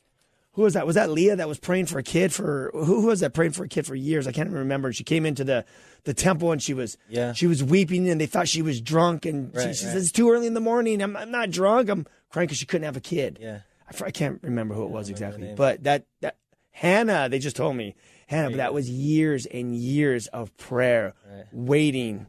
who 0.55 0.63
was 0.63 0.73
that? 0.73 0.85
Was 0.85 0.95
that 0.95 1.09
Leah 1.09 1.35
that 1.37 1.47
was 1.47 1.59
praying 1.59 1.85
for 1.85 1.99
a 1.99 2.03
kid 2.03 2.33
for 2.33 2.71
who, 2.73 2.83
who 3.01 3.07
was 3.07 3.19
that 3.21 3.33
praying 3.33 3.51
for 3.51 3.63
a 3.63 3.67
kid 3.67 3.85
for 3.85 3.95
years? 3.95 4.25
I 4.27 4.31
can't 4.31 4.47
even 4.47 4.59
remember. 4.59 4.91
She 4.91 5.03
came 5.03 5.25
into 5.25 5.43
the 5.43 5.63
the 6.03 6.13
temple 6.13 6.51
and 6.51 6.61
she 6.61 6.73
was 6.73 6.97
Yeah. 7.09 7.33
she 7.33 7.47
was 7.47 7.63
weeping 7.63 8.07
and 8.09 8.19
they 8.19 8.25
thought 8.25 8.47
she 8.47 8.61
was 8.61 8.81
drunk 8.81 9.25
and 9.25 9.51
she, 9.53 9.57
Right, 9.57 9.63
she 9.75 9.85
right. 9.85 9.93
says 9.93 10.03
it's 10.03 10.11
too 10.11 10.29
early 10.31 10.47
in 10.47 10.53
the 10.53 10.59
morning. 10.59 11.01
I'm 11.01 11.15
I'm 11.15 11.31
not 11.31 11.51
drunk. 11.51 11.89
I'm 11.89 12.05
crying 12.29 12.47
because 12.47 12.57
she 12.57 12.65
couldn't 12.65 12.85
have 12.85 12.97
a 12.97 13.01
kid. 13.01 13.37
Yeah. 13.41 13.59
I, 14.01 14.05
I 14.05 14.11
can't 14.11 14.39
remember 14.41 14.73
who 14.75 14.83
it 14.83 14.89
was 14.91 15.09
exactly, 15.09 15.53
but 15.55 15.83
that 15.83 16.05
that 16.21 16.37
Hannah. 16.71 17.29
They 17.29 17.39
just 17.39 17.55
told 17.55 17.75
me 17.75 17.95
Hannah, 18.27 18.49
but 18.49 18.57
that 18.57 18.73
was 18.73 18.89
years 18.89 19.45
and 19.45 19.75
years 19.75 20.27
of 20.27 20.55
prayer, 20.57 21.13
Right. 21.29 21.45
waiting 21.51 22.27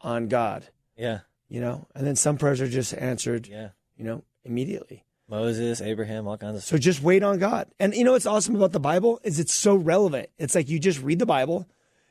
on 0.00 0.28
God. 0.28 0.68
Yeah. 0.96 1.20
You 1.48 1.60
know, 1.60 1.86
and 1.94 2.06
then 2.06 2.16
some 2.16 2.36
prayers 2.36 2.60
are 2.60 2.68
just 2.68 2.94
answered. 2.94 3.46
Yeah. 3.46 3.70
You 3.96 4.04
know, 4.04 4.24
immediately. 4.44 5.03
Moses, 5.28 5.80
Abraham, 5.80 6.26
all 6.26 6.36
kinds 6.36 6.56
of 6.56 6.62
stuff. 6.62 6.76
So 6.76 6.78
just 6.78 7.02
wait 7.02 7.22
on 7.22 7.38
God. 7.38 7.68
And 7.78 7.94
you 7.94 8.04
know 8.04 8.12
what's 8.12 8.26
awesome 8.26 8.56
about 8.56 8.72
the 8.72 8.80
Bible 8.80 9.20
is 9.24 9.38
it's 9.38 9.54
so 9.54 9.74
relevant. 9.74 10.28
It's 10.38 10.54
like 10.54 10.68
you 10.68 10.78
just 10.78 11.02
read 11.02 11.18
the 11.18 11.26
Bible. 11.26 11.66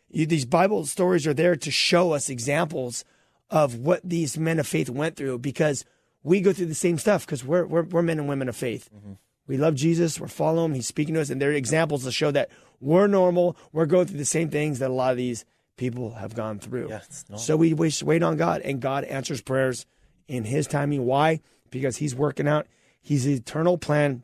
You, 0.09 0.25
these 0.25 0.45
Bible 0.45 0.85
stories 0.85 1.27
are 1.27 1.33
there 1.33 1.55
to 1.55 1.71
show 1.71 2.11
us 2.13 2.29
examples 2.29 3.05
of 3.49 3.75
what 3.75 4.01
these 4.03 4.37
men 4.37 4.59
of 4.59 4.67
faith 4.67 4.89
went 4.89 5.15
through 5.15 5.39
because 5.39 5.85
we 6.23 6.41
go 6.41 6.53
through 6.53 6.65
the 6.67 6.75
same 6.75 6.97
stuff 6.97 7.25
because 7.25 7.43
we're, 7.45 7.65
we're, 7.65 7.83
we're 7.83 8.01
men 8.01 8.19
and 8.19 8.27
women 8.27 8.49
of 8.49 8.55
faith. 8.55 8.89
Mm-hmm. 8.95 9.13
We 9.45 9.57
love 9.57 9.75
Jesus. 9.75 10.19
We're 10.19 10.27
following 10.27 10.71
him. 10.71 10.75
He's 10.75 10.87
speaking 10.87 11.13
to 11.15 11.21
us. 11.21 11.29
And 11.29 11.41
they're 11.41 11.51
examples 11.51 12.03
to 12.05 12.11
show 12.11 12.31
that 12.31 12.49
we're 12.79 13.07
normal. 13.07 13.57
We're 13.71 13.85
going 13.85 14.07
through 14.07 14.17
the 14.17 14.25
same 14.25 14.49
things 14.49 14.79
that 14.79 14.89
a 14.89 14.93
lot 14.93 15.11
of 15.11 15.17
these 15.17 15.45
people 15.77 16.13
have 16.13 16.35
gone 16.35 16.59
through. 16.59 16.89
Yeah, 16.89 17.01
so 17.37 17.57
we 17.57 17.73
wait 17.73 18.23
on 18.23 18.37
God 18.37 18.61
and 18.61 18.79
God 18.79 19.03
answers 19.03 19.41
prayers 19.41 19.85
in 20.27 20.45
his 20.45 20.67
timing. 20.67 21.05
Why? 21.05 21.41
Because 21.69 21.97
he's 21.97 22.15
working 22.15 22.47
out 22.47 22.67
his 23.03 23.27
eternal 23.27 23.77
plan 23.77 24.23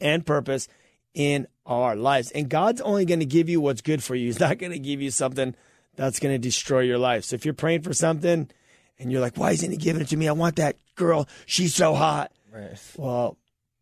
and 0.00 0.26
purpose 0.26 0.68
in 1.14 1.46
our 1.64 1.96
lives. 1.96 2.30
And 2.32 2.48
God's 2.48 2.80
only 2.82 3.04
going 3.06 3.20
to 3.20 3.26
give 3.26 3.48
you 3.48 3.60
what's 3.60 3.80
good 3.80 4.02
for 4.02 4.14
you. 4.14 4.26
He's 4.26 4.40
not 4.40 4.58
going 4.58 4.72
to 4.72 4.78
give 4.78 5.00
you 5.00 5.10
something 5.10 5.54
that's 5.96 6.18
going 6.18 6.34
to 6.34 6.38
destroy 6.38 6.80
your 6.80 6.98
life. 6.98 7.24
So 7.24 7.34
if 7.34 7.44
you're 7.44 7.54
praying 7.54 7.82
for 7.82 7.94
something 7.94 8.50
and 8.98 9.12
you're 9.12 9.20
like, 9.20 9.36
why 9.36 9.52
isn't 9.52 9.70
he 9.70 9.76
giving 9.76 10.02
it 10.02 10.08
to 10.08 10.16
me? 10.16 10.28
I 10.28 10.32
want 10.32 10.56
that 10.56 10.76
girl. 10.96 11.28
She's 11.46 11.74
so 11.74 11.94
hot. 11.94 12.32
Right. 12.52 12.76
Well, 12.96 13.36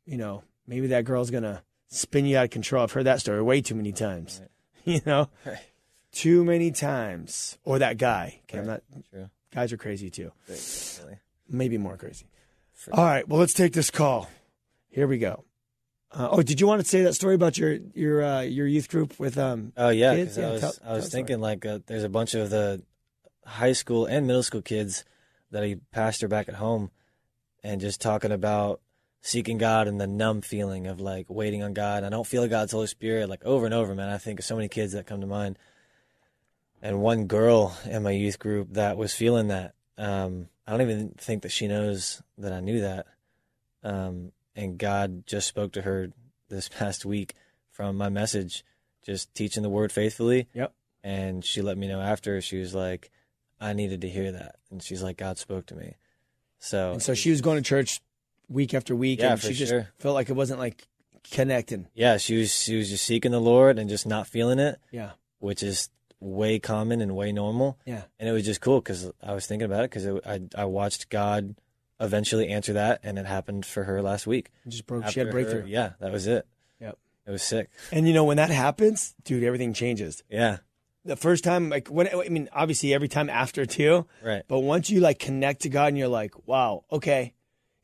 you 0.05 0.17
know, 0.19 0.43
maybe 0.67 0.89
that 0.89 1.05
girl's 1.05 1.31
going 1.31 1.45
to 1.45 1.63
spin 1.89 2.27
you 2.27 2.37
out 2.37 2.45
of 2.45 2.51
control. 2.51 2.83
I've 2.83 2.93
heard 2.93 3.07
that 3.07 3.21
story 3.21 3.41
way 3.43 3.61
too 3.63 3.75
many 3.75 3.93
times. 3.93 4.41
You 4.85 5.01
know, 5.05 5.29
Right. 5.45 5.59
too 6.13 6.45
many 6.45 6.71
times. 6.71 7.59
Or 7.65 7.79
that 7.81 7.99
guy. 7.99 8.41
Okay, 8.45 8.59
I'm 8.59 8.67
not, 8.67 8.83
True. 9.13 9.29
guys 9.55 9.71
are 9.71 9.77
crazy 9.77 10.09
too. 10.09 10.33
Maybe 11.51 11.77
more 11.77 11.97
crazy. 11.99 12.25
All 12.93 13.05
right, 13.05 13.27
well, 13.29 13.41
let's 13.41 13.55
take 13.55 13.73
this 13.73 13.91
call. 13.91 14.31
Here 14.89 15.07
we 15.07 15.19
go. 15.19 15.45
Uh, 16.13 16.29
oh, 16.31 16.43
did 16.43 16.61
you 16.61 16.67
want 16.67 16.81
to 16.81 16.89
say 16.89 17.03
that 17.03 17.15
story 17.15 17.35
about 17.35 17.59
your 17.59 17.79
your 17.95 18.23
uh, 18.23 18.41
your 18.41 18.67
youth 18.67 18.89
group 18.89 19.19
with 19.19 19.37
um? 19.37 19.73
Oh 19.77 19.91
yeah, 19.91 20.15
Kids? 20.15 20.39
Yeah, 20.39 20.49
I 20.49 20.53
was 20.53 20.61
tell- 20.61 20.75
I 20.85 20.93
was 20.95 21.09
thinking 21.11 21.41
like 21.41 21.67
uh, 21.67 21.81
there's 21.87 22.05
a 22.05 22.09
bunch 22.09 22.35
of 22.35 22.51
the 22.51 22.83
high 23.45 23.73
school 23.73 24.07
and 24.07 24.27
middle 24.27 24.43
school 24.43 24.63
kids 24.63 25.05
that 25.51 25.63
I 25.63 25.77
pastor 25.93 26.29
back 26.29 26.49
at 26.49 26.55
home, 26.55 26.91
and 27.63 27.81
just 27.81 28.01
talking 28.01 28.33
about 28.33 28.81
seeking 29.21 29.59
God 29.59 29.89
and 29.89 30.01
the 30.01 30.07
numb 30.07 30.41
feeling 30.41 30.87
of 30.87 31.01
like 31.01 31.27
waiting 31.29 31.63
on 31.63 31.75
God. 31.75 32.05
I 32.05 32.09
don't 32.09 32.27
feel 32.27 32.47
God's 32.49 32.73
Holy 32.73 32.87
Spirit 32.87 33.29
like 33.29 33.45
over 33.45 33.67
and 33.67 33.75
over, 33.75 33.95
man. 33.95 34.09
I 34.09 34.19
think 34.19 34.39
of 34.39 34.47
so 34.47 34.57
many 34.57 34.69
kids 34.69 34.93
that 34.93 35.07
come 35.07 35.21
to 35.21 35.27
mind, 35.27 35.59
and 36.81 37.03
one 37.03 37.27
girl 37.27 37.77
in 37.85 38.03
my 38.03 38.13
youth 38.13 38.39
group 38.39 38.75
that 38.75 38.97
was 38.97 39.13
feeling 39.13 39.49
that. 39.49 39.75
Um, 39.99 40.49
I 40.69 40.73
don't 40.73 40.83
even 40.83 41.15
think 41.17 41.43
that 41.43 41.51
she 41.53 41.67
knows 41.67 42.23
that 42.37 42.53
I 42.53 42.61
knew 42.61 42.83
that. 42.83 43.07
Um, 43.83 44.33
and 44.55 44.77
God 44.77 45.27
just 45.27 45.49
spoke 45.49 45.73
to 45.73 45.83
her 45.83 46.11
this 46.51 46.69
past 46.79 47.05
week 47.07 47.35
from 47.71 47.97
my 47.97 48.11
message, 48.11 48.65
just 49.03 49.35
teaching 49.35 49.63
the 49.63 49.71
word 49.71 49.91
faithfully. 49.93 50.47
Yep. 50.53 50.73
And 51.03 51.43
she 51.45 51.63
let 51.63 51.79
me 51.79 51.89
know 51.89 52.01
after 52.03 52.41
she 52.43 52.59
was 52.59 52.75
like, 52.75 53.11
I 53.61 53.73
needed 53.73 54.03
to 54.03 54.09
hear 54.09 54.31
that. 54.33 54.57
And 54.71 54.83
she's 54.83 55.03
like, 55.03 55.17
God 55.17 55.39
spoke 55.39 55.65
to 55.67 55.75
me. 55.75 55.95
So, 56.59 56.93
And 56.93 57.03
so 57.03 57.15
she 57.15 57.31
was 57.31 57.41
going 57.41 57.57
to 57.57 57.63
church 57.67 58.01
week 58.49 58.75
after 58.75 58.95
week, 58.95 59.21
Yeah, 59.21 59.33
and 59.33 59.41
she 59.41 59.55
just 59.55 59.71
sure. 59.71 59.89
felt 59.99 60.15
like 60.15 60.29
it 60.29 60.35
wasn't 60.35 60.59
like 60.59 60.87
connecting. 61.31 61.87
yeah, 61.95 62.17
she 62.19 62.37
was 62.39 62.53
she 62.55 62.77
was 62.77 62.89
just 62.91 63.05
seeking 63.05 63.31
the 63.33 63.41
Lord 63.41 63.79
and 63.79 63.89
just 63.89 64.07
not 64.07 64.27
feeling 64.27 64.59
it, 64.59 64.79
Yeah, 64.91 65.13
which 65.39 65.63
is 65.63 65.89
way 66.21 66.59
common 66.59 67.01
and 67.01 67.15
way 67.15 67.31
normal. 67.33 67.79
yeah, 67.87 68.03
And 68.19 68.29
it 68.29 68.33
was 68.33 68.45
just 68.45 68.61
cool 68.61 68.81
because 68.81 69.11
I 69.23 69.35
was 69.35 69.47
thinking 69.47 69.67
about 69.67 69.85
it 69.85 69.91
because 69.91 70.07
I 70.27 70.41
I 70.55 70.65
watched 70.65 71.09
God 71.11 71.55
eventually 72.01 72.49
answer 72.49 72.73
that, 72.75 73.01
and 73.03 73.19
it 73.19 73.27
happened 73.27 73.67
for 73.67 73.85
her 73.85 74.03
last 74.03 74.27
week. 74.27 74.51
It 74.67 74.71
just 74.71 74.87
broke. 74.87 75.03
she 75.05 75.09
After 75.09 75.25
had 75.25 75.31
breakthrough. 75.31 75.63
her- 75.63 75.67
yeah, 75.69 75.93
that 76.01 76.13
was 76.13 76.27
it. 76.27 76.47
Yep. 76.81 76.99
It 77.27 77.31
was 77.31 77.43
sick. 77.43 77.71
And 77.93 78.07
you 78.07 78.15
know 78.15 78.25
when 78.25 78.37
that 78.39 78.51
happens, 78.51 79.15
dude, 79.25 79.45
everything 79.45 79.73
changes. 79.75 80.23
Yeah. 80.31 80.59
The 81.05 81.17
first 81.17 81.43
time, 81.45 81.69
like 81.71 81.89
when 81.89 82.09
I 82.09 82.29
mean, 82.29 82.49
obviously 82.53 82.93
every 82.95 83.09
time 83.09 83.31
after 83.31 83.65
too. 83.67 84.07
Right. 84.23 84.43
But 84.49 84.61
once 84.61 84.91
you 84.91 85.01
like 85.01 85.19
connect 85.19 85.63
to 85.63 85.69
God 85.69 85.89
and 85.89 85.99
you're 85.99 86.09
like, 86.09 86.35
wow, 86.47 86.85
okay, 86.93 87.35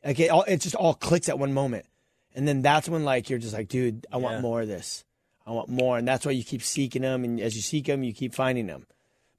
like 0.05 0.19
it, 0.21 0.31
all, 0.31 0.43
it 0.43 0.61
just 0.61 0.75
all 0.75 0.95
clicks 0.95 1.29
at 1.29 1.39
one 1.39 1.53
moment, 1.55 1.87
and 2.35 2.47
then 2.47 2.63
that's 2.63 2.89
when 2.89 3.05
like 3.05 3.31
you're 3.31 3.39
just 3.39 3.55
like, 3.55 3.69
dude, 3.69 4.07
I 4.13 4.17
want 4.19 4.37
Yeah. 4.37 4.41
more 4.43 4.61
of 4.63 4.69
this. 4.69 5.05
I 5.47 5.53
want 5.53 5.69
more, 5.69 5.99
and 5.99 6.09
that's 6.09 6.25
why 6.25 6.33
you 6.33 6.45
keep 6.45 6.63
seeking 6.63 7.03
them, 7.03 7.23
and 7.25 7.41
as 7.41 7.55
you 7.55 7.63
seek 7.63 7.87
them, 7.87 8.03
you 8.03 8.15
keep 8.15 8.35
finding 8.35 8.67
them. 8.67 8.87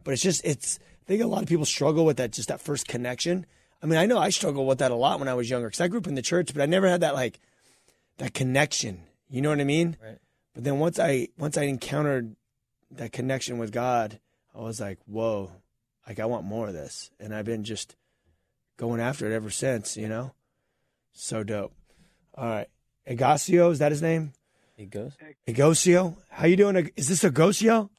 But 0.04 0.14
it's 0.14 0.22
just 0.22 0.46
it's. 0.46 0.80
I 1.04 1.08
think 1.08 1.22
a 1.22 1.28
lot 1.28 1.44
of 1.44 1.50
people 1.50 1.66
struggle 1.66 2.06
with 2.06 2.18
that, 2.18 2.32
just 2.32 2.50
that 2.50 2.62
first 2.62 2.88
connection. 2.88 3.46
I 3.82 3.86
mean, 3.86 4.00
I 4.00 4.06
know 4.08 4.18
I 4.18 4.30
struggled 4.30 4.68
with 4.68 4.80
that 4.80 4.92
a 4.92 4.96
lot 4.96 5.20
when 5.20 5.28
I 5.28 5.36
was 5.36 5.50
younger 5.50 5.68
because 5.68 5.82
I 5.82 5.88
grew 5.88 6.00
up 6.00 6.08
in 6.08 6.16
the 6.16 6.22
church, 6.22 6.54
but 6.54 6.62
I 6.62 6.66
never 6.66 6.88
had 6.88 7.02
that 7.02 7.14
like 7.14 7.40
that 8.18 8.34
connection. 8.34 9.04
You 9.30 9.42
know 9.42 9.50
what 9.50 9.60
I 9.60 9.66
mean? 9.66 9.98
Right. 10.04 10.18
But 10.54 10.64
then 10.64 10.80
once 10.80 11.00
I 11.00 11.30
once 11.38 11.58
I 11.58 11.64
encountered 11.64 12.36
that 12.92 13.12
connection 13.12 13.58
with 13.58 13.72
God, 13.72 14.20
I 14.56 14.62
was 14.62 14.80
like, 14.80 15.00
whoa, 15.06 15.52
like 16.08 16.20
I 16.20 16.26
want 16.26 16.46
more 16.46 16.68
of 16.68 16.74
this, 16.74 17.12
and 17.20 17.34
I've 17.34 17.46
been 17.46 17.64
just 17.64 17.96
going 18.78 19.02
after 19.02 19.30
it 19.30 19.36
ever 19.36 19.50
since. 19.50 19.98
You 19.98 20.08
know, 20.08 20.34
so 21.14 21.44
dope. 21.44 21.74
All 22.36 22.46
right, 22.46 22.68
Agacio 23.08 23.72
is 23.72 23.80
that 23.80 23.92
his 23.92 24.02
name? 24.02 24.34
He 24.76 24.86
goes. 24.86 25.14
Agocio, 25.48 26.16
how 26.30 26.48
you 26.48 26.58
doing? 26.58 26.92
Is 26.96 27.08
this 27.08 27.24
Agocio? 27.24 27.90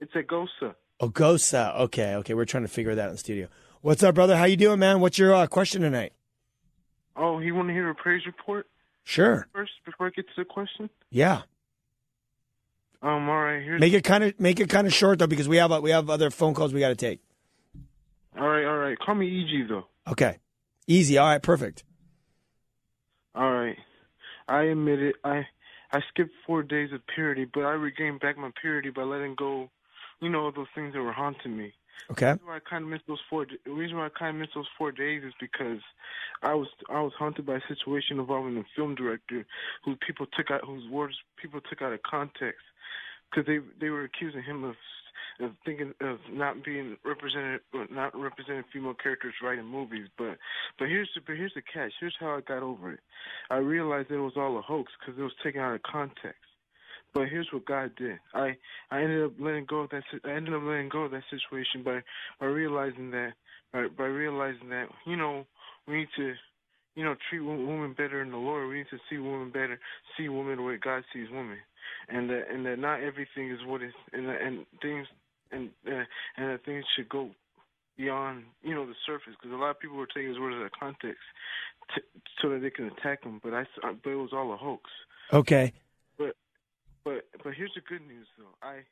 It's 0.00 0.14
a 0.14 0.22
Gosa. 0.22 0.74
Ogosa. 1.00 1.78
Okay, 1.80 2.14
okay. 2.16 2.34
We're 2.34 2.44
trying 2.44 2.64
to 2.64 2.68
figure 2.68 2.94
that 2.94 3.02
out 3.02 3.08
in 3.08 3.12
the 3.14 3.18
studio. 3.18 3.48
What's 3.80 4.02
up, 4.02 4.14
brother? 4.14 4.36
How 4.36 4.44
you 4.44 4.56
doing, 4.56 4.78
man? 4.78 5.00
What's 5.00 5.18
your 5.18 5.34
uh, 5.34 5.46
question 5.46 5.82
tonight? 5.82 6.12
Oh, 7.16 7.38
you 7.38 7.54
want 7.54 7.68
to 7.68 7.72
hear 7.74 7.88
a 7.88 7.94
praise 7.94 8.26
report 8.26 8.66
Sure. 9.04 9.46
first 9.54 9.72
before 9.86 10.08
I 10.08 10.10
get 10.10 10.26
to 10.26 10.32
the 10.36 10.44
question? 10.44 10.90
Yeah. 11.10 11.42
Um, 13.02 13.28
all 13.28 13.40
right, 13.42 13.62
here's 13.62 13.80
Make 13.80 13.92
it 13.92 14.04
kind 14.04 14.24
of 14.24 14.38
make 14.40 14.58
it 14.58 14.68
kind 14.68 14.86
of 14.86 14.92
short 14.92 15.18
though, 15.18 15.26
because 15.26 15.48
we 15.48 15.58
have 15.58 15.70
uh, 15.70 15.80
we 15.82 15.90
have 15.90 16.10
other 16.10 16.30
phone 16.30 16.54
calls 16.54 16.72
we 16.74 16.80
got 16.80 16.88
to 16.88 16.94
take. 16.96 17.20
all 18.38 18.48
right, 18.48 18.64
all 18.64 18.76
right. 18.76 18.98
Call 18.98 19.14
me 19.14 19.42
EG 19.42 19.68
though. 19.68 19.86
Okay. 20.08 20.38
Easy. 20.86 21.16
All 21.16 21.26
right. 21.28 21.42
Perfect. 21.42 21.84
All 23.34 23.50
right. 23.52 23.76
I 24.48 24.64
admit 24.64 25.00
it. 25.00 25.16
I 25.24 25.46
I 25.92 26.00
skipped 26.10 26.32
four 26.46 26.62
days 26.62 26.92
of 26.92 27.00
purity, 27.06 27.46
but 27.52 27.60
I 27.60 27.72
regained 27.72 28.20
back 28.20 28.36
my 28.36 28.50
purity 28.60 28.90
by 28.90 29.02
letting 29.02 29.34
go, 29.34 29.70
you 30.20 30.28
know, 30.28 30.50
those 30.50 30.66
things 30.74 30.94
that 30.94 31.02
were 31.02 31.12
haunting 31.12 31.56
me. 31.56 31.72
Okay. 32.10 32.26
The 32.26 32.32
reason 32.32 32.46
why 32.46 32.56
I 32.56 32.70
kind 32.70 32.84
of 32.84 32.90
missed 32.90 33.06
those 33.08 33.20
four. 33.28 33.46
The 33.46 33.70
reason 33.70 33.96
why 33.96 34.06
I 34.06 34.10
kind 34.10 34.36
of 34.36 34.40
missed 34.40 34.54
those 34.54 34.68
four 34.76 34.92
days 34.92 35.22
is 35.24 35.32
because 35.40 35.80
I 36.42 36.54
was 36.54 36.68
I 36.90 37.00
was 37.00 37.12
haunted 37.18 37.46
by 37.46 37.56
a 37.56 37.60
situation 37.68 38.18
involving 38.18 38.56
a 38.58 38.64
film 38.76 38.94
director 38.94 39.46
who 39.84 39.96
people 39.96 40.26
took 40.36 40.50
out 40.50 40.64
whose 40.64 40.88
words 40.90 41.14
people 41.40 41.60
took 41.68 41.82
out 41.82 41.92
of 41.92 42.02
context 42.02 42.62
because 43.30 43.46
they 43.46 43.58
they 43.80 43.90
were 43.90 44.04
accusing 44.04 44.42
him 44.42 44.64
of 44.64 44.76
of 45.40 45.52
thinking 45.64 45.92
of 46.00 46.18
not 46.30 46.64
being 46.64 46.96
represented 47.04 47.60
not 47.90 48.18
representing 48.18 48.64
female 48.72 48.94
characters 48.94 49.34
right 49.42 49.58
in 49.58 49.66
movies. 49.66 50.08
But 50.16 50.38
but 50.78 50.88
here's 50.88 51.10
the 51.14 51.20
but 51.26 51.36
here's 51.36 51.54
the 51.54 51.62
catch. 51.62 51.92
Here's 52.00 52.16
how 52.18 52.36
I 52.36 52.40
got 52.40 52.62
over 52.62 52.92
it. 52.92 53.00
I 53.50 53.56
realized 53.56 54.10
it 54.10 54.18
was 54.18 54.36
all 54.36 54.58
a 54.58 54.62
hoax 54.62 54.92
because 54.98 55.18
it 55.18 55.22
was 55.22 55.32
taken 55.42 55.60
out 55.60 55.74
of 55.74 55.82
context. 55.82 56.40
But 57.14 57.28
here's 57.28 57.48
what 57.52 57.64
God 57.64 57.92
did. 57.96 58.18
I 58.34 58.56
I 58.90 59.02
ended 59.02 59.24
up 59.24 59.32
letting 59.38 59.66
go 59.66 59.80
of 59.80 59.90
that. 59.90 60.02
I 60.24 60.32
ended 60.32 60.54
up 60.54 60.62
letting 60.62 60.88
go 60.88 61.04
of 61.04 61.12
that 61.12 61.24
situation 61.30 61.82
by 61.82 62.02
by 62.40 62.46
realizing 62.46 63.10
that 63.12 63.32
by 63.72 63.86
by 63.88 64.04
realizing 64.04 64.68
that 64.70 64.88
you 65.06 65.16
know 65.16 65.46
we 65.88 65.98
need 66.00 66.08
to 66.16 66.34
you 66.94 67.04
know 67.04 67.14
treat 67.28 67.40
women 67.40 67.94
better 67.96 68.22
in 68.22 68.30
the 68.30 68.36
Lord. 68.36 68.68
We 68.68 68.78
need 68.78 68.90
to 68.90 68.98
see 69.08 69.18
women 69.18 69.50
better, 69.50 69.78
see 70.16 70.28
women 70.28 70.56
the 70.56 70.62
way 70.62 70.76
God 70.76 71.04
sees 71.12 71.28
women, 71.30 71.58
and 72.08 72.28
that 72.30 72.50
and 72.50 72.66
that 72.66 72.78
not 72.78 73.02
everything 73.02 73.50
is 73.50 73.60
what 73.64 73.82
is 73.82 73.92
and 74.12 74.28
and 74.28 74.66
things 74.82 75.06
and 75.52 75.70
uh, 75.86 76.04
and 76.36 76.50
that 76.50 76.64
things 76.64 76.84
should 76.96 77.08
go 77.08 77.30
beyond 77.96 78.44
you 78.62 78.74
know 78.74 78.86
the 78.86 78.94
surface 79.06 79.34
because 79.40 79.54
a 79.54 79.58
lot 79.58 79.70
of 79.70 79.80
people 79.80 79.96
were 79.96 80.06
taking 80.06 80.28
his 80.28 80.38
words 80.38 80.56
out 80.56 80.66
of 80.66 80.72
context 80.78 81.22
t- 81.94 82.02
so 82.42 82.50
that 82.50 82.60
they 82.60 82.70
can 82.70 82.86
attack 82.86 83.24
him. 83.24 83.40
But 83.42 83.54
I 83.54 83.64
but 83.82 84.10
it 84.10 84.16
was 84.16 84.30
all 84.32 84.52
a 84.52 84.56
hoax. 84.56 84.82
Okay. 85.32 85.72
But 87.06 87.22
but 87.44 87.54
here's 87.54 87.70
the 87.76 87.82
good 87.88 88.04
news 88.06 88.26
though. 88.36 88.66
I 88.66 88.82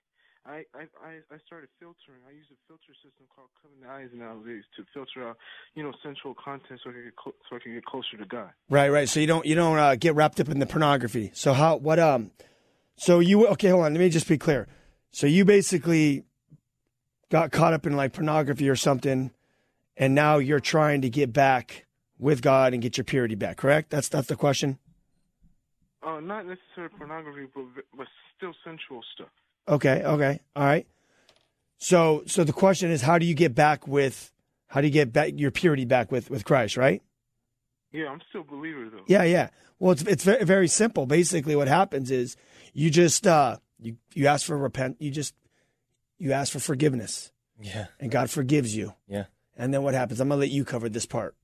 I, 0.46 0.64
I, 0.76 1.18
I 1.34 1.38
started 1.46 1.68
filtering. 1.80 2.20
I 2.28 2.32
use 2.32 2.46
a 2.52 2.58
filter 2.68 2.94
system 3.02 3.26
called 3.34 3.48
Covenant 3.60 3.90
Eyes 3.90 4.10
nowadays 4.14 4.62
to 4.76 4.84
filter 4.94 5.26
out, 5.26 5.38
you 5.74 5.82
know, 5.82 5.92
sensual 6.00 6.34
content 6.34 6.80
so 6.84 6.90
I 6.90 6.92
can 6.92 7.04
get 7.04 7.16
clo- 7.16 7.34
so 7.48 7.56
I 7.56 7.58
can 7.58 7.74
get 7.74 7.84
closer 7.86 8.16
to 8.18 8.26
God. 8.26 8.50
Right, 8.68 8.90
right. 8.90 9.08
So 9.08 9.18
you 9.18 9.26
don't 9.26 9.44
you 9.44 9.56
don't 9.56 9.78
uh, 9.78 9.96
get 9.96 10.14
wrapped 10.14 10.38
up 10.38 10.48
in 10.48 10.60
the 10.60 10.66
pornography. 10.66 11.32
So 11.34 11.54
how 11.54 11.76
what 11.76 11.98
um, 11.98 12.30
so 12.96 13.18
you 13.18 13.48
okay? 13.48 13.70
Hold 13.70 13.86
on. 13.86 13.94
Let 13.94 14.00
me 14.00 14.08
just 14.10 14.28
be 14.28 14.38
clear. 14.38 14.68
So 15.10 15.26
you 15.26 15.44
basically 15.44 16.24
got 17.30 17.52
caught 17.52 17.72
up 17.72 17.86
in 17.86 17.96
like 17.96 18.12
pornography 18.12 18.68
or 18.68 18.76
something, 18.76 19.30
and 19.96 20.14
now 20.14 20.38
you're 20.38 20.60
trying 20.60 21.02
to 21.02 21.10
get 21.10 21.32
back 21.32 21.86
with 22.18 22.42
God 22.42 22.72
and 22.72 22.82
get 22.82 22.96
your 22.96 23.04
purity 23.04 23.34
back. 23.34 23.56
Correct? 23.56 23.90
That's 23.90 24.08
that's 24.08 24.28
the 24.28 24.36
question. 24.36 24.78
Uh, 26.02 26.20
not 26.20 26.46
necessarily 26.46 26.92
pornography, 26.98 27.48
but 27.54 27.64
but 27.96 28.06
still 28.36 28.54
sensual 28.64 29.02
stuff. 29.14 29.28
Okay, 29.68 30.02
okay, 30.04 30.40
all 30.54 30.64
right. 30.64 30.86
So, 31.78 32.22
so 32.26 32.44
the 32.44 32.52
question 32.52 32.90
is, 32.90 33.02
how 33.02 33.18
do 33.18 33.26
you 33.26 33.34
get 33.34 33.54
back 33.54 33.86
with, 33.86 34.32
how 34.68 34.80
do 34.80 34.86
you 34.86 34.92
get 34.92 35.12
back 35.12 35.32
your 35.36 35.50
purity 35.50 35.84
back 35.84 36.12
with 36.12 36.30
with 36.30 36.44
Christ, 36.44 36.76
right? 36.76 37.02
Yeah, 37.92 38.08
I'm 38.08 38.20
still 38.28 38.42
a 38.42 38.44
believer 38.44 38.88
though. 38.90 39.04
Yeah, 39.06 39.22
yeah. 39.24 39.50
Well, 39.78 39.92
it's 39.92 40.02
it's 40.02 40.24
very 40.24 40.44
very 40.44 40.68
simple. 40.68 41.06
Basically, 41.06 41.56
what 41.56 41.68
happens 41.68 42.10
is 42.10 42.36
you 42.72 42.90
just 42.90 43.26
uh 43.26 43.58
you 43.78 43.96
you 44.14 44.26
ask 44.26 44.46
for 44.46 44.56
repent, 44.58 44.96
you 45.00 45.10
just 45.10 45.34
you 46.18 46.32
ask 46.32 46.52
for 46.52 46.60
forgiveness, 46.60 47.32
Yeah. 47.60 47.86
and 48.00 48.10
God 48.10 48.30
forgives 48.30 48.74
you. 48.74 48.94
Yeah. 49.06 49.24
And 49.56 49.72
then 49.72 49.82
what 49.82 49.94
happens? 49.94 50.20
I'm 50.20 50.28
gonna 50.28 50.40
let 50.40 50.50
you 50.50 50.64
cover 50.64 50.88
this 50.88 51.06
part, 51.06 51.34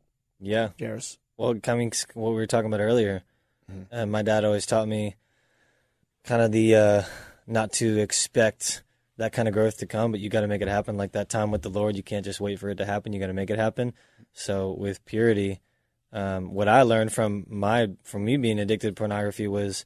Yeah. 0.41 0.71
Jairus. 0.79 1.19
Well, 1.37 1.55
coming 1.63 1.93
what 2.15 2.31
we 2.31 2.35
were 2.37 2.47
talking 2.47 2.67
about 2.73 2.81
earlier, 2.81 3.23
uh, 3.93 4.07
my 4.07 4.23
dad 4.23 4.45
always 4.45 4.67
taught 4.67 4.89
me 4.89 5.17
kind 6.25 6.43
of 6.43 6.53
the 6.53 6.75
uh, 6.75 7.03
not 7.47 7.73
to 7.75 7.99
expect 7.99 8.83
that 9.17 9.33
kind 9.33 9.49
of 9.49 9.55
growth 9.55 9.79
to 9.79 9.87
come, 9.87 10.11
but 10.11 10.21
you 10.21 10.29
got 10.31 10.41
to 10.41 10.47
make 10.49 10.63
it 10.63 10.69
happen. 10.69 10.97
Like 10.97 11.13
that 11.13 11.29
time 11.29 11.51
with 11.51 11.63
the 11.63 11.69
Lord, 11.71 11.97
you 11.97 12.03
can't 12.03 12.25
just 12.25 12.41
wait 12.41 12.59
for 12.59 12.69
it 12.71 12.77
to 12.77 12.85
happen. 12.87 13.13
You 13.13 13.21
got 13.21 13.27
to 13.29 13.33
make 13.35 13.51
it 13.51 13.59
happen. 13.59 13.93
So 14.33 14.73
with 14.73 15.05
purity, 15.05 15.61
um, 16.13 16.53
what 16.55 16.69
I 16.69 16.83
learned 16.83 17.13
from 17.13 17.45
my 17.49 17.89
from 18.03 18.25
me 18.25 18.37
being 18.37 18.59
addicted 18.59 18.89
to 18.89 18.95
pornography 18.95 19.47
was 19.47 19.85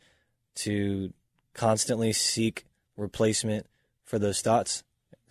to 0.57 1.13
constantly 1.53 2.13
seek 2.13 2.65
replacement 2.97 3.67
for 4.15 4.21
those 4.21 4.43
thoughts. 4.43 4.85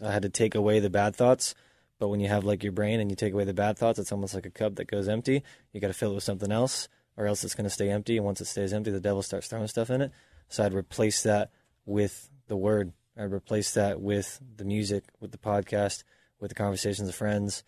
I 0.03 0.11
had 0.11 0.23
to 0.23 0.29
take 0.29 0.55
away 0.55 0.81
the 0.81 0.89
bad 0.89 1.15
thoughts. 1.15 1.55
But 1.99 2.09
when 2.09 2.19
you 2.19 2.27
have 2.27 2.43
like 2.43 2.63
your 2.63 2.73
brain 2.73 2.99
and 2.99 3.09
you 3.09 3.15
take 3.15 3.31
away 3.31 3.45
the 3.45 3.53
bad 3.53 3.77
thoughts, 3.77 3.97
it's 3.97 4.11
almost 4.11 4.33
like 4.33 4.45
a 4.45 4.51
cup 4.51 4.75
that 4.75 4.91
goes 4.91 5.07
empty. 5.07 5.41
You 5.71 5.79
got 5.79 5.87
to 5.87 5.93
fill 5.93 6.11
it 6.11 6.15
with 6.15 6.25
something 6.25 6.51
else, 6.51 6.89
or 7.15 7.25
else 7.25 7.45
it's 7.45 7.55
going 7.55 7.63
to 7.63 7.69
stay 7.69 7.89
empty. 7.89 8.17
And 8.17 8.25
once 8.25 8.41
it 8.41 8.45
stays 8.45 8.73
empty, 8.73 8.91
the 8.91 8.99
devil 8.99 9.23
starts 9.23 9.47
throwing 9.47 9.69
stuff 9.69 9.89
in 9.89 10.01
it. 10.01 10.11
So 10.49 10.65
I'd 10.65 10.73
replace 10.73 11.23
that 11.23 11.51
with 11.85 12.29
the 12.47 12.57
word. 12.57 12.91
I'd 13.17 13.31
replace 13.31 13.73
that 13.75 14.01
with 14.01 14.41
the 14.57 14.65
music, 14.65 15.05
with 15.21 15.31
the 15.31 15.37
podcast, 15.37 16.03
with 16.41 16.49
the 16.49 16.55
conversations 16.55 17.07
of 17.07 17.15
friends, 17.15 17.63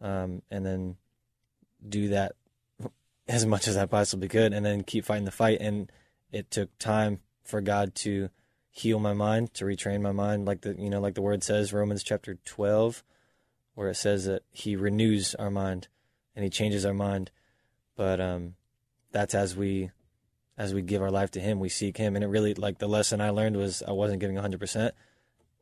um, 0.00 0.40
and 0.50 0.64
then 0.64 0.96
do 1.86 2.08
that 2.08 2.36
as 3.28 3.44
much 3.44 3.68
as 3.68 3.76
I 3.76 3.84
possibly 3.84 4.28
could, 4.28 4.54
and 4.54 4.64
then 4.64 4.82
keep 4.82 5.04
fighting 5.04 5.26
the 5.26 5.30
fight. 5.30 5.58
And 5.60 5.92
it 6.32 6.50
took 6.50 6.78
time 6.78 7.20
for 7.42 7.60
God 7.60 7.94
to 7.96 8.30
heal 8.74 8.98
my 8.98 9.14
mind, 9.14 9.54
to 9.54 9.64
retrain 9.64 10.02
my 10.02 10.10
mind, 10.10 10.44
like 10.46 10.62
the 10.62 10.74
you 10.76 10.90
know, 10.90 11.00
like 11.00 11.14
the 11.14 11.22
word 11.22 11.44
says, 11.44 11.72
Romans 11.72 12.02
chapter 12.02 12.36
twelve, 12.44 13.04
where 13.74 13.88
it 13.88 13.94
says 13.94 14.24
that 14.24 14.42
He 14.50 14.74
renews 14.74 15.34
our 15.36 15.50
mind 15.50 15.86
and 16.34 16.42
He 16.42 16.50
changes 16.50 16.84
our 16.84 16.92
mind. 16.92 17.30
But 17.96 18.20
um, 18.20 18.56
that's 19.12 19.32
as 19.34 19.56
we 19.56 19.92
as 20.58 20.74
we 20.74 20.82
give 20.82 21.02
our 21.02 21.10
life 21.10 21.30
to 21.32 21.40
Him, 21.40 21.60
we 21.60 21.68
seek 21.68 21.96
Him, 21.96 22.16
and 22.16 22.24
it 22.24 22.28
really 22.28 22.52
like 22.54 22.78
the 22.78 22.88
lesson 22.88 23.20
I 23.20 23.30
learned 23.30 23.56
was 23.56 23.80
I 23.86 23.92
wasn't 23.92 24.18
giving 24.18 24.36
hundred 24.36 24.58
percent, 24.58 24.92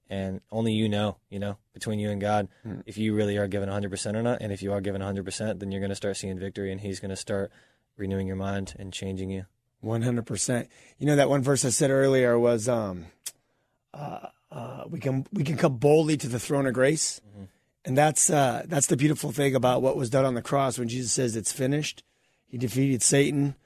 and 0.09 0.41
only 0.51 0.73
you 0.73 0.89
know, 0.89 1.19
you 1.29 1.39
know, 1.39 1.59
between 1.75 1.99
you 1.99 2.09
and 2.09 2.21
God, 2.21 2.49
if 2.87 2.97
you 2.97 3.15
really 3.15 3.37
are 3.37 3.47
giving 3.47 3.69
hundred 3.69 3.91
percent 3.91 4.17
or 4.17 4.23
not, 4.23 4.41
and 4.41 4.55
if 4.55 4.63
you 4.63 4.73
are 4.73 4.81
giving 4.81 5.03
hundred 5.03 5.27
percent, 5.27 5.61
then 5.61 5.71
you're 5.71 5.83
going 5.83 5.91
to 5.91 5.97
start 5.97 6.17
seeing 6.17 6.39
victory, 6.39 6.73
and 6.73 6.81
He's 6.81 6.99
going 6.99 7.11
to 7.11 7.17
start 7.17 7.53
renewing 7.99 8.27
your 8.27 8.37
mind 8.37 8.75
and 8.79 8.91
changing 8.91 9.29
you. 9.29 9.45
One 9.83 10.03
hundred 10.03 10.27
percent. 10.27 10.69
You 10.99 11.07
know 11.07 11.17
that 11.17 11.29
one 11.29 11.43
verse 11.43 11.65
I 11.65 11.71
said 11.71 11.91
earlier 11.91 12.39
was, 12.39 12.69
um, 12.69 13.07
uh, 13.93 14.29
uh, 14.51 14.85
"We 14.89 15.01
can 15.01 15.27
we 15.33 15.43
can 15.43 15.57
come 15.57 15.77
boldly 15.77 16.17
to 16.19 16.29
the 16.29 16.39
throne 16.39 16.69
of 16.69 16.73
grace," 16.73 17.21
and 17.85 17.99
that's 17.99 18.31
uh, 18.31 18.63
that's 18.67 18.87
the 18.87 18.97
beautiful 18.97 19.33
thing 19.33 19.57
about 19.57 19.83
what 19.83 19.97
was 19.97 20.09
done 20.09 20.25
on 20.25 20.35
the 20.35 20.41
cross 20.41 20.79
when 20.79 20.87
Jesus 20.87 21.11
says 21.11 21.35
it's 21.35 21.51
finished. 21.51 22.05
He 22.47 22.59
defeated 22.59 23.03
Satan 23.03 23.57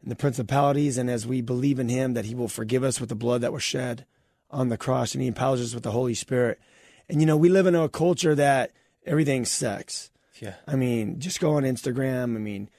and 0.00 0.10
the 0.10 0.16
principalities, 0.16 0.96
and 0.96 1.10
as 1.10 1.26
we 1.26 1.42
believe 1.42 1.78
in 1.78 1.90
Him, 1.90 2.14
that 2.14 2.24
He 2.24 2.34
will 2.34 2.48
forgive 2.48 2.82
us 2.82 2.98
with 2.98 3.10
the 3.10 3.14
blood 3.14 3.42
that 3.42 3.52
was 3.52 3.62
shed 3.62 4.06
on 4.50 4.70
the 4.70 4.78
cross, 4.78 5.12
and 5.14 5.20
He 5.20 5.28
empowers 5.28 5.60
us 5.60 5.74
with 5.74 5.82
the 5.82 5.90
Holy 5.90 6.14
Spirit. 6.14 6.58
And 7.06 7.20
you 7.20 7.26
know, 7.26 7.36
we 7.36 7.50
live 7.50 7.66
in 7.66 7.74
a 7.74 7.86
culture 7.86 8.34
that 8.34 8.70
everything's 9.04 9.50
sex. 9.50 10.10
Yeah. 10.40 10.54
I 10.66 10.76
mean, 10.76 11.20
just 11.20 11.38
go 11.38 11.56
on 11.56 11.64
Instagram. 11.64 12.34
I 12.34 12.38
mean, 12.38 12.70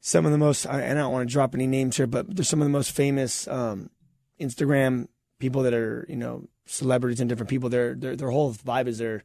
some 0.00 0.24
of 0.26 0.32
the 0.32 0.38
most, 0.38 0.66
I- 0.66 0.82
and 0.82 0.98
I 0.98 1.02
don't 1.02 1.12
want 1.12 1.28
to 1.28 1.32
drop 1.32 1.54
any 1.54 1.66
names 1.66 1.96
here, 1.96 2.06
but 2.06 2.34
there's 2.36 2.48
some 2.48 2.60
of 2.60 2.66
the 2.66 2.70
most 2.72 2.90
famous 2.92 3.46
um, 3.48 3.90
Instagram 4.40 5.08
people 5.38 5.62
that 5.62 5.74
are, 5.74 6.06
you 6.08 6.16
know, 6.16 6.48
celebrities 6.66 7.20
and 7.20 7.28
different 7.28 7.50
people. 7.50 7.68
Their 7.68 7.94
their 7.94 8.16
their 8.16 8.30
whole 8.30 8.52
vibe 8.52 8.86
is 8.88 8.98
they're 8.98 9.22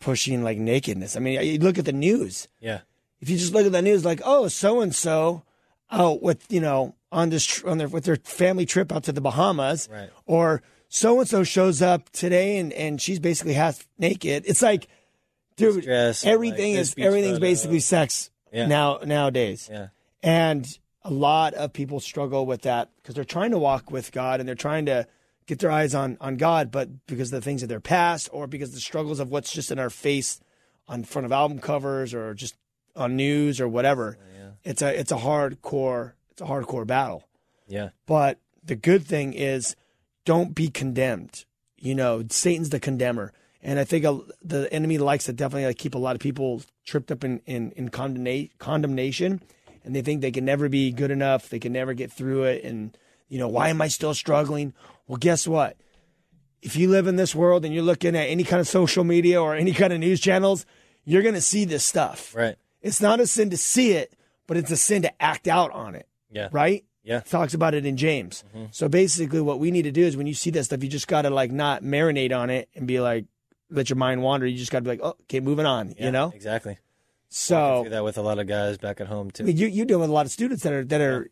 pushing 0.00 0.42
like 0.42 0.58
nakedness. 0.58 1.16
I 1.16 1.20
mean, 1.20 1.40
you 1.42 1.58
look 1.58 1.78
at 1.78 1.84
the 1.84 1.92
news. 1.92 2.48
Yeah. 2.60 2.80
If 3.20 3.30
you 3.30 3.38
just 3.38 3.54
look 3.54 3.64
at 3.66 3.72
the 3.72 3.80
news, 3.82 4.04
like, 4.04 4.20
oh, 4.24 4.48
so 4.48 4.80
and 4.80 4.94
so 4.94 5.42
out 5.90 6.22
with 6.22 6.44
you 6.50 6.60
know 6.60 6.94
on 7.12 7.30
this 7.30 7.44
tr- 7.44 7.68
on 7.68 7.78
their 7.78 7.88
with 7.88 8.04
their 8.04 8.16
family 8.16 8.66
trip 8.66 8.92
out 8.92 9.04
to 9.04 9.12
the 9.12 9.20
Bahamas, 9.20 9.88
Right. 9.90 10.10
or 10.26 10.62
so 10.88 11.20
and 11.20 11.28
so 11.28 11.44
shows 11.44 11.80
up 11.82 12.10
today 12.10 12.58
and 12.58 12.72
and 12.72 13.00
she's 13.00 13.18
basically 13.18 13.54
half 13.54 13.86
naked. 13.98 14.44
It's 14.46 14.62
like, 14.62 14.88
dude, 15.56 15.86
everything 15.86 16.72
like, 16.74 16.80
is 16.80 16.94
everything's 16.98 17.36
photo. 17.36 17.40
basically 17.40 17.80
sex 17.80 18.30
Yeah. 18.54 18.66
now 18.66 19.00
nowadays. 19.04 19.68
Yeah. 19.70 19.88
And 20.22 20.66
a 21.02 21.10
lot 21.10 21.54
of 21.54 21.72
people 21.72 22.00
struggle 22.00 22.46
with 22.46 22.62
that 22.62 22.90
because 22.96 23.14
they're 23.14 23.24
trying 23.24 23.50
to 23.50 23.58
walk 23.58 23.90
with 23.90 24.12
God 24.12 24.40
and 24.40 24.48
they're 24.48 24.54
trying 24.54 24.86
to 24.86 25.06
get 25.46 25.58
their 25.58 25.70
eyes 25.70 25.94
on 25.94 26.16
on 26.20 26.36
God, 26.36 26.70
but 26.70 27.06
because 27.06 27.32
of 27.32 27.42
the 27.42 27.44
things 27.44 27.62
of 27.62 27.68
their 27.68 27.80
past 27.80 28.28
or 28.32 28.46
because 28.46 28.70
of 28.70 28.76
the 28.76 28.80
struggles 28.80 29.20
of 29.20 29.30
what's 29.30 29.52
just 29.52 29.70
in 29.70 29.78
our 29.78 29.90
face 29.90 30.40
on 30.88 31.04
front 31.04 31.26
of 31.26 31.32
album 31.32 31.58
covers 31.58 32.14
or 32.14 32.32
just 32.34 32.56
on 32.96 33.16
news 33.16 33.60
or 33.60 33.68
whatever. 33.68 34.16
Oh, 34.20 34.52
it's 34.64 34.82
a 34.82 34.98
it's 34.98 35.12
a 35.12 35.16
hardcore 35.16 36.12
it's 36.30 36.40
a 36.40 36.46
hardcore 36.46 36.86
battle. 36.86 37.24
Yeah. 37.68 37.90
But 38.06 38.38
the 38.62 38.76
good 38.76 39.06
thing 39.06 39.34
is, 39.34 39.76
don't 40.24 40.54
be 40.54 40.68
condemned. 40.68 41.44
You 41.76 41.94
know, 41.94 42.24
Satan's 42.28 42.70
the 42.70 42.80
condemner, 42.80 43.32
and 43.64 43.78
I 43.80 43.84
think 43.84 44.04
a, 44.04 44.20
the 44.42 44.72
enemy 44.72 44.98
likes 44.98 45.24
to 45.24 45.32
definitely 45.32 45.66
like 45.66 45.78
keep 45.78 45.94
a 45.96 45.98
lot 45.98 46.14
of 46.14 46.20
people 46.20 46.62
tripped 46.84 47.10
up 47.10 47.24
in 47.24 47.40
in, 47.46 47.72
in 47.72 47.88
condemna- 47.88 48.50
condemnation, 48.58 49.42
and 49.84 49.96
they 49.96 50.02
think 50.02 50.20
they 50.20 50.30
can 50.30 50.44
never 50.44 50.68
be 50.68 50.92
good 50.92 51.10
enough. 51.10 51.48
They 51.48 51.58
can 51.58 51.72
never 51.72 51.94
get 51.94 52.12
through 52.12 52.44
it, 52.44 52.62
and 52.64 52.96
you 53.28 53.38
know, 53.38 53.48
why 53.48 53.70
am 53.70 53.80
I 53.82 53.88
still 53.88 54.14
struggling? 54.14 54.74
Well, 55.08 55.16
guess 55.16 55.48
what? 55.48 55.76
If 56.62 56.76
you 56.76 56.88
live 56.88 57.06
in 57.06 57.16
this 57.16 57.34
world 57.34 57.64
and 57.64 57.74
you're 57.74 57.82
looking 57.82 58.14
at 58.16 58.28
any 58.28 58.44
kind 58.44 58.60
of 58.60 58.68
social 58.68 59.04
media 59.04 59.42
or 59.42 59.54
any 59.54 59.72
kind 59.72 59.92
of 59.92 59.98
news 60.00 60.20
channels, 60.20 60.64
you're 61.04 61.22
gonna 61.22 61.40
see 61.40 61.64
this 61.64 61.84
stuff. 61.84 62.34
Right. 62.34 62.56
It's 62.80 63.00
not 63.00 63.18
a 63.20 63.26
sin 63.26 63.50
to 63.50 63.56
see 63.56 63.92
it, 63.92 64.14
but 64.46 64.56
it's 64.56 64.70
a 64.70 64.76
sin 64.76 65.02
to 65.02 65.22
act 65.22 65.48
out 65.48 65.70
on 65.72 65.94
it 65.94 66.06
Yeah. 66.30 66.48
right? 66.52 66.84
Yeah. 67.02 67.20
Talks 67.20 67.52
about 67.54 67.74
it 67.74 67.84
in 67.84 67.96
James. 67.98 68.44
Mm-hmm. 68.54 68.66
So 68.70 68.88
basically, 68.88 69.40
what 69.42 69.58
we 69.58 69.70
need 69.70 69.82
to 69.82 69.90
do 69.92 70.02
is 70.04 70.16
when 70.16 70.26
you 70.26 70.32
see 70.34 70.50
that 70.50 70.64
stuff, 70.64 70.82
you 70.82 70.88
just 70.88 71.08
got 71.08 71.22
to 71.22 71.30
like 71.30 71.50
not 71.52 71.82
marinate 71.82 72.34
on 72.34 72.48
it 72.48 72.68
and 72.74 72.86
be 72.86 72.98
like, 73.00 73.26
let 73.74 73.90
your 73.90 73.96
mind 73.96 74.22
wander. 74.22 74.46
You 74.46 74.56
just 74.56 74.70
got 74.70 74.78
to 74.78 74.82
be 74.82 74.90
like, 74.90 75.00
oh, 75.02 75.16
okay, 75.22 75.40
moving 75.40 75.66
on. 75.66 75.94
Yeah, 75.98 76.06
you 76.06 76.10
know. 76.12 76.32
exactly. 76.34 76.78
So 77.28 77.82
do 77.84 77.90
that 77.90 78.04
with 78.04 78.16
a 78.16 78.22
lot 78.22 78.38
of 78.38 78.46
guys 78.46 78.78
back 78.78 79.00
at 79.00 79.08
home 79.08 79.30
too. 79.30 79.42
I 79.42 79.46
mean, 79.46 79.56
you 79.56 79.66
you 79.66 79.84
deal 79.84 79.98
with 79.98 80.08
a 80.08 80.12
lot 80.12 80.24
of 80.26 80.32
students 80.32 80.62
that 80.62 80.72
are 80.72 80.84
that 80.84 81.00
are 81.00 81.30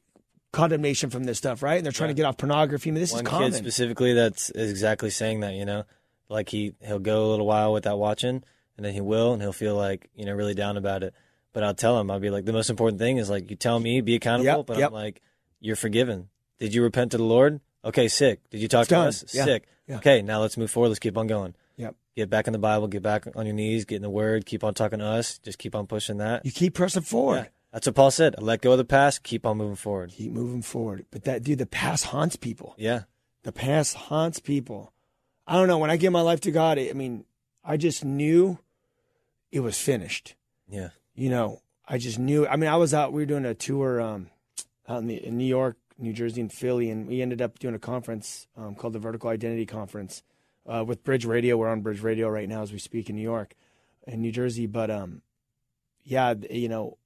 condemnation 0.52 1.10
from 1.10 1.24
this 1.24 1.38
stuff, 1.38 1.62
right? 1.62 1.76
And 1.76 1.84
they're 1.84 1.92
trying 1.92 2.10
to 2.10 2.14
get 2.14 2.26
off 2.26 2.36
pornography. 2.36 2.90
I 2.90 2.92
mean, 2.92 3.00
this 3.00 3.12
One 3.12 3.24
is 3.24 3.30
common. 3.30 3.52
kid 3.52 3.58
specifically 3.58 4.12
that's 4.12 4.50
is 4.50 4.70
exactly 4.70 5.10
saying 5.10 5.40
that. 5.40 5.54
You 5.54 5.64
know, 5.64 5.84
like 6.28 6.48
he 6.48 6.74
he'll 6.84 6.98
go 6.98 7.26
a 7.26 7.28
little 7.30 7.46
while 7.46 7.72
without 7.72 7.98
watching, 7.98 8.42
and 8.76 8.84
then 8.84 8.92
he 8.92 9.00
will, 9.00 9.32
and 9.32 9.40
he'll 9.40 9.52
feel 9.52 9.76
like 9.76 10.10
you 10.14 10.24
know 10.24 10.32
really 10.32 10.54
down 10.54 10.76
about 10.76 11.02
it. 11.02 11.14
But 11.52 11.62
I'll 11.62 11.74
tell 11.74 12.00
him, 12.00 12.10
I'll 12.10 12.18
be 12.18 12.30
like, 12.30 12.46
the 12.46 12.52
most 12.52 12.70
important 12.70 12.98
thing 12.98 13.18
is 13.18 13.28
like 13.30 13.50
you 13.50 13.56
tell 13.56 13.78
me, 13.78 14.00
be 14.00 14.14
accountable. 14.14 14.58
Yep, 14.60 14.66
but 14.66 14.78
yep. 14.78 14.88
I'm 14.88 14.94
like, 14.94 15.22
you're 15.60 15.76
forgiven. 15.76 16.28
Did 16.58 16.74
you 16.74 16.82
repent 16.82 17.12
to 17.12 17.18
the 17.18 17.24
Lord? 17.24 17.60
Okay, 17.84 18.08
sick. 18.08 18.40
Did 18.50 18.60
you 18.60 18.68
talk 18.68 18.82
It's 18.82 18.88
to 18.88 18.94
done. 18.94 19.06
us? 19.08 19.24
Yeah, 19.34 19.44
Sick. 19.44 19.64
yeah. 19.88 19.96
Okay, 19.96 20.22
now 20.22 20.40
let's 20.40 20.56
move 20.56 20.70
forward. 20.70 20.88
Let's 20.88 21.00
keep 21.00 21.16
on 21.18 21.26
going. 21.26 21.54
Yep. 21.82 21.96
Get 22.16 22.30
back 22.30 22.46
in 22.46 22.52
the 22.52 22.58
Bible. 22.58 22.88
Get 22.88 23.02
back 23.02 23.26
on 23.34 23.46
your 23.46 23.54
knees. 23.54 23.84
Get 23.84 23.96
in 23.96 24.02
the 24.02 24.10
Word. 24.10 24.46
Keep 24.46 24.64
on 24.64 24.74
talking 24.74 25.00
to 25.00 25.04
us. 25.04 25.38
Just 25.38 25.58
keep 25.58 25.74
on 25.74 25.86
pushing 25.86 26.18
that. 26.18 26.44
You 26.44 26.52
keep 26.52 26.74
pressing 26.74 27.02
forward. 27.02 27.36
Yeah. 27.36 27.46
That's 27.72 27.86
what 27.86 27.96
Paul 27.96 28.10
said. 28.10 28.40
Let 28.40 28.60
go 28.60 28.72
of 28.72 28.78
the 28.78 28.84
past. 28.84 29.22
Keep 29.22 29.46
on 29.46 29.56
moving 29.56 29.76
forward. 29.76 30.10
Keep 30.10 30.32
moving 30.32 30.62
forward. 30.62 31.06
But 31.10 31.24
that 31.24 31.42
dude, 31.42 31.58
the 31.58 31.66
past 31.66 32.06
haunts 32.06 32.36
people. 32.36 32.74
Yeah. 32.76 33.02
The 33.44 33.52
past 33.52 33.94
haunts 33.96 34.40
people. 34.40 34.92
I 35.46 35.54
don't 35.54 35.68
know. 35.68 35.78
When 35.78 35.90
I 35.90 35.96
gave 35.96 36.12
my 36.12 36.20
life 36.20 36.40
to 36.42 36.50
God, 36.50 36.78
I 36.78 36.92
mean, 36.92 37.24
I 37.64 37.76
just 37.76 38.04
knew 38.04 38.58
it 39.50 39.60
was 39.60 39.78
finished. 39.78 40.34
Yeah. 40.68 40.90
You 41.14 41.30
know, 41.30 41.62
I 41.88 41.98
just 41.98 42.18
knew. 42.18 42.46
I 42.46 42.56
mean, 42.56 42.70
I 42.70 42.76
was 42.76 42.94
out. 42.94 43.12
We 43.12 43.22
were 43.22 43.26
doing 43.26 43.46
a 43.46 43.54
tour 43.54 44.00
um, 44.00 44.28
out 44.88 44.98
in, 44.98 45.06
the, 45.06 45.26
in 45.26 45.36
New 45.36 45.46
York, 45.46 45.76
New 45.98 46.12
Jersey, 46.12 46.42
and 46.42 46.52
Philly, 46.52 46.90
and 46.90 47.08
we 47.08 47.22
ended 47.22 47.40
up 47.42 47.58
doing 47.58 47.74
a 47.74 47.78
conference 47.78 48.46
um, 48.56 48.74
called 48.74 48.92
the 48.92 48.98
Vertical 48.98 49.30
Identity 49.30 49.66
Conference 49.66 50.22
uh, 50.66 50.84
with 50.86 51.04
Bridge 51.04 51.24
Radio. 51.24 51.56
We're 51.56 51.68
on 51.68 51.80
Bridge 51.80 52.00
Radio 52.02 52.28
right 52.28 52.48
now 52.48 52.62
as 52.62 52.72
we 52.72 52.78
speak 52.78 53.08
in 53.10 53.16
New 53.16 53.22
York 53.22 53.54
and 54.06 54.20
New 54.20 54.32
Jersey. 54.32 54.66
But 54.66 54.90
um, 54.90 55.22
yeah, 56.04 56.34
you 56.50 56.68
know, 56.68 56.98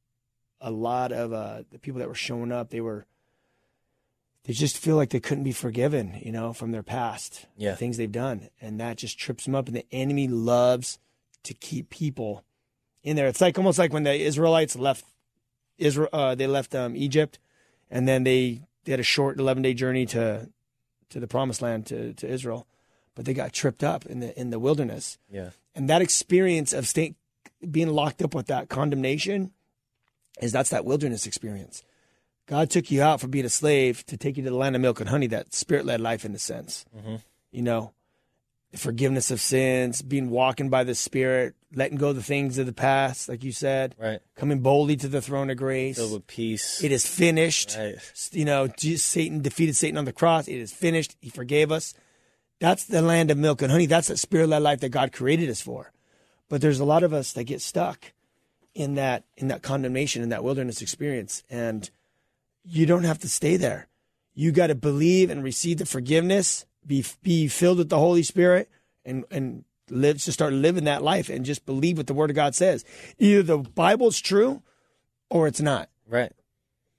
a 0.60 0.70
lot 0.70 1.12
of 1.12 1.32
uh, 1.32 1.62
the 1.70 1.78
people 1.78 1.98
that 2.00 2.08
were 2.08 2.14
showing 2.14 2.52
up, 2.52 2.70
they 2.70 2.80
were 2.80 3.06
they 4.44 4.52
just 4.52 4.78
feel 4.78 4.94
like 4.96 5.10
they 5.10 5.20
couldn't 5.20 5.44
be 5.44 5.52
forgiven, 5.52 6.20
you 6.22 6.30
know, 6.30 6.52
from 6.52 6.70
their 6.70 6.84
past, 6.84 7.46
Yeah. 7.56 7.72
the 7.72 7.76
things 7.76 7.96
they've 7.96 8.10
done, 8.12 8.48
and 8.60 8.78
that 8.80 8.96
just 8.96 9.18
trips 9.18 9.44
them 9.44 9.54
up. 9.56 9.66
And 9.66 9.74
the 9.76 9.86
enemy 9.90 10.28
loves 10.28 10.98
to 11.42 11.52
keep 11.52 11.90
people 11.90 12.44
in 13.02 13.16
there. 13.16 13.26
It's 13.26 13.40
like 13.40 13.58
almost 13.58 13.78
like 13.78 13.92
when 13.92 14.04
the 14.04 14.14
Israelites 14.14 14.76
left 14.76 15.04
Israel, 15.78 16.08
uh, 16.12 16.34
they 16.36 16.46
left 16.46 16.74
um, 16.76 16.94
Egypt, 16.96 17.38
and 17.90 18.06
then 18.06 18.22
they, 18.22 18.62
they 18.84 18.92
had 18.92 19.00
a 19.00 19.04
short 19.04 19.38
eleven 19.38 19.62
day 19.64 19.74
journey 19.74 20.06
to 20.06 20.48
to 21.10 21.20
the 21.20 21.26
promised 21.26 21.60
land 21.62 21.86
to, 21.86 22.14
to 22.14 22.28
Israel, 22.28 22.66
but 23.16 23.24
they 23.24 23.34
got 23.34 23.52
tripped 23.52 23.82
up 23.82 24.06
in 24.06 24.20
the 24.20 24.38
in 24.38 24.50
the 24.50 24.58
wilderness. 24.60 25.18
Yeah. 25.28 25.50
and 25.74 25.90
that 25.90 26.02
experience 26.02 26.72
of 26.72 26.86
staying 26.86 27.16
being 27.68 27.88
locked 27.88 28.22
up 28.22 28.34
with 28.34 28.46
that 28.46 28.68
condemnation 28.68 29.50
is 30.40 30.52
that's 30.52 30.70
that 30.70 30.84
wilderness 30.84 31.26
experience. 31.26 31.82
God 32.46 32.70
took 32.70 32.92
you 32.92 33.02
out 33.02 33.20
from 33.20 33.30
being 33.32 33.44
a 33.46 33.48
slave 33.48 34.06
to 34.06 34.16
take 34.16 34.36
you 34.36 34.44
to 34.44 34.50
the 34.50 34.56
land 34.56 34.76
of 34.76 34.82
milk 34.82 35.00
and 35.00 35.08
honey 35.08 35.26
that 35.28 35.52
spirit-led 35.52 36.00
life 36.00 36.24
in 36.24 36.32
a 36.34 36.38
sense. 36.38 36.84
Mm-hmm. 36.96 37.16
You 37.50 37.62
know 37.62 37.92
the 38.72 38.78
forgiveness 38.78 39.30
of 39.30 39.40
sins 39.40 40.02
being 40.02 40.28
walking 40.28 40.68
by 40.68 40.82
the 40.84 40.94
spirit 40.94 41.54
letting 41.74 41.96
go 41.98 42.08
of 42.10 42.16
the 42.16 42.22
things 42.22 42.58
of 42.58 42.66
the 42.66 42.72
past 42.72 43.28
like 43.28 43.44
you 43.44 43.52
said 43.52 43.94
Right. 43.98 44.20
coming 44.34 44.58
boldly 44.60 44.96
to 44.96 45.08
the 45.08 45.22
throne 45.22 45.50
of 45.50 45.56
grace. 45.56 45.96
Filled 45.96 46.12
with 46.12 46.26
peace. 46.26 46.82
it 46.82 46.90
is 46.92 47.06
finished. 47.06 47.76
Right. 47.78 47.96
you 48.32 48.44
know 48.44 48.68
satan 48.76 49.40
defeated 49.40 49.76
satan 49.76 49.96
on 49.96 50.04
the 50.04 50.12
cross. 50.12 50.48
It 50.48 50.56
is 50.56 50.72
finished. 50.72 51.16
He 51.20 51.30
forgave 51.30 51.72
us 51.72 51.94
that's 52.58 52.84
the 52.84 53.02
land 53.02 53.30
of 53.30 53.38
milk 53.38 53.62
and 53.62 53.70
honey 53.70 53.86
that's 53.86 54.08
the 54.08 54.16
spirit-led 54.16 54.62
life 54.62 54.80
that 54.80 54.88
god 54.90 55.12
created 55.12 55.50
us 55.50 55.60
for. 55.60 55.92
But 56.48 56.60
there's 56.60 56.80
a 56.80 56.84
lot 56.84 57.02
of 57.02 57.12
us 57.12 57.32
that 57.32 57.44
get 57.44 57.60
stuck 57.60 58.12
in 58.74 58.94
that 58.94 59.24
in 59.36 59.48
that 59.48 59.62
condemnation 59.62 60.22
in 60.22 60.28
that 60.28 60.44
wilderness 60.44 60.82
experience 60.82 61.42
and 61.50 61.90
you 62.64 62.86
don't 62.86 63.04
have 63.04 63.18
to 63.20 63.28
stay 63.28 63.56
there. 63.56 63.88
You 64.34 64.52
got 64.52 64.66
to 64.68 64.74
believe 64.74 65.30
and 65.30 65.42
receive 65.42 65.78
the 65.78 65.86
forgiveness 65.86 66.66
be 66.86 67.04
be 67.22 67.48
filled 67.48 67.78
with 67.78 67.88
the 67.88 67.98
holy 67.98 68.22
spirit 68.22 68.70
and 69.04 69.24
and 69.30 69.64
live 69.88 70.22
to 70.22 70.32
start 70.32 70.52
living 70.52 70.84
that 70.84 71.02
life 71.02 71.28
and 71.28 71.44
just 71.44 71.64
believe 71.64 71.96
what 71.96 72.06
the 72.06 72.14
word 72.14 72.30
of 72.30 72.36
god 72.36 72.54
says. 72.54 72.84
Either 73.18 73.42
the 73.42 73.58
bible's 73.58 74.20
true 74.20 74.62
or 75.30 75.46
it's 75.46 75.60
not. 75.60 75.88
Right. 76.08 76.32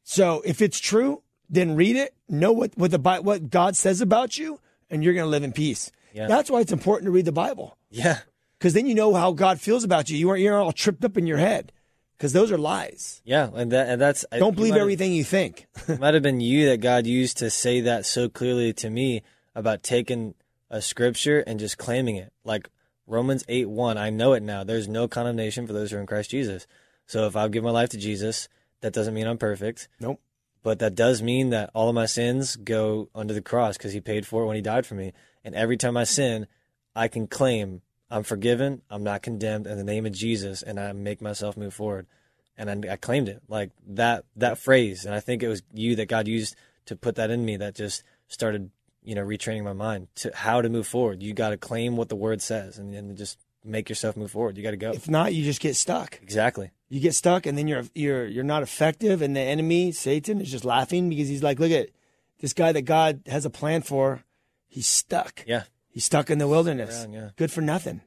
so 0.04 0.42
if 0.46 0.62
it's 0.62 0.80
true, 0.80 1.22
then 1.50 1.76
read 1.76 1.96
it, 1.96 2.14
know 2.28 2.52
what 2.52 2.78
what 2.78 2.92
the 2.92 3.00
what 3.00 3.50
God 3.50 3.76
says 3.78 4.02
about 4.02 4.38
you, 4.38 4.60
and 4.90 5.04
you're 5.04 5.14
going 5.14 5.26
to 5.26 5.30
live 5.30 5.44
in 5.44 5.52
peace. 5.52 5.92
Yeah. 6.14 6.28
That's 6.28 6.50
why 6.50 6.62
it's 6.62 6.72
important 6.72 7.06
to 7.08 7.12
read 7.12 7.26
the 7.26 7.32
Bible 7.32 7.78
Yeah. 7.90 8.20
because 8.58 8.74
then 8.74 8.88
you 8.88 8.96
know 8.96 9.14
how 9.14 9.32
God 9.34 9.60
feels 9.60 9.84
about 9.84 10.10
you. 10.10 10.18
You 10.18 10.30
aren't 10.30 10.42
you're 10.42 10.60
all 10.60 10.72
tripped 10.72 11.04
up 11.06 11.18
in 11.18 11.28
your 11.28 11.38
head 11.38 11.72
because 12.18 12.34
those 12.34 12.52
are 12.52 12.58
lies. 12.58 13.22
Yeah. 13.24 13.50
And 13.54 13.72
that 13.72 13.90
and 13.90 14.02
that's 14.02 14.26
I- 14.32 14.40
Don't 14.40 14.54
you 14.54 14.56
believe 14.58 14.76
everything 14.76 15.14
you 15.14 15.24
think. 15.24 15.68
It 15.88 16.00
might 16.00 16.14
have 16.16 16.24
been 16.24 16.42
you 16.42 16.68
that 16.70 16.82
God 16.82 17.06
used 17.06 17.38
to 17.38 17.50
say 17.50 17.82
that 17.82 18.06
so 18.06 18.30
clearly 18.30 18.74
to 18.74 18.90
me 18.90 19.22
about 19.54 19.84
taking 19.84 20.34
a 20.70 20.82
scripture 20.82 21.40
and 21.40 21.60
just 21.60 21.78
claiming 21.78 22.16
it. 22.16 22.34
Like 22.44 22.70
Romans 23.06 23.44
8 23.48 23.70
1, 23.70 23.98
I 23.98 24.10
know 24.10 24.34
it 24.34 24.44
now. 24.44 24.64
There's 24.64 24.88
no 24.88 25.08
condemnation 25.08 25.68
for 25.68 25.74
those 25.74 25.92
who 25.92 25.98
are 25.98 26.02
in 26.02 26.08
Christ 26.08 26.32
Jesus. 26.32 26.68
So 27.06 27.26
if 27.28 27.36
I've 27.36 27.52
given 27.52 27.66
my 27.66 27.72
life 27.72 27.90
to 27.90 27.98
Jesus, 27.98 28.50
that 28.82 28.92
doesn't 28.94 29.14
mean 29.14 29.28
I'm 29.28 29.38
perfect, 29.38 29.88
nope. 30.00 30.20
But 30.68 30.80
that 30.80 30.96
does 30.96 31.24
mean 31.24 31.52
that 31.52 31.70
all 31.74 31.88
of 31.88 31.96
my 31.96 32.06
sins 32.06 32.58
go 32.58 33.08
under 33.16 33.34
the 33.34 33.42
cross 33.42 33.78
because 33.78 33.94
he 33.94 34.02
paid 34.02 34.28
for 34.28 34.44
it 34.44 34.48
when 34.48 34.58
he 34.58 34.62
died 34.62 34.86
for 34.86 34.96
me. 34.96 35.14
And 35.46 35.56
every 35.56 35.78
time 35.78 35.96
I 35.96 36.04
sin, 36.04 36.46
I 36.94 37.08
can 37.08 37.26
claim 37.26 37.82
I'm 38.12 38.24
forgiven, 38.24 38.82
I'm 38.90 39.02
not 39.02 39.22
condemned 39.22 39.66
in 39.66 39.78
the 39.78 39.84
name 39.86 40.06
of 40.06 40.12
Jesus, 40.12 40.64
and 40.64 40.78
I 40.78 40.92
make 40.92 41.22
myself 41.22 41.56
move 41.56 41.74
forward. 41.74 42.06
And 42.58 42.86
I, 42.86 42.92
I 42.92 42.96
claimed 42.98 43.30
it 43.30 43.44
like 43.48 43.72
that 43.88 44.26
that 44.36 44.58
phrase, 44.58 45.06
and 45.06 45.16
I 45.16 45.22
think 45.22 45.42
it 45.42 45.48
was 45.48 45.64
you 45.74 45.96
that 45.96 46.10
God 46.10 46.28
used 46.28 46.58
to 46.88 46.98
put 46.98 47.16
that 47.16 47.32
in 47.32 47.46
me 47.46 47.56
that 47.56 47.74
just 47.74 48.04
started 48.28 48.70
you 49.06 49.16
know 49.16 49.26
retraining 49.26 49.64
my 49.64 49.72
mind 49.72 50.10
to 50.16 50.32
how 50.36 50.62
to 50.62 50.68
move 50.68 50.86
forward. 50.86 51.24
You 51.24 51.34
got 51.34 51.52
to 51.52 51.58
claim 51.58 51.96
what 51.96 52.10
the 52.10 52.18
Word 52.18 52.42
says, 52.42 52.78
and 52.78 52.94
then 52.94 53.16
just 53.16 53.40
make 53.64 53.90
yourself 53.90 54.16
move 54.18 54.32
forward. 54.32 54.58
You 54.58 54.64
got 54.64 54.72
to 54.72 54.78
go 54.78 54.92
If 54.92 55.10
not, 55.10 55.34
you 55.34 55.44
just 55.44 55.60
get 55.62 55.76
stuck. 55.76 56.20
exactly. 56.22 56.72
You 56.90 57.00
get 57.02 57.14
stuck, 57.16 57.46
and 57.46 57.58
then 57.58 57.68
you're 57.68 57.84
you're 57.94 58.26
you're 58.26 58.44
not 58.46 58.64
effective, 58.64 59.22
and 59.22 59.36
the 59.36 59.42
enemy 59.42 59.92
Satan 59.92 60.40
is 60.40 60.50
just 60.50 60.64
laughing 60.64 61.10
because 61.10 61.28
he's 61.28 61.44
like, 61.44 61.60
look 61.60 61.72
at 61.72 61.90
this 62.40 62.54
guy 62.54 62.72
that 62.72 62.84
God 62.84 63.22
has 63.28 63.46
a 63.46 63.50
plan 63.50 63.82
for. 63.82 64.24
He's 64.70 64.88
stuck. 64.88 65.44
Yeah, 65.46 65.64
He's 65.90 66.06
stuck 66.06 66.30
in 66.30 66.38
the 66.38 66.48
wilderness. 66.48 67.02
around, 67.04 67.14
yeah. 67.14 67.30
Good 67.36 67.52
for 67.52 67.62
nothing. 67.62 68.02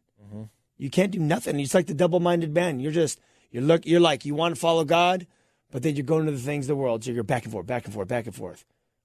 You 0.79 0.89
can't 0.89 1.11
do 1.13 1.19
nothing. 1.19 1.61
It's 1.61 1.75
like 1.75 1.89
the 1.89 1.93
double-minded 1.95 2.55
man. 2.55 2.81
You're 2.81 2.91
just 2.93 3.21
you're 3.51 3.63
look. 3.63 3.85
You're 3.85 4.01
like 4.01 4.25
you 4.25 4.35
want 4.35 4.55
to 4.55 4.61
follow 4.61 4.85
God, 4.85 5.27
but 5.71 5.83
then 5.83 5.95
you're 5.95 6.07
going 6.07 6.25
to 6.25 6.33
the 6.33 6.39
things 6.39 6.65
of 6.65 6.69
the 6.69 6.77
world. 6.77 7.05
So 7.05 7.11
you're 7.11 7.23
back 7.23 7.43
and 7.45 7.53
forth, 7.53 7.67
back 7.67 7.85
and 7.85 7.93
forth, 7.93 8.09
back 8.09 8.25
and 8.25 8.35
forth. 8.35 8.65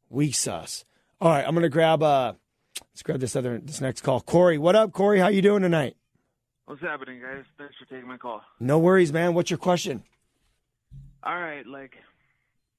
Weak 0.09 0.35
sauce. 0.35 0.85
All 1.19 1.29
right, 1.31 1.45
I'm 1.45 1.53
gonna 1.53 1.67
grab 1.67 2.01
uh, 2.01 2.31
let's 2.93 3.03
grab 3.03 3.19
this 3.19 3.35
other 3.35 3.57
this 3.61 3.81
next 3.81 4.01
call. 4.01 4.21
Corey, 4.21 4.57
what 4.57 4.75
up, 4.75 4.93
Corey? 4.93 5.19
How 5.19 5.27
you 5.27 5.41
doing 5.41 5.63
tonight? 5.63 5.97
What's 6.65 6.81
happening, 6.81 7.21
guys? 7.21 7.43
Thanks 7.57 7.75
for 7.77 7.85
taking 7.85 8.07
my 8.07 8.17
call. 8.17 8.41
No 8.59 8.79
worries, 8.79 9.13
man. 9.13 9.33
What's 9.33 9.51
your 9.51 9.59
question? 9.59 10.03
All 11.23 11.39
right, 11.39 11.65
like 11.65 11.93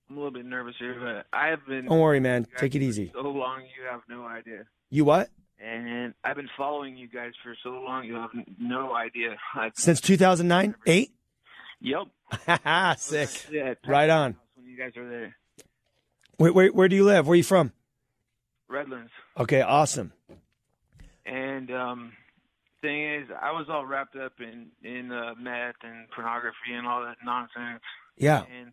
I'm 0.08 0.16
a 0.16 0.18
little 0.20 0.32
bit 0.32 0.44
nervous 0.46 0.74
here, 0.78 0.96
but 1.00 1.26
I 1.36 1.48
have 1.48 1.64
been 1.66 1.86
Don't 1.86 1.98
worry, 2.00 2.20
man. 2.20 2.46
Take 2.56 2.74
it 2.74 2.82
easy. 2.82 3.10
so 3.14 3.20
long 3.22 3.62
you 3.62 3.84
have 3.90 4.00
no 4.08 4.24
idea. 4.24 4.64
You 4.90 5.04
what? 5.04 5.30
And 5.58 6.14
I've 6.22 6.36
been 6.36 6.50
following 6.56 6.96
you 6.96 7.08
guys 7.08 7.32
for 7.42 7.56
so 7.62 7.70
long 7.70 8.04
you 8.04 8.14
have 8.14 8.30
no 8.60 8.94
idea. 8.94 9.36
I, 9.54 9.70
Since 9.74 10.00
2009, 10.02 10.74
eight. 10.86 11.12
yep. 11.80 12.02
Sick. 12.98 13.30
Right 13.86 14.10
on. 14.10 14.36
When 14.54 14.66
you 14.66 14.76
guys 14.76 14.92
were 14.96 15.08
there, 15.08 15.36
Where, 16.36 16.52
where 16.52 16.68
where 16.68 16.88
do 16.88 16.96
you 16.96 17.04
live? 17.04 17.26
Where 17.26 17.32
are 17.32 17.36
you 17.36 17.42
from? 17.44 17.72
Redlands. 18.68 19.10
Okay, 19.38 19.62
awesome. 19.62 20.12
And 21.24 21.70
um, 21.72 22.12
thing 22.82 23.14
is, 23.14 23.28
I 23.42 23.52
was 23.52 23.66
all 23.68 23.86
wrapped 23.86 24.16
up 24.16 24.32
in 24.40 24.68
in 24.82 25.12
uh, 25.12 25.34
meth 25.40 25.76
and 25.82 26.08
pornography 26.14 26.72
and 26.74 26.86
all 26.86 27.02
that 27.02 27.16
nonsense. 27.24 27.82
Yeah. 28.16 28.44
And 28.58 28.72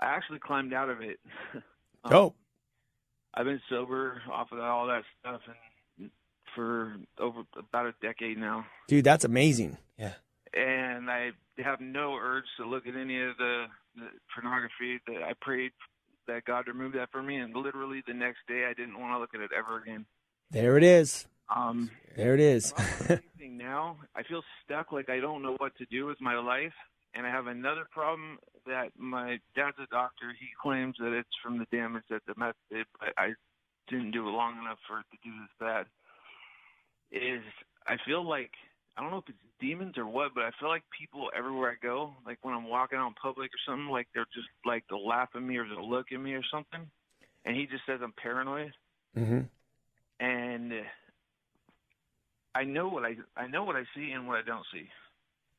I 0.00 0.06
actually 0.06 0.38
climbed 0.38 0.72
out 0.74 0.90
of 0.90 1.00
it. 1.00 1.18
Um, 2.04 2.12
Dope. 2.12 2.36
I've 3.34 3.44
been 3.44 3.60
sober 3.68 4.22
off 4.32 4.52
of 4.52 4.60
all 4.60 4.86
that 4.86 5.02
stuff 5.18 5.40
and 5.98 6.10
for 6.54 6.94
over 7.18 7.42
about 7.58 7.86
a 7.86 7.94
decade 8.00 8.38
now, 8.38 8.64
Dude, 8.86 9.04
that's 9.04 9.24
amazing. 9.24 9.76
Yeah. 9.98 10.12
and 10.54 11.10
I 11.10 11.30
have 11.58 11.80
no 11.80 12.14
urge 12.14 12.44
to 12.58 12.66
look 12.66 12.86
at 12.86 12.94
any 12.94 13.20
of 13.20 13.36
the, 13.36 13.64
the 13.96 14.06
pornography. 14.32 15.00
That 15.08 15.24
I 15.24 15.32
prayed 15.40 15.72
that 16.28 16.44
God 16.44 16.68
removed 16.68 16.94
that 16.94 17.10
from 17.10 17.26
me, 17.26 17.38
and 17.38 17.52
literally 17.54 18.00
the 18.06 18.14
next 18.14 18.38
day 18.46 18.66
I 18.70 18.74
didn't 18.74 18.98
want 19.00 19.12
to 19.14 19.18
look 19.18 19.34
at 19.34 19.40
it 19.40 19.50
ever 19.56 19.82
again. 19.82 20.06
There 20.50 20.76
it 20.76 20.84
is. 20.84 21.26
Um, 21.54 21.90
There 22.16 22.34
it 22.34 22.40
is. 22.40 22.72
now, 23.40 23.96
I 24.14 24.22
feel 24.22 24.42
stuck. 24.64 24.92
Like 24.92 25.08
I 25.08 25.20
don't 25.20 25.42
know 25.42 25.56
what 25.58 25.76
to 25.76 25.86
do 25.86 26.06
with 26.06 26.20
my 26.20 26.38
life. 26.38 26.72
And 27.14 27.26
I 27.26 27.30
have 27.30 27.46
another 27.46 27.86
problem 27.90 28.38
that 28.66 28.90
my 28.96 29.40
dad's 29.56 29.78
a 29.82 29.86
doctor. 29.90 30.26
He 30.38 30.48
claims 30.62 30.96
that 31.00 31.12
it's 31.12 31.28
from 31.42 31.58
the 31.58 31.66
damage 31.72 32.04
that 32.10 32.22
the 32.26 32.34
meth 32.36 32.54
did, 32.70 32.86
but 33.00 33.08
I 33.16 33.32
didn't 33.88 34.10
do 34.10 34.28
it 34.28 34.30
long 34.30 34.58
enough 34.58 34.78
for 34.86 35.00
it 35.00 35.06
to 35.10 35.18
do 35.24 35.30
this 35.40 35.50
bad. 35.58 35.86
Is 37.10 37.42
I 37.86 37.96
feel 38.06 38.28
like 38.28 38.50
I 38.96 39.00
don't 39.00 39.10
know 39.10 39.18
if 39.18 39.28
it's 39.28 39.38
demons 39.60 39.96
or 39.96 40.06
what, 40.06 40.34
but 40.34 40.44
I 40.44 40.50
feel 40.60 40.68
like 40.68 40.82
people 40.96 41.30
everywhere 41.36 41.70
I 41.70 41.86
go, 41.86 42.12
like 42.26 42.38
when 42.42 42.54
I'm 42.54 42.68
walking 42.68 42.98
out 42.98 43.08
in 43.08 43.14
public 43.14 43.50
or 43.50 43.60
something, 43.66 43.88
like 43.88 44.08
they're 44.14 44.26
just 44.34 44.48
like 44.66 44.84
they'll 44.90 45.06
laugh 45.06 45.30
at 45.34 45.42
me 45.42 45.56
or 45.56 45.66
they'll 45.66 45.88
look 45.88 46.12
at 46.12 46.20
me 46.20 46.34
or 46.34 46.42
something. 46.52 46.90
And 47.44 47.56
he 47.56 47.66
just 47.66 47.86
says 47.86 48.00
I'm 48.02 48.12
paranoid. 48.12 48.72
Mm-hmm. 49.16 49.40
And 50.20 50.72
I 52.54 52.64
know 52.64 52.88
what 52.88 53.04
I 53.04 53.16
I 53.36 53.46
know 53.46 53.64
what 53.64 53.76
I 53.76 53.84
see 53.94 54.10
and 54.10 54.26
what 54.26 54.38
I 54.38 54.42
don't 54.42 54.66
see. 54.72 54.88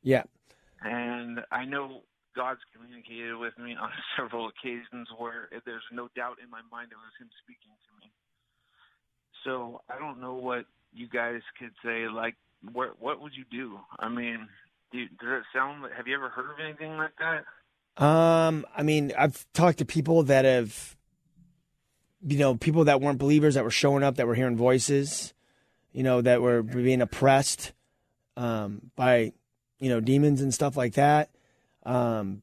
Yeah. 0.03 0.23
And 0.81 1.41
I 1.51 1.65
know 1.65 2.01
God's 2.35 2.61
communicated 2.73 3.35
with 3.35 3.57
me 3.57 3.75
on 3.79 3.89
several 4.17 4.47
occasions 4.47 5.07
where 5.17 5.49
there's 5.65 5.83
no 5.91 6.09
doubt 6.15 6.37
in 6.43 6.49
my 6.49 6.61
mind 6.71 6.91
it 6.91 6.95
was 6.95 7.13
Him 7.19 7.29
speaking 7.43 7.71
to 7.71 8.05
me. 8.05 8.11
So 9.45 9.81
I 9.89 9.97
don't 9.97 10.19
know 10.19 10.35
what 10.35 10.65
you 10.93 11.07
guys 11.07 11.41
could 11.57 11.71
say. 11.83 12.07
Like, 12.07 12.35
what 12.73 13.01
what 13.01 13.21
would 13.21 13.33
you 13.35 13.45
do? 13.49 13.79
I 13.99 14.09
mean, 14.09 14.47
do, 14.91 15.05
does 15.19 15.41
it 15.41 15.43
sound? 15.53 15.83
Like 15.83 15.93
have 15.93 16.07
you 16.07 16.15
ever 16.15 16.29
heard 16.29 16.51
of 16.51 16.59
anything 16.59 16.97
like 16.97 17.13
that? 17.19 17.45
Um, 17.99 18.65
I 18.75 18.83
mean, 18.83 19.11
I've 19.17 19.45
talked 19.53 19.79
to 19.79 19.85
people 19.85 20.23
that 20.23 20.45
have, 20.45 20.95
you 22.25 22.37
know, 22.37 22.55
people 22.55 22.85
that 22.85 23.01
weren't 23.01 23.19
believers 23.19 23.55
that 23.55 23.63
were 23.63 23.71
showing 23.71 24.03
up, 24.03 24.15
that 24.15 24.27
were 24.27 24.35
hearing 24.35 24.57
voices, 24.57 25.33
you 25.91 26.03
know, 26.03 26.21
that 26.21 26.41
were 26.41 26.61
being 26.61 27.01
oppressed 27.01 27.71
um, 28.37 28.91
by, 28.95 29.31
you 29.79 29.89
know, 29.89 29.99
demons 29.99 30.41
and 30.41 30.53
stuff 30.53 30.75
like 30.75 30.93
that. 30.93 31.29
Um, 31.85 32.41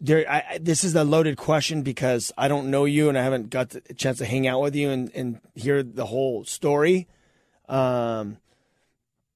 there, 0.00 0.30
I, 0.30 0.58
this 0.60 0.84
is 0.84 0.94
a 0.94 1.04
loaded 1.04 1.36
question 1.36 1.82
because 1.82 2.32
I 2.36 2.48
don't 2.48 2.70
know 2.70 2.84
you 2.84 3.08
and 3.08 3.16
I 3.16 3.22
haven't 3.22 3.50
got 3.50 3.70
the 3.70 3.80
chance 3.94 4.18
to 4.18 4.26
hang 4.26 4.46
out 4.46 4.60
with 4.60 4.74
you 4.74 4.90
and, 4.90 5.10
and 5.14 5.40
hear 5.54 5.82
the 5.82 6.06
whole 6.06 6.44
story. 6.44 7.06
Um, 7.68 8.38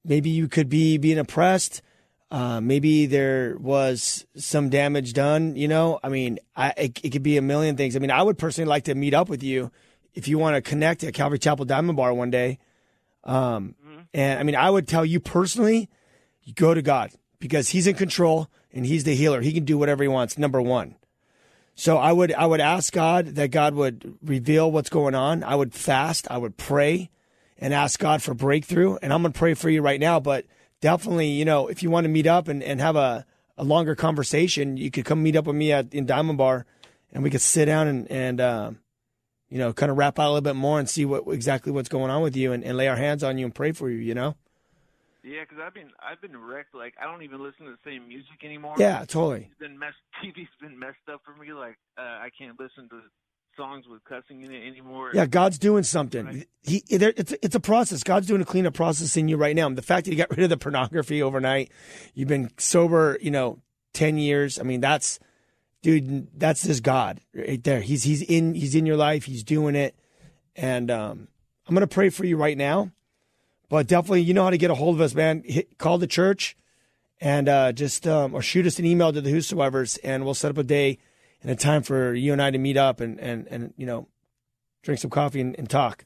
maybe 0.05 0.31
you 0.31 0.49
could 0.49 0.69
be 0.69 0.99
being 0.99 1.19
oppressed. 1.19 1.83
Uh, 2.31 2.61
maybe 2.61 3.07
there 3.07 3.57
was 3.59 4.25
some 4.37 4.69
damage 4.69 5.13
done. 5.15 5.57
You 5.57 5.69
know, 5.69 5.99
I 6.03 6.09
mean, 6.09 6.39
I, 6.55 6.73
it, 6.77 7.01
it 7.03 7.11
could 7.11 7.23
be 7.23 7.37
a 7.37 7.43
million 7.43 7.77
things. 7.77 7.97
I 7.97 7.99
mean, 7.99 8.11
I 8.11 8.23
would 8.23 8.39
personally 8.39 8.69
like 8.69 8.85
to 8.85 8.95
meet 8.95 9.15
up 9.15 9.29
with 9.29 9.43
you 9.43 9.71
if 10.15 10.29
you 10.29 10.39
want 10.39 10.57
to 10.57 10.63
connect 10.63 11.03
at 11.03 11.15
Calvary 11.15 11.39
Chapel 11.39 11.65
Diamond 11.65 11.97
Bar 11.97 12.15
one 12.15 12.31
day. 12.31 12.59
Um, 13.25 13.75
mm-hmm. 13.85 14.01
And 14.15 14.39
I 14.39 14.43
mean, 14.45 14.57
I 14.57 14.71
would 14.71 14.87
tell 14.87 15.05
you 15.05 15.19
personally, 15.19 15.89
you 16.43 16.55
go 16.55 16.73
to 16.73 16.83
God 16.83 17.11
because 17.41 17.71
He's 17.71 17.87
in 17.87 17.97
control 17.97 18.49
and 18.73 18.87
He's 18.87 19.05
the 19.05 19.15
healer. 19.15 19.41
He 19.41 19.53
can 19.53 19.65
do 19.65 19.77
whatever 19.77 20.03
He 20.03 20.09
wants. 20.09 20.39
Number 20.39 20.63
one. 20.63 20.97
So 21.75 21.97
I 21.97 22.13
would 22.13 22.33
I 22.35 22.47
would 22.47 22.61
ask 22.61 22.93
God 22.93 23.37
that 23.37 23.51
God 23.51 23.75
would 23.75 24.19
reveal 24.23 24.71
what's 24.71 24.91
going 24.91 25.15
on. 25.15 25.43
I 25.43 25.55
would 25.55 25.73
fast. 25.73 26.31
I 26.31 26.37
would 26.37 26.57
pray 26.57 27.11
and 27.59 27.73
ask 27.73 27.99
God 27.99 28.23
for 28.23 28.35
breakthrough. 28.35 28.97
And 29.01 29.13
I'm 29.13 29.23
going 29.23 29.33
to 29.33 29.39
pray 29.39 29.55
for 29.55 29.71
you 29.71 29.83
right 29.83 30.01
now, 30.01 30.21
but 30.21 30.47
definitely, 30.81 31.29
you 31.29 31.45
know, 31.45 31.69
if 31.69 31.83
you 31.83 31.91
want 31.91 32.05
to 32.05 32.09
meet 32.09 32.27
up 32.27 32.49
and, 32.49 32.63
and 32.63 32.81
have 32.81 32.97
a, 32.97 33.27
a 33.57 33.65
longer 33.65 33.95
conversation, 33.95 34.77
you 34.77 34.91
could 34.91 35.05
come 35.05 35.23
meet 35.23 35.37
up 35.37 35.47
with 35.47 35.57
me 35.57 35.73
at 35.73 35.93
in 35.95 36.07
Diamond 36.07 36.39
Bar, 36.39 36.67
and 37.13 37.23
we 37.23 37.31
could 37.31 37.41
sit 37.41 37.67
down 37.67 37.89
and 37.89 38.11
and 38.11 38.41
uh, 38.41 38.71
you 39.49 39.59
know 39.59 39.73
kind 39.73 39.91
of 39.91 39.99
wrap 39.99 40.19
out 40.19 40.27
a 40.27 40.33
little 40.33 40.41
bit 40.41 40.57
more 40.57 40.79
and 40.79 40.89
see 40.89 41.05
what 41.05 41.25
exactly 41.29 41.73
what's 41.73 41.89
going 41.89 42.11
on 42.11 42.23
with 42.23 42.37
you 42.37 42.53
and, 42.53 42.65
and 42.65 42.77
lay 42.77 42.89
our 42.89 42.97
hands 42.97 43.23
on 43.23 43.39
you 43.39 43.45
and 43.45 43.55
pray 43.55 43.73
for 43.73 43.91
you. 43.91 43.99
You 43.99 44.15
know. 44.15 44.37
Yeah, 45.23 45.41
because 45.41 45.59
I've 45.63 45.75
been 45.75 45.91
I've 46.01 46.21
been 46.21 46.37
wrecked. 46.37 46.75
Like 46.75 46.95
I 47.01 47.05
don't 47.05 47.23
even 47.23 47.43
listen 47.43 47.67
to 47.67 47.73
the 47.73 47.79
same 47.85 48.09
music 48.09 48.43
anymore. 48.43 48.75
Yeah, 48.79 49.01
totally. 49.01 49.51
TV's 49.51 49.59
been 49.59 49.79
messed. 49.79 49.97
TV's 50.25 50.49
been 50.61 50.79
messed 50.79 51.09
up 51.13 51.21
for 51.25 51.35
me. 51.41 51.53
Like 51.53 51.77
uh, 51.99 52.03
I 52.03 52.31
can't 52.37 52.59
listen 52.59 52.89
to 52.89 53.03
songs 53.61 53.87
with 53.87 54.03
cussing 54.05 54.43
in 54.43 54.51
it 54.51 54.67
anymore. 54.67 55.11
Yeah, 55.13 55.27
God's 55.27 55.59
doing 55.59 55.83
something. 55.83 56.25
Right. 56.25 56.49
He, 56.63 56.83
it's 56.89 57.35
it's 57.43 57.55
a 57.55 57.61
process. 57.61 58.03
God's 58.03 58.27
doing 58.27 58.41
a 58.41 58.47
cleanup 58.47 58.73
process 58.73 59.17
in 59.19 59.29
you 59.29 59.37
right 59.37 59.55
now. 59.55 59.69
The 59.69 59.83
fact 59.83 60.07
that 60.07 60.13
you 60.13 60.17
got 60.17 60.31
rid 60.31 60.41
of 60.41 60.49
the 60.49 60.57
pornography 60.57 61.23
overnight, 61.23 61.71
you've 62.15 62.29
been 62.29 62.51
sober, 62.57 63.19
you 63.21 63.31
know, 63.31 63.59
ten 63.93 64.17
years. 64.17 64.59
I 64.59 64.63
mean, 64.63 64.81
that's 64.81 65.19
dude. 65.83 66.29
That's 66.39 66.63
this 66.63 66.81
God 66.81 67.21
right 67.35 67.63
there. 67.63 67.81
He's 67.83 68.03
he's 68.05 68.23
in 68.23 68.55
he's 68.55 68.75
in 68.75 68.87
your 68.87 68.97
life. 68.97 69.25
He's 69.25 69.45
doing 69.45 69.75
it, 69.75 69.95
and 70.57 70.91
um, 70.91 71.29
I'm 71.69 71.75
gonna 71.75 71.87
pray 71.87 72.09
for 72.09 72.25
you 72.25 72.39
right 72.39 72.57
now. 72.57 72.91
But 73.69 73.87
definitely, 73.87 74.23
you 74.23 74.33
know 74.33 74.45
how 74.45 74.51
to 74.51 74.59
get 74.59 74.71
a 74.71 74.75
hold 74.75 74.95
of 74.95 75.03
us, 75.03 75.15
man. 75.15 75.43
Hit, 75.45 75.77
call 75.77 75.99
the 75.99 76.07
church, 76.07 76.57
and 77.21 77.47
uh, 77.47 77.73
just 77.73 78.07
um, 78.07 78.35
or 78.35 78.41
shoot 78.41 78.67
us 78.67 78.79
an 78.79 78.87
email 78.87 79.13
to 79.13 79.21
the 79.21 79.31
Whosoevers, 79.31 79.99
and 80.03 80.25
we'll 80.25 80.35
set 80.35 80.51
up 80.51 80.59
a 80.59 80.65
day 80.65 80.99
and 81.43 81.51
a 81.51 81.57
time 81.57 81.83
for 81.83 82.15
you 82.15 82.33
and 82.33 82.43
I 82.43 82.51
to 82.51 82.59
meet 82.59 82.77
up 82.77 83.01
and, 83.01 83.19
and, 83.19 83.47
and 83.49 83.75
you 83.77 83.87
know, 83.87 84.09
drink 84.83 85.01
some 85.01 85.11
coffee 85.11 85.41
and, 85.41 85.59
and 85.59 85.69
talk. 85.69 86.05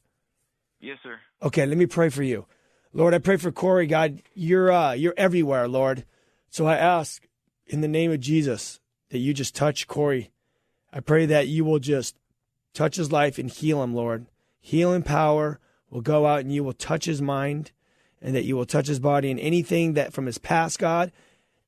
Yes, 0.81 0.99
sir. 1.03 1.19
Okay, 1.43 1.67
let 1.67 1.79
me 1.79 1.87
pray 1.87 2.09
for 2.09 2.23
you. 2.23 2.47
Lord, 2.93 3.15
I 3.15 3.19
pray 3.19 3.37
for 3.37 3.51
Corey, 3.51 3.87
God. 3.87 4.23
You're 4.35 4.71
uh, 4.71 4.93
you're 4.93 5.15
everywhere, 5.17 5.67
Lord. 5.67 6.05
So 6.49 6.67
I 6.67 6.77
ask 6.77 7.27
in 7.67 7.81
the 7.81 7.89
name 7.89 8.13
of 8.13 8.21
Jesus 8.21 8.81
that 9.11 9.19
you 9.19 9.35
just 9.35 9.55
touch 9.55 9.89
Corey. 9.89 10.31
I 10.93 11.01
pray 11.01 11.27
that 11.27 11.49
you 11.49 11.65
will 11.65 11.81
just 11.81 12.17
touch 12.73 12.97
his 12.97 13.11
life 13.11 13.39
and 13.39 13.51
heal 13.51 13.83
him, 13.83 13.95
Lord. 13.95 14.27
Healing 14.61 15.03
power 15.03 15.59
will 15.91 16.03
go 16.03 16.27
out 16.27 16.41
and 16.41 16.53
you 16.53 16.63
will 16.63 16.73
touch 16.73 17.07
his 17.07 17.21
mind 17.21 17.73
and 18.23 18.35
that 18.35 18.45
you 18.45 18.57
will 18.57 18.65
touch 18.65 18.87
his 18.87 19.01
body 19.01 19.31
and 19.31 19.41
anything 19.41 19.95
that 19.95 20.13
from 20.13 20.27
his 20.27 20.39
past, 20.39 20.79
God, 20.79 21.11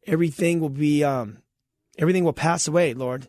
everything 0.06 0.60
will 0.60 0.68
be 0.68 1.02
um 1.02 1.38
everything 1.98 2.22
will 2.22 2.32
pass 2.32 2.68
away, 2.68 2.94
Lord 2.94 3.28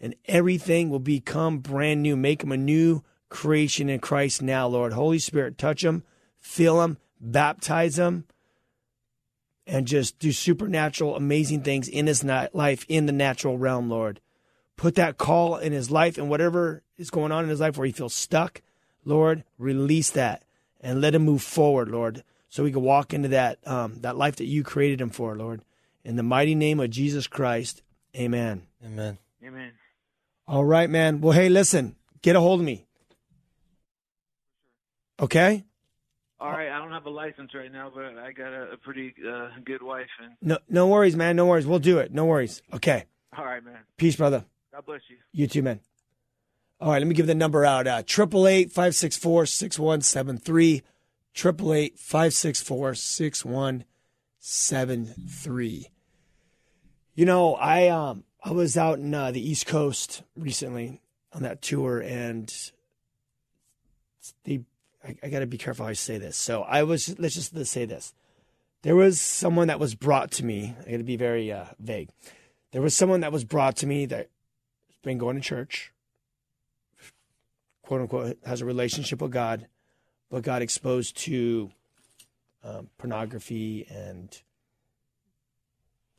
and 0.00 0.14
everything 0.26 0.90
will 0.90 0.98
become 0.98 1.58
brand 1.58 2.02
new. 2.02 2.16
Make 2.16 2.40
them 2.40 2.52
a 2.52 2.56
new 2.56 3.02
creation 3.28 3.88
in 3.88 4.00
Christ 4.00 4.42
now, 4.42 4.66
Lord. 4.66 4.92
Holy 4.92 5.18
Spirit, 5.18 5.58
touch 5.58 5.82
them, 5.82 6.04
fill 6.38 6.80
them, 6.80 6.98
baptize 7.20 7.96
them, 7.96 8.24
and 9.66 9.86
just 9.86 10.18
do 10.18 10.32
supernatural, 10.32 11.16
amazing 11.16 11.62
things 11.62 11.88
in 11.88 12.06
his 12.06 12.22
life 12.24 12.84
in 12.88 13.06
the 13.06 13.12
natural 13.12 13.58
realm, 13.58 13.88
Lord. 13.88 14.20
Put 14.76 14.96
that 14.96 15.18
call 15.18 15.56
in 15.56 15.72
his 15.72 15.90
life 15.90 16.18
and 16.18 16.28
whatever 16.28 16.82
is 16.96 17.10
going 17.10 17.32
on 17.32 17.44
in 17.44 17.50
his 17.50 17.60
life 17.60 17.78
where 17.78 17.86
he 17.86 17.92
feels 17.92 18.14
stuck, 18.14 18.60
Lord, 19.04 19.44
release 19.58 20.10
that 20.10 20.44
and 20.80 21.00
let 21.00 21.14
him 21.14 21.22
move 21.22 21.42
forward, 21.42 21.88
Lord, 21.88 22.24
so 22.48 22.64
he 22.64 22.72
can 22.72 22.82
walk 22.82 23.14
into 23.14 23.28
that 23.28 23.58
um, 23.66 24.00
that 24.00 24.16
life 24.16 24.36
that 24.36 24.46
you 24.46 24.62
created 24.62 25.00
him 25.00 25.10
for, 25.10 25.36
Lord. 25.36 25.62
In 26.04 26.16
the 26.16 26.22
mighty 26.22 26.54
name 26.54 26.80
of 26.80 26.90
Jesus 26.90 27.26
Christ, 27.26 27.82
Amen. 28.16 28.62
Amen. 28.84 29.18
Amen. 29.44 29.72
All 30.46 30.64
right, 30.64 30.90
man. 30.90 31.20
Well, 31.20 31.32
hey, 31.32 31.48
listen, 31.48 31.96
get 32.22 32.36
a 32.36 32.40
hold 32.40 32.60
of 32.60 32.66
me. 32.66 32.86
Okay? 35.20 35.64
All 36.40 36.50
right, 36.50 36.68
I 36.68 36.78
don't 36.78 36.90
have 36.90 37.06
a 37.06 37.10
license 37.10 37.54
right 37.54 37.72
now, 37.72 37.90
but 37.94 38.18
I 38.18 38.32
got 38.32 38.52
a, 38.52 38.72
a 38.72 38.76
pretty 38.76 39.14
uh, 39.26 39.48
good 39.64 39.82
wife. 39.82 40.08
And 40.22 40.34
no, 40.42 40.58
no 40.68 40.88
worries, 40.88 41.16
man. 41.16 41.36
No 41.36 41.46
worries. 41.46 41.66
We'll 41.66 41.78
do 41.78 41.98
it. 41.98 42.12
No 42.12 42.26
worries. 42.26 42.60
Okay. 42.72 43.06
All 43.36 43.44
right, 43.44 43.64
man. 43.64 43.78
Peace, 43.96 44.16
brother. 44.16 44.44
God 44.72 44.84
bless 44.84 45.00
you. 45.08 45.16
You 45.32 45.46
too, 45.46 45.62
man. 45.62 45.80
All 46.80 46.90
right, 46.90 46.98
let 46.98 47.06
me 47.06 47.14
give 47.14 47.26
the 47.26 47.34
number 47.34 47.64
out. 47.64 47.86
Uh, 47.86 48.02
triple 48.04 48.46
eight 48.46 48.70
five 48.72 48.94
six 48.94 49.16
four 49.16 49.46
six 49.46 49.78
one 49.78 50.02
seven 50.02 50.36
three. 50.36 50.82
Triple 51.32 51.72
eight 51.72 51.98
five 51.98 52.34
six 52.34 52.60
four 52.60 52.94
six 52.94 53.44
one 53.44 53.84
seven 54.38 55.06
three. 55.06 55.88
You 57.14 57.24
know, 57.24 57.54
I 57.54 57.88
um 57.88 58.24
I 58.46 58.52
was 58.52 58.76
out 58.76 58.98
in 58.98 59.14
uh, 59.14 59.30
the 59.30 59.40
East 59.40 59.64
Coast 59.64 60.22
recently 60.36 61.00
on 61.32 61.42
that 61.44 61.62
tour, 61.62 62.00
and 62.00 62.52
the 64.44 64.60
I, 65.02 65.16
I 65.22 65.28
got 65.30 65.38
to 65.38 65.46
be 65.46 65.56
careful 65.56 65.86
how 65.86 65.90
I 65.90 65.94
say 65.94 66.18
this. 66.18 66.36
So 66.36 66.60
I 66.62 66.82
was 66.82 67.18
let's 67.18 67.34
just 67.34 67.54
let's 67.54 67.70
say 67.70 67.86
this: 67.86 68.12
there 68.82 68.96
was 68.96 69.18
someone 69.18 69.68
that 69.68 69.80
was 69.80 69.94
brought 69.94 70.30
to 70.32 70.44
me. 70.44 70.76
I 70.86 70.90
got 70.90 70.96
to 70.98 71.04
be 71.04 71.16
very 71.16 71.50
uh, 71.50 71.64
vague. 71.78 72.10
There 72.72 72.82
was 72.82 72.94
someone 72.94 73.20
that 73.20 73.32
was 73.32 73.44
brought 73.44 73.76
to 73.76 73.86
me 73.86 74.04
that 74.04 74.28
has 74.88 74.96
been 75.02 75.16
going 75.16 75.36
to 75.36 75.42
church, 75.42 75.90
quote 77.80 78.02
unquote, 78.02 78.36
has 78.44 78.60
a 78.60 78.66
relationship 78.66 79.22
with 79.22 79.32
God, 79.32 79.68
but 80.30 80.42
got 80.42 80.60
exposed 80.60 81.16
to 81.18 81.70
um, 82.62 82.90
pornography 82.98 83.86
and 83.88 84.38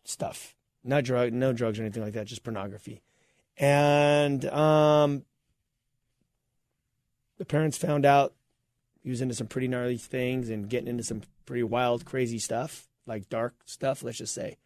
stuff 0.05 0.55
not 0.85 1.03
drug, 1.03 1.33
no 1.33 1.51
drugs 1.51 1.79
or 1.79 1.81
anything 1.81 2.03
like 2.03 2.13
that, 2.13 2.27
just 2.27 2.43
pornography. 2.43 3.01
And 3.57 4.45
um, 4.45 5.23
the 7.37 7.45
parents 7.45 7.77
found 7.77 8.05
out 8.05 8.33
he 9.03 9.09
was 9.09 9.21
into 9.21 9.35
some 9.35 9.47
pretty 9.47 9.67
gnarly 9.67 9.97
things 9.97 10.49
and 10.49 10.69
getting 10.69 10.87
into 10.87 11.03
some 11.03 11.21
pretty 11.45 11.63
wild, 11.63 12.05
crazy 12.05 12.39
stuff, 12.39 12.87
like 13.05 13.29
dark 13.29 13.55
stuff, 13.65 14.03
let's 14.03 14.17
just 14.17 14.33
say. 14.33 14.57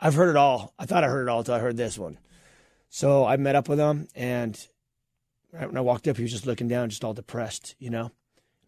I've 0.00 0.14
heard 0.14 0.30
it 0.30 0.36
all. 0.36 0.74
I 0.78 0.86
thought 0.86 1.04
I 1.04 1.08
heard 1.08 1.26
it 1.26 1.30
all 1.30 1.40
until 1.40 1.54
I 1.54 1.60
heard 1.60 1.76
this 1.76 1.98
one. 1.98 2.18
So 2.88 3.24
I 3.24 3.36
met 3.36 3.56
up 3.56 3.68
with 3.68 3.78
him, 3.78 4.08
and 4.14 4.58
right 5.52 5.66
when 5.66 5.76
I 5.76 5.82
walked 5.82 6.08
up, 6.08 6.16
he 6.16 6.22
was 6.22 6.32
just 6.32 6.46
looking 6.46 6.68
down, 6.68 6.90
just 6.90 7.04
all 7.04 7.14
depressed, 7.14 7.74
you 7.78 7.90
know. 7.90 8.10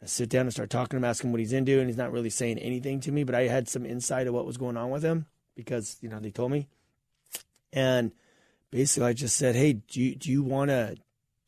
I 0.02 0.06
sit 0.06 0.28
down 0.28 0.42
and 0.42 0.52
start 0.52 0.70
talking 0.70 0.90
to 0.90 0.96
him, 0.96 1.04
asking 1.04 1.30
what 1.30 1.40
he's 1.40 1.52
into, 1.52 1.78
and 1.78 1.88
he's 1.88 1.96
not 1.96 2.12
really 2.12 2.30
saying 2.30 2.58
anything 2.58 3.00
to 3.00 3.12
me, 3.12 3.22
but 3.22 3.34
I 3.34 3.42
had 3.42 3.68
some 3.68 3.86
insight 3.86 4.26
of 4.26 4.34
what 4.34 4.46
was 4.46 4.56
going 4.56 4.76
on 4.76 4.90
with 4.90 5.02
him 5.02 5.26
because 5.55 5.96
you 6.01 6.09
know 6.09 6.18
they 6.18 6.30
told 6.30 6.53
me, 6.53 6.68
and 7.72 8.12
basically 8.70 9.09
I 9.09 9.12
just 9.12 9.36
said, 9.36 9.55
hey, 9.55 9.74
do 9.74 10.01
you, 10.01 10.14
do 10.14 10.30
you 10.30 10.42
want 10.42 10.70
to 10.70 10.96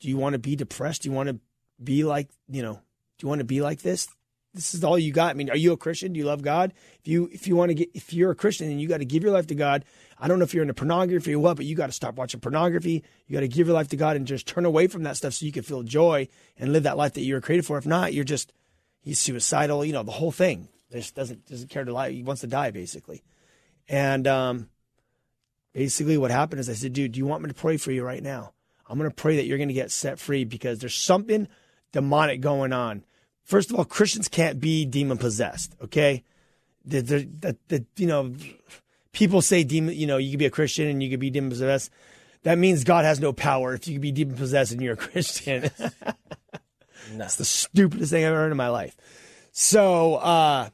do 0.01 0.09
you 0.09 0.17
want 0.17 0.35
to 0.35 0.39
be 0.39 0.57
depressed? 0.57 1.03
Do 1.03 1.09
you 1.09 1.15
want 1.15 1.29
to 1.29 1.39
be 1.83 2.05
like 2.05 2.29
you 2.49 2.63
know? 2.63 2.75
Do 2.75 3.25
you 3.25 3.29
want 3.29 3.41
to 3.41 3.45
be 3.45 3.61
like 3.61 3.83
this? 3.83 4.09
this 4.55 4.75
is 4.75 4.85
all 4.85 4.99
you 4.99 5.13
got. 5.13 5.31
I 5.31 5.35
mean, 5.35 5.51
are 5.51 5.57
you 5.57 5.73
a 5.73 5.77
Christian? 5.77 6.13
Do 6.13 6.19
you 6.19 6.27
love 6.27 6.43
God? 6.43 6.75
If 7.01 7.09
you 7.09 7.29
if 7.33 7.47
you 7.47 7.57
want 7.57 7.71
to 7.71 7.75
get 7.75 7.91
if 7.95 8.13
you're 8.13 8.31
a 8.31 8.35
Christian 8.35 8.71
and 8.71 8.81
you 8.81 8.89
got 8.89 8.99
to 8.99 9.05
give 9.05 9.23
your 9.23 9.33
life 9.33 9.47
to 9.49 9.55
God, 9.55 9.85
I 10.19 10.29
don't 10.29 10.39
know 10.39 10.45
if 10.45 10.53
you're 10.53 10.63
into 10.63 10.75
pornography 10.75 11.35
or 11.35 11.39
what, 11.39 11.57
but 11.57 11.67
you 11.67 11.75
got 11.75 11.87
to 11.87 11.93
stop 11.93 12.17
watching 12.17 12.41
pornography. 12.41 13.03
You 13.27 13.35
got 13.35 13.41
to 13.41 13.49
give 13.49 13.67
your 13.67 13.75
life 13.75 13.89
to 13.89 13.97
God 13.97 14.17
and 14.17 14.27
just 14.27 14.47
turn 14.47 14.65
away 14.65 14.89
from 14.89 15.05
that 15.05 15.17
stuff 15.17 15.35
so 15.35 15.47
you 15.47 15.53
can 15.53 15.63
feel 15.63 15.83
joy 15.83 16.29
and 16.59 16.73
live 16.73 16.83
that 16.83 16.97
life 16.97 17.15
that 17.15 17.23
you 17.23 17.35
were 17.35 17.41
created 17.41 17.65
for. 17.65 17.79
If 17.79 17.87
not, 17.87 18.13
you're 18.13 18.25
just 18.25 18.53
he's 19.01 19.21
suicidal. 19.21 19.85
You 19.85 19.95
know 19.95 20.03
the 20.03 20.13
whole 20.13 20.33
thing. 20.33 20.69
Just 20.91 21.15
doesn't 21.15 21.47
doesn't 21.47 21.71
care 21.71 21.85
to 21.85 21.93
lie. 21.93 22.11
He 22.11 22.23
wants 22.23 22.43
to 22.43 22.47
die 22.47 22.71
basically. 22.71 23.23
And 23.89 24.27
um, 24.27 24.69
basically, 25.73 26.17
what 26.19 26.31
happened 26.31 26.61
is 26.61 26.69
I 26.69 26.75
said, 26.75 26.93
dude, 26.93 27.13
do 27.13 27.19
you 27.19 27.27
want 27.27 27.43
me 27.43 27.49
to 27.49 27.55
pray 27.55 27.77
for 27.77 27.93
you 27.93 28.05
right 28.05 28.23
now? 28.23 28.53
I'm 28.89 28.99
going 28.99 29.11
to 29.11 29.15
pray 29.15 29.37
that 29.37 29.47
you're 29.47 29.59
going 29.59 29.69
to 29.69 29.75
get 29.75 29.91
set 29.91 30.19
free 30.19 30.45
because 30.45 30.79
there's 30.79 30.95
something 30.95 31.49
demonic 31.93 32.41
going 32.41 32.73
on. 32.73 33.05
First 33.45 33.71
of 33.71 33.77
all, 33.77 33.85
Christians 33.85 34.29
can't 34.29 34.61
be 34.61 34.85
demon 34.85 35.19
possessed. 35.19 35.75
Okay, 35.83 36.25
the, 36.85 37.01
the, 37.01 37.29
the, 37.41 37.57
the 37.69 37.87
you 37.97 38.07
know 38.07 38.35
people 39.13 39.43
say 39.43 39.65
demon. 39.65 39.95
You 39.95 40.07
know, 40.07 40.17
you 40.19 40.31
can 40.31 40.39
be 40.39 40.47
a 40.47 40.51
Christian 40.51 40.89
and 40.89 41.03
you 41.03 41.11
can 41.11 41.21
be 41.21 41.31
demon 41.31 41.51
possessed. 41.51 41.91
That 42.43 42.59
means 42.59 42.85
God 42.85 43.05
has 43.05 43.21
no 43.21 43.33
power 43.33 43.75
if 43.75 43.87
you 43.87 43.95
can 43.95 44.03
be 44.03 44.13
demon 44.13 44.37
possessed 44.37 44.73
and 44.73 44.83
you're 44.83 44.95
a 44.95 44.97
Christian. 44.97 45.71
That's 47.13 47.37
the 47.37 47.45
stupidest 47.45 48.11
thing 48.11 48.25
I've 48.25 48.33
ever 48.33 48.39
heard 48.43 48.51
in 48.51 48.57
my 48.57 48.69
life. 48.69 48.97
So 49.53 50.17
uh, 50.17 50.71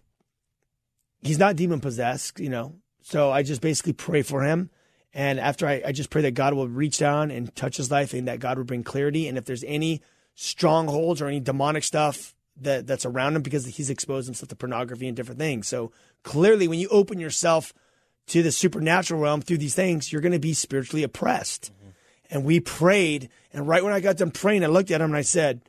he's 1.20 1.38
not 1.38 1.56
demon 1.56 1.80
possessed, 1.80 2.40
you 2.40 2.48
know. 2.48 2.74
So 3.08 3.30
I 3.30 3.42
just 3.42 3.62
basically 3.62 3.94
pray 3.94 4.20
for 4.20 4.42
him. 4.42 4.68
And 5.14 5.40
after 5.40 5.66
I, 5.66 5.80
I 5.82 5.92
just 5.92 6.10
pray 6.10 6.20
that 6.22 6.32
God 6.32 6.52
will 6.52 6.68
reach 6.68 6.98
down 6.98 7.30
and 7.30 7.54
touch 7.56 7.78
his 7.78 7.90
life 7.90 8.12
and 8.12 8.28
that 8.28 8.38
God 8.38 8.58
will 8.58 8.66
bring 8.66 8.84
clarity. 8.84 9.28
And 9.28 9.38
if 9.38 9.46
there's 9.46 9.64
any 9.64 10.02
strongholds 10.34 11.22
or 11.22 11.26
any 11.26 11.40
demonic 11.40 11.84
stuff 11.84 12.34
that, 12.60 12.86
that's 12.86 13.06
around 13.06 13.34
him 13.34 13.40
because 13.40 13.64
he's 13.64 13.88
exposed 13.88 14.26
himself 14.26 14.50
to 14.50 14.56
pornography 14.56 15.08
and 15.08 15.16
different 15.16 15.40
things. 15.40 15.66
So 15.66 15.90
clearly, 16.22 16.68
when 16.68 16.80
you 16.80 16.88
open 16.88 17.18
yourself 17.18 17.72
to 18.26 18.42
the 18.42 18.52
supernatural 18.52 19.22
realm 19.22 19.40
through 19.40 19.56
these 19.56 19.74
things, 19.74 20.12
you're 20.12 20.20
going 20.20 20.32
to 20.32 20.38
be 20.38 20.52
spiritually 20.52 21.02
oppressed. 21.02 21.72
Mm-hmm. 21.72 21.90
And 22.30 22.44
we 22.44 22.60
prayed. 22.60 23.30
And 23.54 23.66
right 23.66 23.82
when 23.82 23.94
I 23.94 24.00
got 24.00 24.18
done 24.18 24.32
praying, 24.32 24.64
I 24.64 24.66
looked 24.66 24.90
at 24.90 25.00
him 25.00 25.08
and 25.08 25.16
I 25.16 25.22
said, 25.22 25.62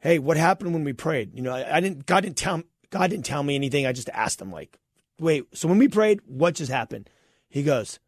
Hey, 0.00 0.18
what 0.18 0.36
happened 0.36 0.74
when 0.74 0.84
we 0.84 0.92
prayed? 0.92 1.34
You 1.34 1.40
know, 1.40 1.54
I, 1.54 1.78
I 1.78 1.80
didn't, 1.80 2.04
God 2.04 2.20
didn't 2.20 2.36
tell, 2.36 2.62
God 2.90 3.08
didn't 3.08 3.24
tell 3.24 3.42
me 3.42 3.54
anything. 3.54 3.86
I 3.86 3.92
just 3.92 4.10
asked 4.10 4.42
him, 4.42 4.52
like, 4.52 4.78
wait, 5.18 5.46
so 5.52 5.68
when 5.68 5.78
we 5.78 5.88
prayed, 5.88 6.20
what 6.26 6.54
just 6.54 6.70
happened? 6.70 7.10
He 7.48 7.62
goes, 7.62 7.98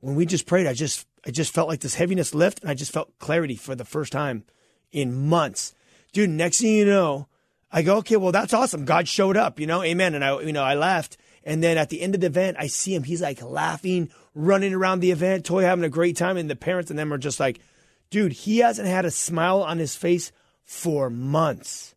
when 0.00 0.14
we 0.14 0.26
just 0.26 0.46
prayed, 0.46 0.66
I 0.66 0.74
just, 0.74 1.06
I 1.26 1.30
just 1.30 1.54
felt 1.54 1.68
like 1.68 1.80
this 1.80 1.94
heaviness 1.94 2.34
lift 2.34 2.60
and 2.60 2.70
I 2.70 2.74
just 2.74 2.92
felt 2.92 3.18
clarity 3.18 3.56
for 3.56 3.74
the 3.74 3.84
first 3.84 4.12
time 4.12 4.44
in 4.92 5.28
months. 5.28 5.74
Dude, 6.12 6.30
next 6.30 6.60
thing 6.60 6.74
you 6.74 6.84
know, 6.84 7.28
I 7.72 7.82
go, 7.82 7.96
okay, 7.98 8.16
well, 8.16 8.32
that's 8.32 8.54
awesome. 8.54 8.84
God 8.84 9.08
showed 9.08 9.36
up, 9.36 9.58
you 9.58 9.66
know, 9.66 9.82
amen. 9.82 10.14
And 10.14 10.24
I, 10.24 10.40
you 10.40 10.52
know, 10.52 10.62
I 10.62 10.74
left. 10.74 11.16
And 11.42 11.62
then 11.62 11.76
at 11.76 11.88
the 11.88 12.00
end 12.00 12.14
of 12.14 12.20
the 12.20 12.28
event, 12.28 12.56
I 12.58 12.68
see 12.68 12.94
him. 12.94 13.02
He's 13.02 13.22
like 13.22 13.42
laughing, 13.42 14.10
running 14.34 14.74
around 14.74 15.00
the 15.00 15.10
event, 15.10 15.44
totally 15.44 15.64
having 15.64 15.84
a 15.84 15.90
great 15.90 16.16
time. 16.16 16.36
And 16.36 16.48
the 16.48 16.56
parents 16.56 16.90
and 16.90 16.98
them 16.98 17.12
are 17.12 17.18
just 17.18 17.40
like, 17.40 17.60
dude, 18.10 18.32
he 18.32 18.58
hasn't 18.58 18.88
had 18.88 19.04
a 19.04 19.10
smile 19.10 19.62
on 19.62 19.78
his 19.78 19.96
face 19.96 20.30
for 20.62 21.10
months. 21.10 21.94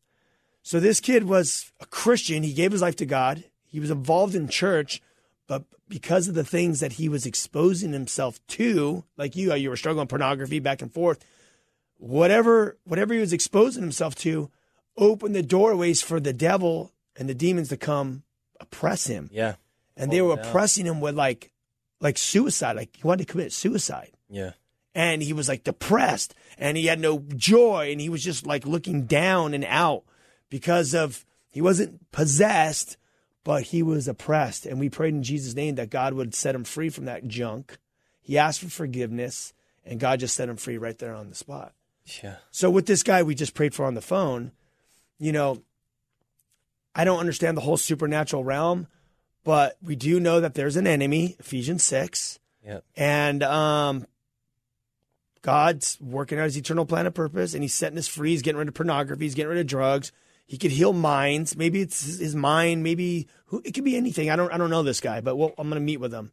So 0.64 0.80
this 0.80 1.00
kid 1.00 1.26
was 1.26 1.72
a 1.80 1.86
Christian. 1.86 2.44
He 2.44 2.54
gave 2.54 2.72
his 2.72 2.82
life 2.82 2.96
to 2.98 3.06
God. 3.06 3.44
He 3.68 3.80
was 3.80 3.92
involved 3.92 4.36
in 4.36 4.48
church, 4.48 5.02
but 5.48 5.64
because 5.88 6.28
of 6.28 6.36
the 6.36 6.44
things 6.44 6.80
that 6.80 6.94
he 6.94 7.10
was 7.10 7.26
exposing 7.26 7.94
himself 7.94 8.46
to, 8.48 9.04
like 9.18 9.36
you, 9.36 9.54
you 9.54 9.70
were 9.70 9.78
struggling 9.78 10.08
pornography 10.08 10.60
back 10.60 10.82
and 10.82 10.92
forth, 10.94 11.24
whatever 11.98 12.78
whatever 12.84 13.14
he 13.14 13.20
was 13.20 13.34
exposing 13.34 13.82
himself 13.82 14.16
to 14.16 14.50
opened 14.98 15.36
the 15.36 15.44
doorways 15.44 16.02
for 16.02 16.20
the 16.20 16.34
devil 16.34 16.92
and 17.16 17.30
the 17.30 17.36
demons 17.36 17.70
to 17.70 17.78
come 17.78 18.24
oppress 18.60 19.08
him. 19.08 19.30
Yeah. 19.32 19.56
And 19.96 20.12
they 20.12 20.22
were 20.22 20.34
oh, 20.34 20.42
oppressing 20.42 20.86
him 20.86 21.00
with 21.00 21.16
like 21.16 21.52
like 22.00 22.18
suicide. 22.18 22.76
Like 22.76 22.96
he 22.96 23.04
wanted 23.04 23.28
to 23.28 23.32
commit 23.32 23.52
suicide. 23.52 24.12
Yeah. 24.30 24.52
And 24.94 25.22
he 25.22 25.34
was 25.34 25.48
like 25.48 25.64
depressed 25.64 26.34
and 26.58 26.78
he 26.78 26.88
had 26.88 27.00
no 27.00 27.20
joy 27.36 27.92
and 27.92 28.02
he 28.02 28.10
was 28.10 28.24
just 28.24 28.46
like 28.46 28.66
looking 28.66 29.06
down 29.06 29.54
and 29.54 29.66
out 29.66 30.04
because 30.50 30.94
of 30.94 31.26
he 31.50 31.62
wasn't 31.62 32.12
possessed, 32.12 32.98
but 33.48 33.64
he 33.64 33.82
was 33.82 34.10
oppressed. 34.10 34.66
And 34.66 34.78
we 34.78 34.90
prayed 34.90 35.14
in 35.14 35.24
Jesus' 35.24 35.56
name 35.56 35.76
that 35.76 35.90
God 35.90 36.14
would 36.14 36.36
set 36.36 36.54
him 36.54 36.66
free 36.66 36.90
from 36.90 37.06
that 37.06 37.30
junk. 37.30 37.78
He 38.20 38.38
asked 38.38 38.60
for 38.60 38.68
forgiveness 38.68 39.54
and 39.86 40.02
God 40.02 40.20
just 40.20 40.36
set 40.36 40.50
him 40.50 40.58
free 40.58 40.78
right 40.78 40.98
there 40.98 41.14
on 41.14 41.30
the 41.30 41.36
spot. 41.36 41.72
Yeah. 42.22 42.36
So 42.52 42.70
with 42.70 42.88
this 42.88 43.04
guy 43.04 43.24
we 43.24 43.36
just 43.36 43.54
prayed 43.54 43.74
for 43.74 43.86
on 43.86 43.94
the 43.94 44.02
phone, 44.02 44.52
you 45.18 45.32
know, 45.32 45.64
I 46.94 47.06
don't 47.06 47.22
understand 47.22 47.56
the 47.56 47.62
whole 47.62 47.78
supernatural 47.78 48.44
realm, 48.44 48.88
but 49.46 49.78
we 49.82 49.96
do 49.96 50.20
know 50.20 50.42
that 50.42 50.54
there's 50.54 50.76
an 50.76 50.86
enemy, 50.86 51.38
Ephesians 51.40 51.84
6. 51.84 52.40
Yep. 52.66 52.84
And 52.98 53.44
um, 53.44 54.06
God's 55.42 55.98
working 56.02 56.38
out 56.38 56.44
his 56.44 56.58
eternal 56.58 56.86
plan 56.86 57.08
of 57.08 57.14
purpose 57.14 57.54
and 57.54 57.64
he's 57.64 57.74
setting 57.74 57.98
us 57.98 58.10
free. 58.10 58.32
He's 58.32 58.42
getting 58.42 58.60
rid 58.60 58.68
of 58.68 58.74
pornography, 58.74 59.24
he's 59.24 59.36
getting 59.36 59.52
rid 59.52 59.60
of 59.60 59.68
drugs. 59.68 60.12
He 60.48 60.58
could 60.58 60.72
heal 60.72 60.94
minds. 60.94 61.58
Maybe 61.58 61.82
it's 61.82 62.18
his 62.20 62.36
mind, 62.36 62.82
maybe 62.82 63.28
who, 63.48 63.62
it 63.66 63.74
could 63.74 63.84
be 63.84 63.98
anything. 63.98 64.30
I 64.30 64.38
don't 64.38 64.52
I 64.52 64.58
don't 64.58 64.70
know 64.70 64.82
this 64.82 65.02
guy, 65.02 65.20
but 65.22 65.36
we'll, 65.36 65.54
I'm 65.58 65.70
going 65.70 65.80
to 65.80 65.86
meet 65.86 66.00
with 66.00 66.14
him. 66.14 66.32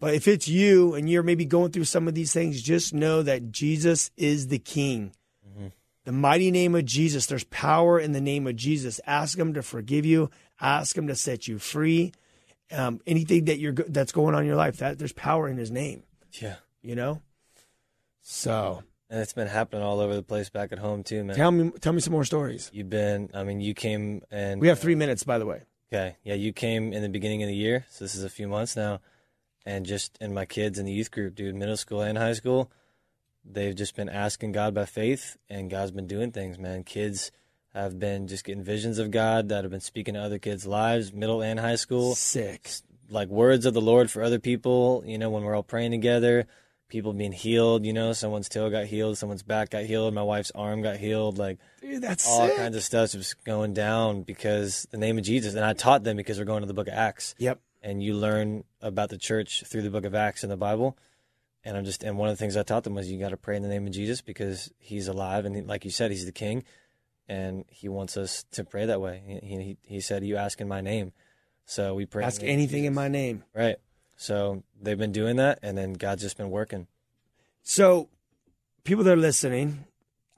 But 0.00 0.14
if 0.14 0.26
it's 0.26 0.48
you 0.48 0.94
and 0.94 1.08
you're 1.08 1.22
maybe 1.22 1.44
going 1.44 1.70
through 1.70 1.84
some 1.84 2.08
of 2.08 2.14
these 2.14 2.32
things, 2.32 2.62
just 2.62 2.92
know 2.92 3.22
that 3.22 3.50
Jesus 3.50 4.10
is 4.16 4.48
the 4.48 4.58
King. 4.58 5.12
Mm-hmm. 5.48 5.68
The 6.04 6.12
mighty 6.12 6.50
name 6.50 6.74
of 6.74 6.84
Jesus. 6.84 7.26
There's 7.26 7.44
power 7.44 7.98
in 7.98 8.12
the 8.12 8.20
name 8.20 8.46
of 8.46 8.56
Jesus. 8.56 9.00
Ask 9.06 9.38
Him 9.38 9.54
to 9.54 9.62
forgive 9.62 10.04
you. 10.04 10.30
Ask 10.60 10.96
Him 10.96 11.06
to 11.06 11.14
set 11.14 11.48
you 11.48 11.58
free. 11.58 12.12
Um, 12.72 13.00
anything 13.06 13.44
that 13.46 13.58
you're 13.58 13.72
that's 13.72 14.12
going 14.12 14.34
on 14.34 14.42
in 14.42 14.46
your 14.46 14.56
life, 14.56 14.78
that 14.78 14.98
there's 14.98 15.12
power 15.12 15.48
in 15.48 15.56
His 15.56 15.70
name. 15.70 16.02
Yeah. 16.40 16.56
You 16.82 16.94
know. 16.94 17.22
So. 18.22 18.82
And 19.08 19.20
it's 19.20 19.32
been 19.32 19.46
happening 19.46 19.82
all 19.82 20.00
over 20.00 20.16
the 20.16 20.22
place 20.22 20.50
back 20.50 20.72
at 20.72 20.78
home 20.78 21.04
too, 21.04 21.22
man. 21.22 21.36
Tell 21.36 21.50
me, 21.50 21.70
tell 21.80 21.92
me 21.92 22.00
some 22.00 22.12
more 22.12 22.24
stories. 22.24 22.70
You've 22.72 22.90
been. 22.90 23.30
I 23.32 23.44
mean, 23.44 23.60
you 23.60 23.72
came 23.72 24.22
and 24.30 24.60
we 24.60 24.68
have 24.68 24.80
three 24.80 24.96
minutes, 24.96 25.22
by 25.22 25.38
the 25.38 25.46
way. 25.46 25.62
Okay. 25.92 26.16
Yeah, 26.24 26.34
you 26.34 26.52
came 26.52 26.92
in 26.92 27.02
the 27.02 27.08
beginning 27.08 27.42
of 27.42 27.48
the 27.48 27.54
year, 27.54 27.86
so 27.88 28.04
this 28.04 28.16
is 28.16 28.24
a 28.24 28.28
few 28.28 28.48
months 28.48 28.74
now 28.74 29.00
and 29.66 29.84
just 29.84 30.16
and 30.20 30.34
my 30.34 30.46
kids 30.46 30.78
in 30.78 30.86
the 30.86 30.92
youth 30.92 31.10
group, 31.10 31.34
dude, 31.34 31.54
middle 31.54 31.76
school 31.76 32.00
and 32.00 32.16
high 32.16 32.32
school, 32.32 32.70
they've 33.44 33.74
just 33.74 33.96
been 33.96 34.08
asking 34.08 34.52
God 34.52 34.72
by 34.72 34.86
faith, 34.86 35.36
and 35.50 35.68
God's 35.68 35.90
been 35.90 36.06
doing 36.06 36.30
things, 36.30 36.58
man. 36.58 36.84
Kids 36.84 37.32
have 37.74 37.98
been 37.98 38.28
just 38.28 38.44
getting 38.44 38.62
visions 38.62 38.98
of 38.98 39.10
God 39.10 39.50
that 39.50 39.64
have 39.64 39.70
been 39.70 39.80
speaking 39.80 40.14
to 40.14 40.20
other 40.20 40.38
kids' 40.38 40.66
lives, 40.66 41.12
middle 41.12 41.42
and 41.42 41.60
high 41.60 41.74
school. 41.74 42.14
Sick. 42.14 42.70
Like 43.10 43.28
words 43.28 43.66
of 43.66 43.74
the 43.74 43.80
Lord 43.80 44.10
for 44.10 44.22
other 44.22 44.38
people, 44.38 45.02
you 45.04 45.18
know, 45.18 45.30
when 45.30 45.42
we're 45.42 45.54
all 45.54 45.62
praying 45.62 45.90
together, 45.90 46.46
people 46.88 47.12
being 47.12 47.32
healed, 47.32 47.84
you 47.84 47.92
know, 47.92 48.12
someone's 48.12 48.48
tail 48.48 48.70
got 48.70 48.86
healed, 48.86 49.18
someone's 49.18 49.42
back 49.42 49.70
got 49.70 49.84
healed, 49.84 50.14
my 50.14 50.22
wife's 50.22 50.52
arm 50.54 50.82
got 50.82 50.96
healed, 50.96 51.38
like 51.38 51.58
Dude, 51.80 52.02
that's 52.02 52.28
all 52.28 52.46
sick. 52.46 52.56
kinds 52.56 52.76
of 52.76 52.82
stuff 52.82 53.12
just 53.12 53.44
going 53.44 53.74
down 53.74 54.22
because 54.22 54.86
the 54.90 54.98
name 54.98 55.18
of 55.18 55.24
Jesus. 55.24 55.54
And 55.54 55.64
I 55.64 55.72
taught 55.72 56.04
them 56.04 56.16
because 56.16 56.38
we're 56.38 56.44
going 56.44 56.62
to 56.62 56.66
the 56.66 56.74
book 56.74 56.88
of 56.88 56.94
Acts. 56.94 57.34
Yep 57.38 57.60
and 57.86 58.02
you 58.02 58.14
learn 58.14 58.64
about 58.82 59.10
the 59.10 59.16
church 59.16 59.62
through 59.64 59.82
the 59.82 59.90
book 59.90 60.04
of 60.04 60.14
Acts 60.14 60.42
in 60.42 60.50
the 60.50 60.56
Bible. 60.56 60.98
And 61.64 61.76
I'm 61.76 61.84
just, 61.84 62.02
and 62.02 62.18
one 62.18 62.28
of 62.28 62.36
the 62.36 62.38
things 62.38 62.56
I 62.56 62.64
taught 62.64 62.82
them 62.82 62.94
was 62.94 63.10
you 63.10 63.18
got 63.18 63.28
to 63.28 63.36
pray 63.36 63.54
in 63.54 63.62
the 63.62 63.68
name 63.68 63.86
of 63.86 63.92
Jesus 63.92 64.20
because 64.20 64.72
he's 64.78 65.06
alive. 65.06 65.44
And 65.44 65.54
he, 65.54 65.62
like 65.62 65.84
you 65.84 65.92
said, 65.92 66.10
he's 66.10 66.26
the 66.26 66.32
king 66.32 66.64
and 67.28 67.64
he 67.68 67.88
wants 67.88 68.16
us 68.16 68.44
to 68.52 68.64
pray 68.64 68.86
that 68.86 69.00
way. 69.00 69.40
He, 69.42 69.56
he, 69.56 69.76
he 69.82 70.00
said, 70.00 70.24
You 70.24 70.36
ask 70.36 70.60
in 70.60 70.66
my 70.66 70.80
name. 70.80 71.12
So 71.64 71.94
we 71.94 72.06
pray. 72.06 72.24
Ask 72.24 72.42
in 72.42 72.48
anything 72.48 72.84
in 72.86 72.94
my 72.94 73.06
name. 73.06 73.44
Right. 73.54 73.76
So 74.16 74.62
they've 74.80 74.98
been 74.98 75.12
doing 75.12 75.36
that 75.36 75.58
and 75.62 75.76
then 75.76 75.92
God's 75.94 76.22
just 76.22 76.36
been 76.36 76.50
working. 76.50 76.86
So 77.62 78.08
people 78.84 79.04
that 79.04 79.12
are 79.12 79.16
listening, 79.16 79.84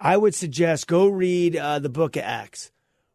I 0.00 0.16
would 0.16 0.34
suggest 0.34 0.86
go 0.86 1.08
read 1.08 1.56
uh, 1.56 1.78
the 1.78 1.88
book 1.88 2.16
of 2.16 2.22
Acts 2.22 2.70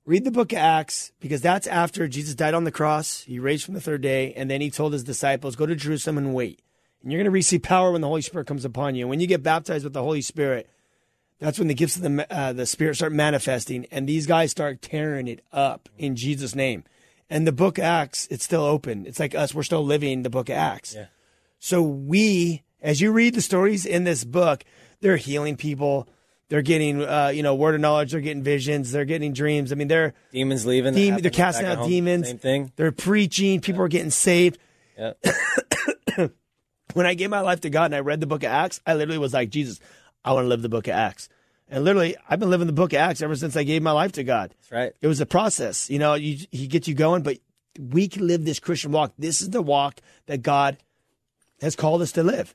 read 0.06 0.24
the 0.24 0.32
book 0.32 0.52
of 0.52 0.58
Acts 0.58 1.12
because 1.20 1.42
that's 1.42 1.68
after 1.68 2.08
Jesus 2.08 2.36
died 2.36 2.54
on 2.54 2.64
the 2.64 2.72
cross. 2.72 3.22
He 3.22 3.40
raised 3.40 3.66
from 3.66 3.74
the 3.74 3.82
third 3.82 4.02
day, 4.02 4.34
and 4.34 4.50
then 4.50 4.62
he 4.62 4.70
told 4.70 4.94
his 4.94 5.04
disciples, 5.04 5.56
Go 5.56 5.66
to 5.66 5.76
Jerusalem 5.76 6.18
and 6.18 6.34
wait. 6.34 6.62
And 7.02 7.12
you're 7.12 7.20
going 7.20 7.26
to 7.26 7.32
receive 7.32 7.64
power 7.64 7.92
when 7.92 8.02
the 8.02 8.08
Holy 8.08 8.22
Spirit 8.22 8.48
comes 8.48 8.66
upon 8.66 8.96
you. 8.96 9.04
And 9.04 9.10
when 9.10 9.20
you 9.20 9.28
get 9.28 9.44
baptized 9.44 9.84
with 9.84 9.94
the 9.94 10.04
Holy 10.04 10.22
Spirit, 10.22 10.70
that's 11.40 11.60
when 11.60 11.68
the 11.68 11.74
gifts 11.74 11.98
of 11.98 12.04
the, 12.04 12.28
uh, 12.34 12.54
the 12.54 12.66
Spirit 12.66 12.96
start 12.96 13.12
manifesting, 13.12 13.86
and 13.92 14.08
these 14.08 14.26
guys 14.26 14.52
start 14.52 14.82
tearing 14.82 15.28
it 15.28 15.42
up 15.52 15.90
in 15.98 16.16
Jesus' 16.16 16.56
name. 16.56 16.84
And 17.30 17.48
the 17.48 17.52
book 17.52 17.80
Acts, 17.80 18.28
it's 18.30 18.44
still 18.44 18.64
open. 18.64 19.06
It's 19.06 19.20
like 19.20 19.34
us, 19.34 19.54
we're 19.56 19.64
still 19.64 19.84
living 19.84 20.24
the 20.24 20.30
book 20.30 20.50
of 20.50 20.56
Acts. 20.56 20.94
Yeah. 20.94 21.06
So 21.60 21.82
we, 21.82 22.64
as 22.82 23.02
you 23.02 23.12
read 23.12 23.34
the 23.34 23.42
stories 23.42 23.86
in 23.86 24.04
this 24.04 24.24
book, 24.24 24.64
they're 25.02 25.18
healing 25.18 25.56
people 25.56 26.08
they're 26.54 26.62
getting, 26.62 27.02
uh, 27.02 27.30
you 27.30 27.42
know, 27.42 27.56
word 27.56 27.74
of 27.74 27.82
knowledge. 27.82 28.12
They're 28.12 28.22
getting 28.22 28.44
visions. 28.44 28.92
They're 28.92 29.06
getting 29.06 29.34
dreams. 29.34 29.72
I 29.72 29.76
mean, 29.76 29.88
they're 29.88 30.14
demons 30.32 30.68
leaving. 30.68 30.94
They're 30.94 31.32
casting 31.32 31.66
out 31.66 31.88
demons. 31.88 32.28
Same 32.28 32.38
thing. 32.38 32.72
They're 32.76 32.92
preaching. 32.92 33.60
People 33.60 33.80
yeah. 33.80 33.86
are 33.86 33.88
getting 33.88 34.12
saved. 34.12 34.60
Yeah. 34.96 35.14
when 36.94 37.08
I 37.08 37.16
gave 37.16 37.32
my 37.32 37.40
life 37.40 37.62
to 37.62 37.72
God 37.72 37.86
and 37.86 37.96
I 37.96 38.02
read 38.02 38.20
the 38.20 38.28
book 38.28 38.44
of 38.44 38.52
Acts, 38.52 38.82
I 38.86 38.94
literally 38.94 39.18
was 39.18 39.34
like, 39.34 39.50
Jesus, 39.50 39.80
I 40.24 40.34
want 40.34 40.46
to 40.46 40.48
live 40.48 40.62
the 40.62 40.70
book 40.70 40.88
of 40.88 40.94
Acts. 40.94 41.28
And 41.74 41.84
literally, 41.84 42.16
I've 42.30 42.40
been 42.40 42.52
living 42.52 42.68
the 42.68 42.74
book 42.74 42.94
of 42.94 43.00
Acts 43.00 43.24
ever 43.24 43.36
since 43.36 43.56
I 43.58 43.64
gave 43.64 43.82
my 43.82 43.92
life 43.92 44.12
to 44.12 44.24
God. 44.24 44.54
That's 44.60 44.72
right. 44.72 44.94
It 45.02 45.08
was 45.08 45.20
a 45.22 45.26
process. 45.26 45.90
You 45.90 45.98
know, 45.98 46.14
you, 46.14 46.46
he 46.52 46.68
gets 46.68 46.88
you 46.88 46.94
going, 46.94 47.24
but 47.24 47.40
we 47.80 48.08
can 48.08 48.28
live 48.28 48.46
this 48.46 48.60
Christian 48.60 48.92
walk. 48.92 49.14
This 49.18 49.42
is 49.42 49.50
the 49.50 49.64
walk 49.64 50.00
that 50.28 50.44
God 50.44 50.78
has 51.62 51.76
called 51.76 52.04
us 52.04 52.12
to 52.12 52.22
live. 52.22 52.54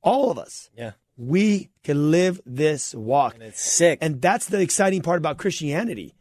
All 0.00 0.30
of 0.30 0.38
us. 0.38 0.70
Yeah. 0.74 0.92
We 1.18 1.68
can 1.84 2.10
live 2.10 2.40
this 2.46 2.94
walk. 2.94 3.34
And 3.34 3.42
it's 3.42 3.60
sick. 3.60 3.98
And 4.00 4.22
that's 4.22 4.46
the 4.46 4.62
exciting 4.62 5.02
part 5.02 5.18
about 5.18 5.36
Christianity. 5.36 6.14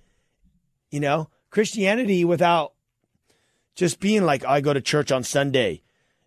You 0.91 0.99
know, 0.99 1.29
Christianity 1.51 2.25
without 2.25 2.73
just 3.75 4.01
being 4.01 4.25
like, 4.25 4.43
I 4.43 4.59
go 4.59 4.73
to 4.73 4.81
church 4.81 5.09
on 5.09 5.23
Sunday. 5.23 5.83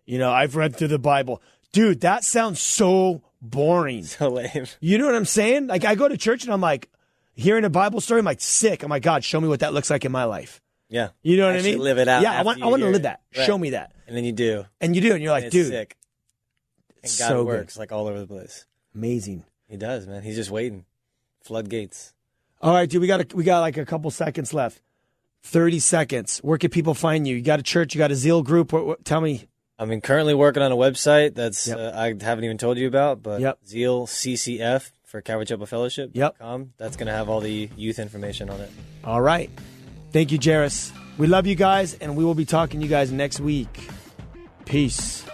You 0.07 0.17
know, 0.17 0.31
I've 0.31 0.55
read 0.55 0.75
through 0.75 0.87
the 0.87 0.97
Bible. 0.97 1.39
Dude, 1.71 2.01
that 2.01 2.23
sounds 2.23 2.59
so 2.59 3.21
boring. 3.43 4.03
so 4.03 4.29
lame. 4.29 4.65
You 4.79 4.97
know 4.97 5.05
what 5.05 5.15
I'm 5.15 5.25
saying? 5.25 5.67
Like, 5.67 5.85
I 5.85 5.95
go 5.95 6.07
to 6.07 6.17
church 6.17 6.43
and 6.45 6.53
I'm 6.53 6.61
like, 6.61 6.89
hearing 7.35 7.63
a 7.65 7.69
Bible 7.69 8.01
story, 8.01 8.19
I'm 8.19 8.25
like, 8.25 8.41
sick. 8.41 8.83
Oh 8.83 8.87
my 8.87 8.99
God, 8.99 9.23
show 9.23 9.39
me 9.39 9.47
what 9.47 9.59
that 9.59 9.73
looks 9.73 9.89
like 9.89 10.05
in 10.05 10.11
my 10.11 10.23
life. 10.23 10.61
Yeah. 10.89 11.09
You 11.21 11.37
know 11.37 11.47
what 11.47 11.55
Actually 11.55 11.71
I 11.71 11.73
mean? 11.75 11.83
live 11.83 11.97
it 11.97 12.07
out 12.07 12.21
Yeah, 12.21 12.39
I 12.39 12.43
want, 12.43 12.61
I 12.61 12.67
want 12.67 12.81
to 12.83 12.89
live 12.89 13.01
that. 13.03 13.21
Right. 13.35 13.45
Show 13.45 13.57
me 13.57 13.71
that. 13.71 13.93
And 14.07 14.15
then 14.15 14.23
you 14.25 14.31
do. 14.31 14.65
And 14.81 14.95
you 14.95 15.01
do, 15.01 15.13
and 15.13 15.21
you're 15.23 15.31
like, 15.31 15.45
And 15.45 15.53
it's 15.53 15.63
dude, 15.63 15.67
sick. 15.71 15.97
And 17.03 17.11
God 17.19 17.27
so 17.27 17.43
works 17.43 17.73
good. 17.75 17.79
like 17.79 17.91
all 17.91 18.07
over 18.07 18.19
the 18.19 18.27
place. 18.27 18.65
amazing. 18.95 19.43
He 19.67 19.77
does, 19.77 20.05
man. 20.07 20.21
He's 20.23 20.35
just 20.35 20.51
waiting. 20.51 20.85
Floodgates. 21.43 22.13
All 22.61 22.73
right, 22.73 22.89
dude, 22.89 23.01
we 23.01 23.07
got 23.07 23.21
a, 23.33 23.35
we 23.35 23.43
got 23.43 23.59
like 23.61 23.75
a 23.77 23.85
couple 23.85 24.09
seconds 24.11 24.53
left. 24.53 24.81
Thirty 25.41 25.79
seconds. 25.79 26.37
Where 26.39 26.57
can 26.57 26.69
people 26.69 26.93
find 26.93 27.27
you? 27.27 27.35
You 27.35 27.41
got 27.41 27.59
a 27.59 27.63
church? 27.63 27.93
You 27.93 27.99
got 27.99 28.11
a 28.11 28.15
Zeal 28.15 28.41
group? 28.43 28.71
What, 28.71 28.85
what, 28.85 29.03
tell 29.05 29.19
me. 29.19 29.47
I 29.79 29.85
mean, 29.85 30.01
currently 30.01 30.33
working 30.33 30.61
on 30.63 30.71
a 30.71 30.75
website 30.75 31.33
that's 31.33 31.67
Yep. 31.67 31.77
uh, 31.77 31.91
I 31.97 32.07
haven't 32.21 32.43
even 32.43 32.57
told 32.57 32.77
you 32.77 32.87
about, 32.87 33.23
but 33.23 33.41
Yep. 33.41 33.59
Zeal 33.67 34.05
CCF 34.07 34.91
for 35.05 35.21
Calvary 35.21 35.45
Chapel 35.45 35.65
Fellowship. 35.65 36.11
Yep. 36.13 36.35
That's 36.77 36.95
going 36.95 37.07
to 37.07 37.13
have 37.13 37.29
all 37.29 37.39
the 37.41 37.69
youth 37.75 37.99
information 37.99 38.49
on 38.49 38.61
it. 38.61 38.69
All 39.03 39.21
right. 39.21 39.49
Thank 40.11 40.31
you, 40.31 40.39
Jairus. 40.43 40.91
We 41.17 41.27
love 41.27 41.47
you 41.47 41.55
guys, 41.55 41.95
and 41.95 42.15
we 42.15 42.23
will 42.23 42.35
be 42.35 42.45
talking 42.45 42.79
to 42.79 42.85
you 42.85 42.89
guys 42.89 43.11
next 43.11 43.39
week. 43.39 43.87
Peace. 44.65 45.25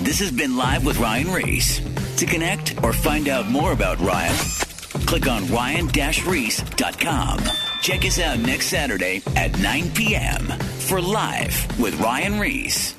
This 0.00 0.20
has 0.20 0.30
been 0.30 0.56
Live 0.56 0.84
with 0.84 0.98
Ryan 0.98 1.32
Ries. 1.32 1.80
To 2.18 2.26
connect 2.26 2.82
or 2.82 2.92
find 2.94 3.28
out 3.28 3.48
more 3.48 3.72
about 3.72 3.98
Ryan, 4.00 4.34
click 5.06 5.26
on 5.28 5.46
ryan-ries.com. 5.48 7.38
Check 7.80 8.04
us 8.04 8.18
out 8.18 8.38
next 8.40 8.66
Saturday 8.66 9.22
at 9.36 9.58
9 9.60 9.90
p.m. 9.92 10.42
for 10.88 11.00
Live 11.00 11.80
with 11.80 11.98
Ryan 12.00 12.38
Ries. 12.38 12.96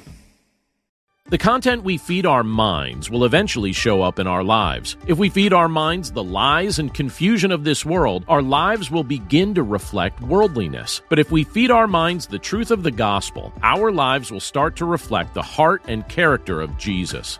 The 1.29 1.37
content 1.37 1.83
we 1.83 1.97
feed 1.97 2.25
our 2.25 2.41
minds 2.41 3.09
will 3.09 3.25
eventually 3.25 3.73
show 3.73 4.01
up 4.01 4.17
in 4.17 4.27
our 4.27 4.45
lives. 4.45 4.95
If 5.07 5.17
we 5.17 5.27
feed 5.27 5.51
our 5.51 5.67
minds 5.67 6.09
the 6.09 6.23
lies 6.23 6.79
and 6.79 6.93
confusion 6.93 7.51
of 7.51 7.65
this 7.65 7.85
world, 7.85 8.23
our 8.29 8.41
lives 8.41 8.89
will 8.89 9.03
begin 9.03 9.53
to 9.55 9.63
reflect 9.63 10.21
worldliness. 10.21 11.01
But 11.09 11.19
if 11.19 11.29
we 11.29 11.43
feed 11.43 11.69
our 11.69 11.85
minds 11.85 12.27
the 12.27 12.39
truth 12.39 12.71
of 12.71 12.81
the 12.81 12.91
gospel, 12.91 13.51
our 13.61 13.91
lives 13.91 14.31
will 14.31 14.39
start 14.39 14.77
to 14.77 14.85
reflect 14.85 15.33
the 15.33 15.41
heart 15.41 15.83
and 15.89 16.07
character 16.07 16.61
of 16.61 16.77
Jesus. 16.77 17.39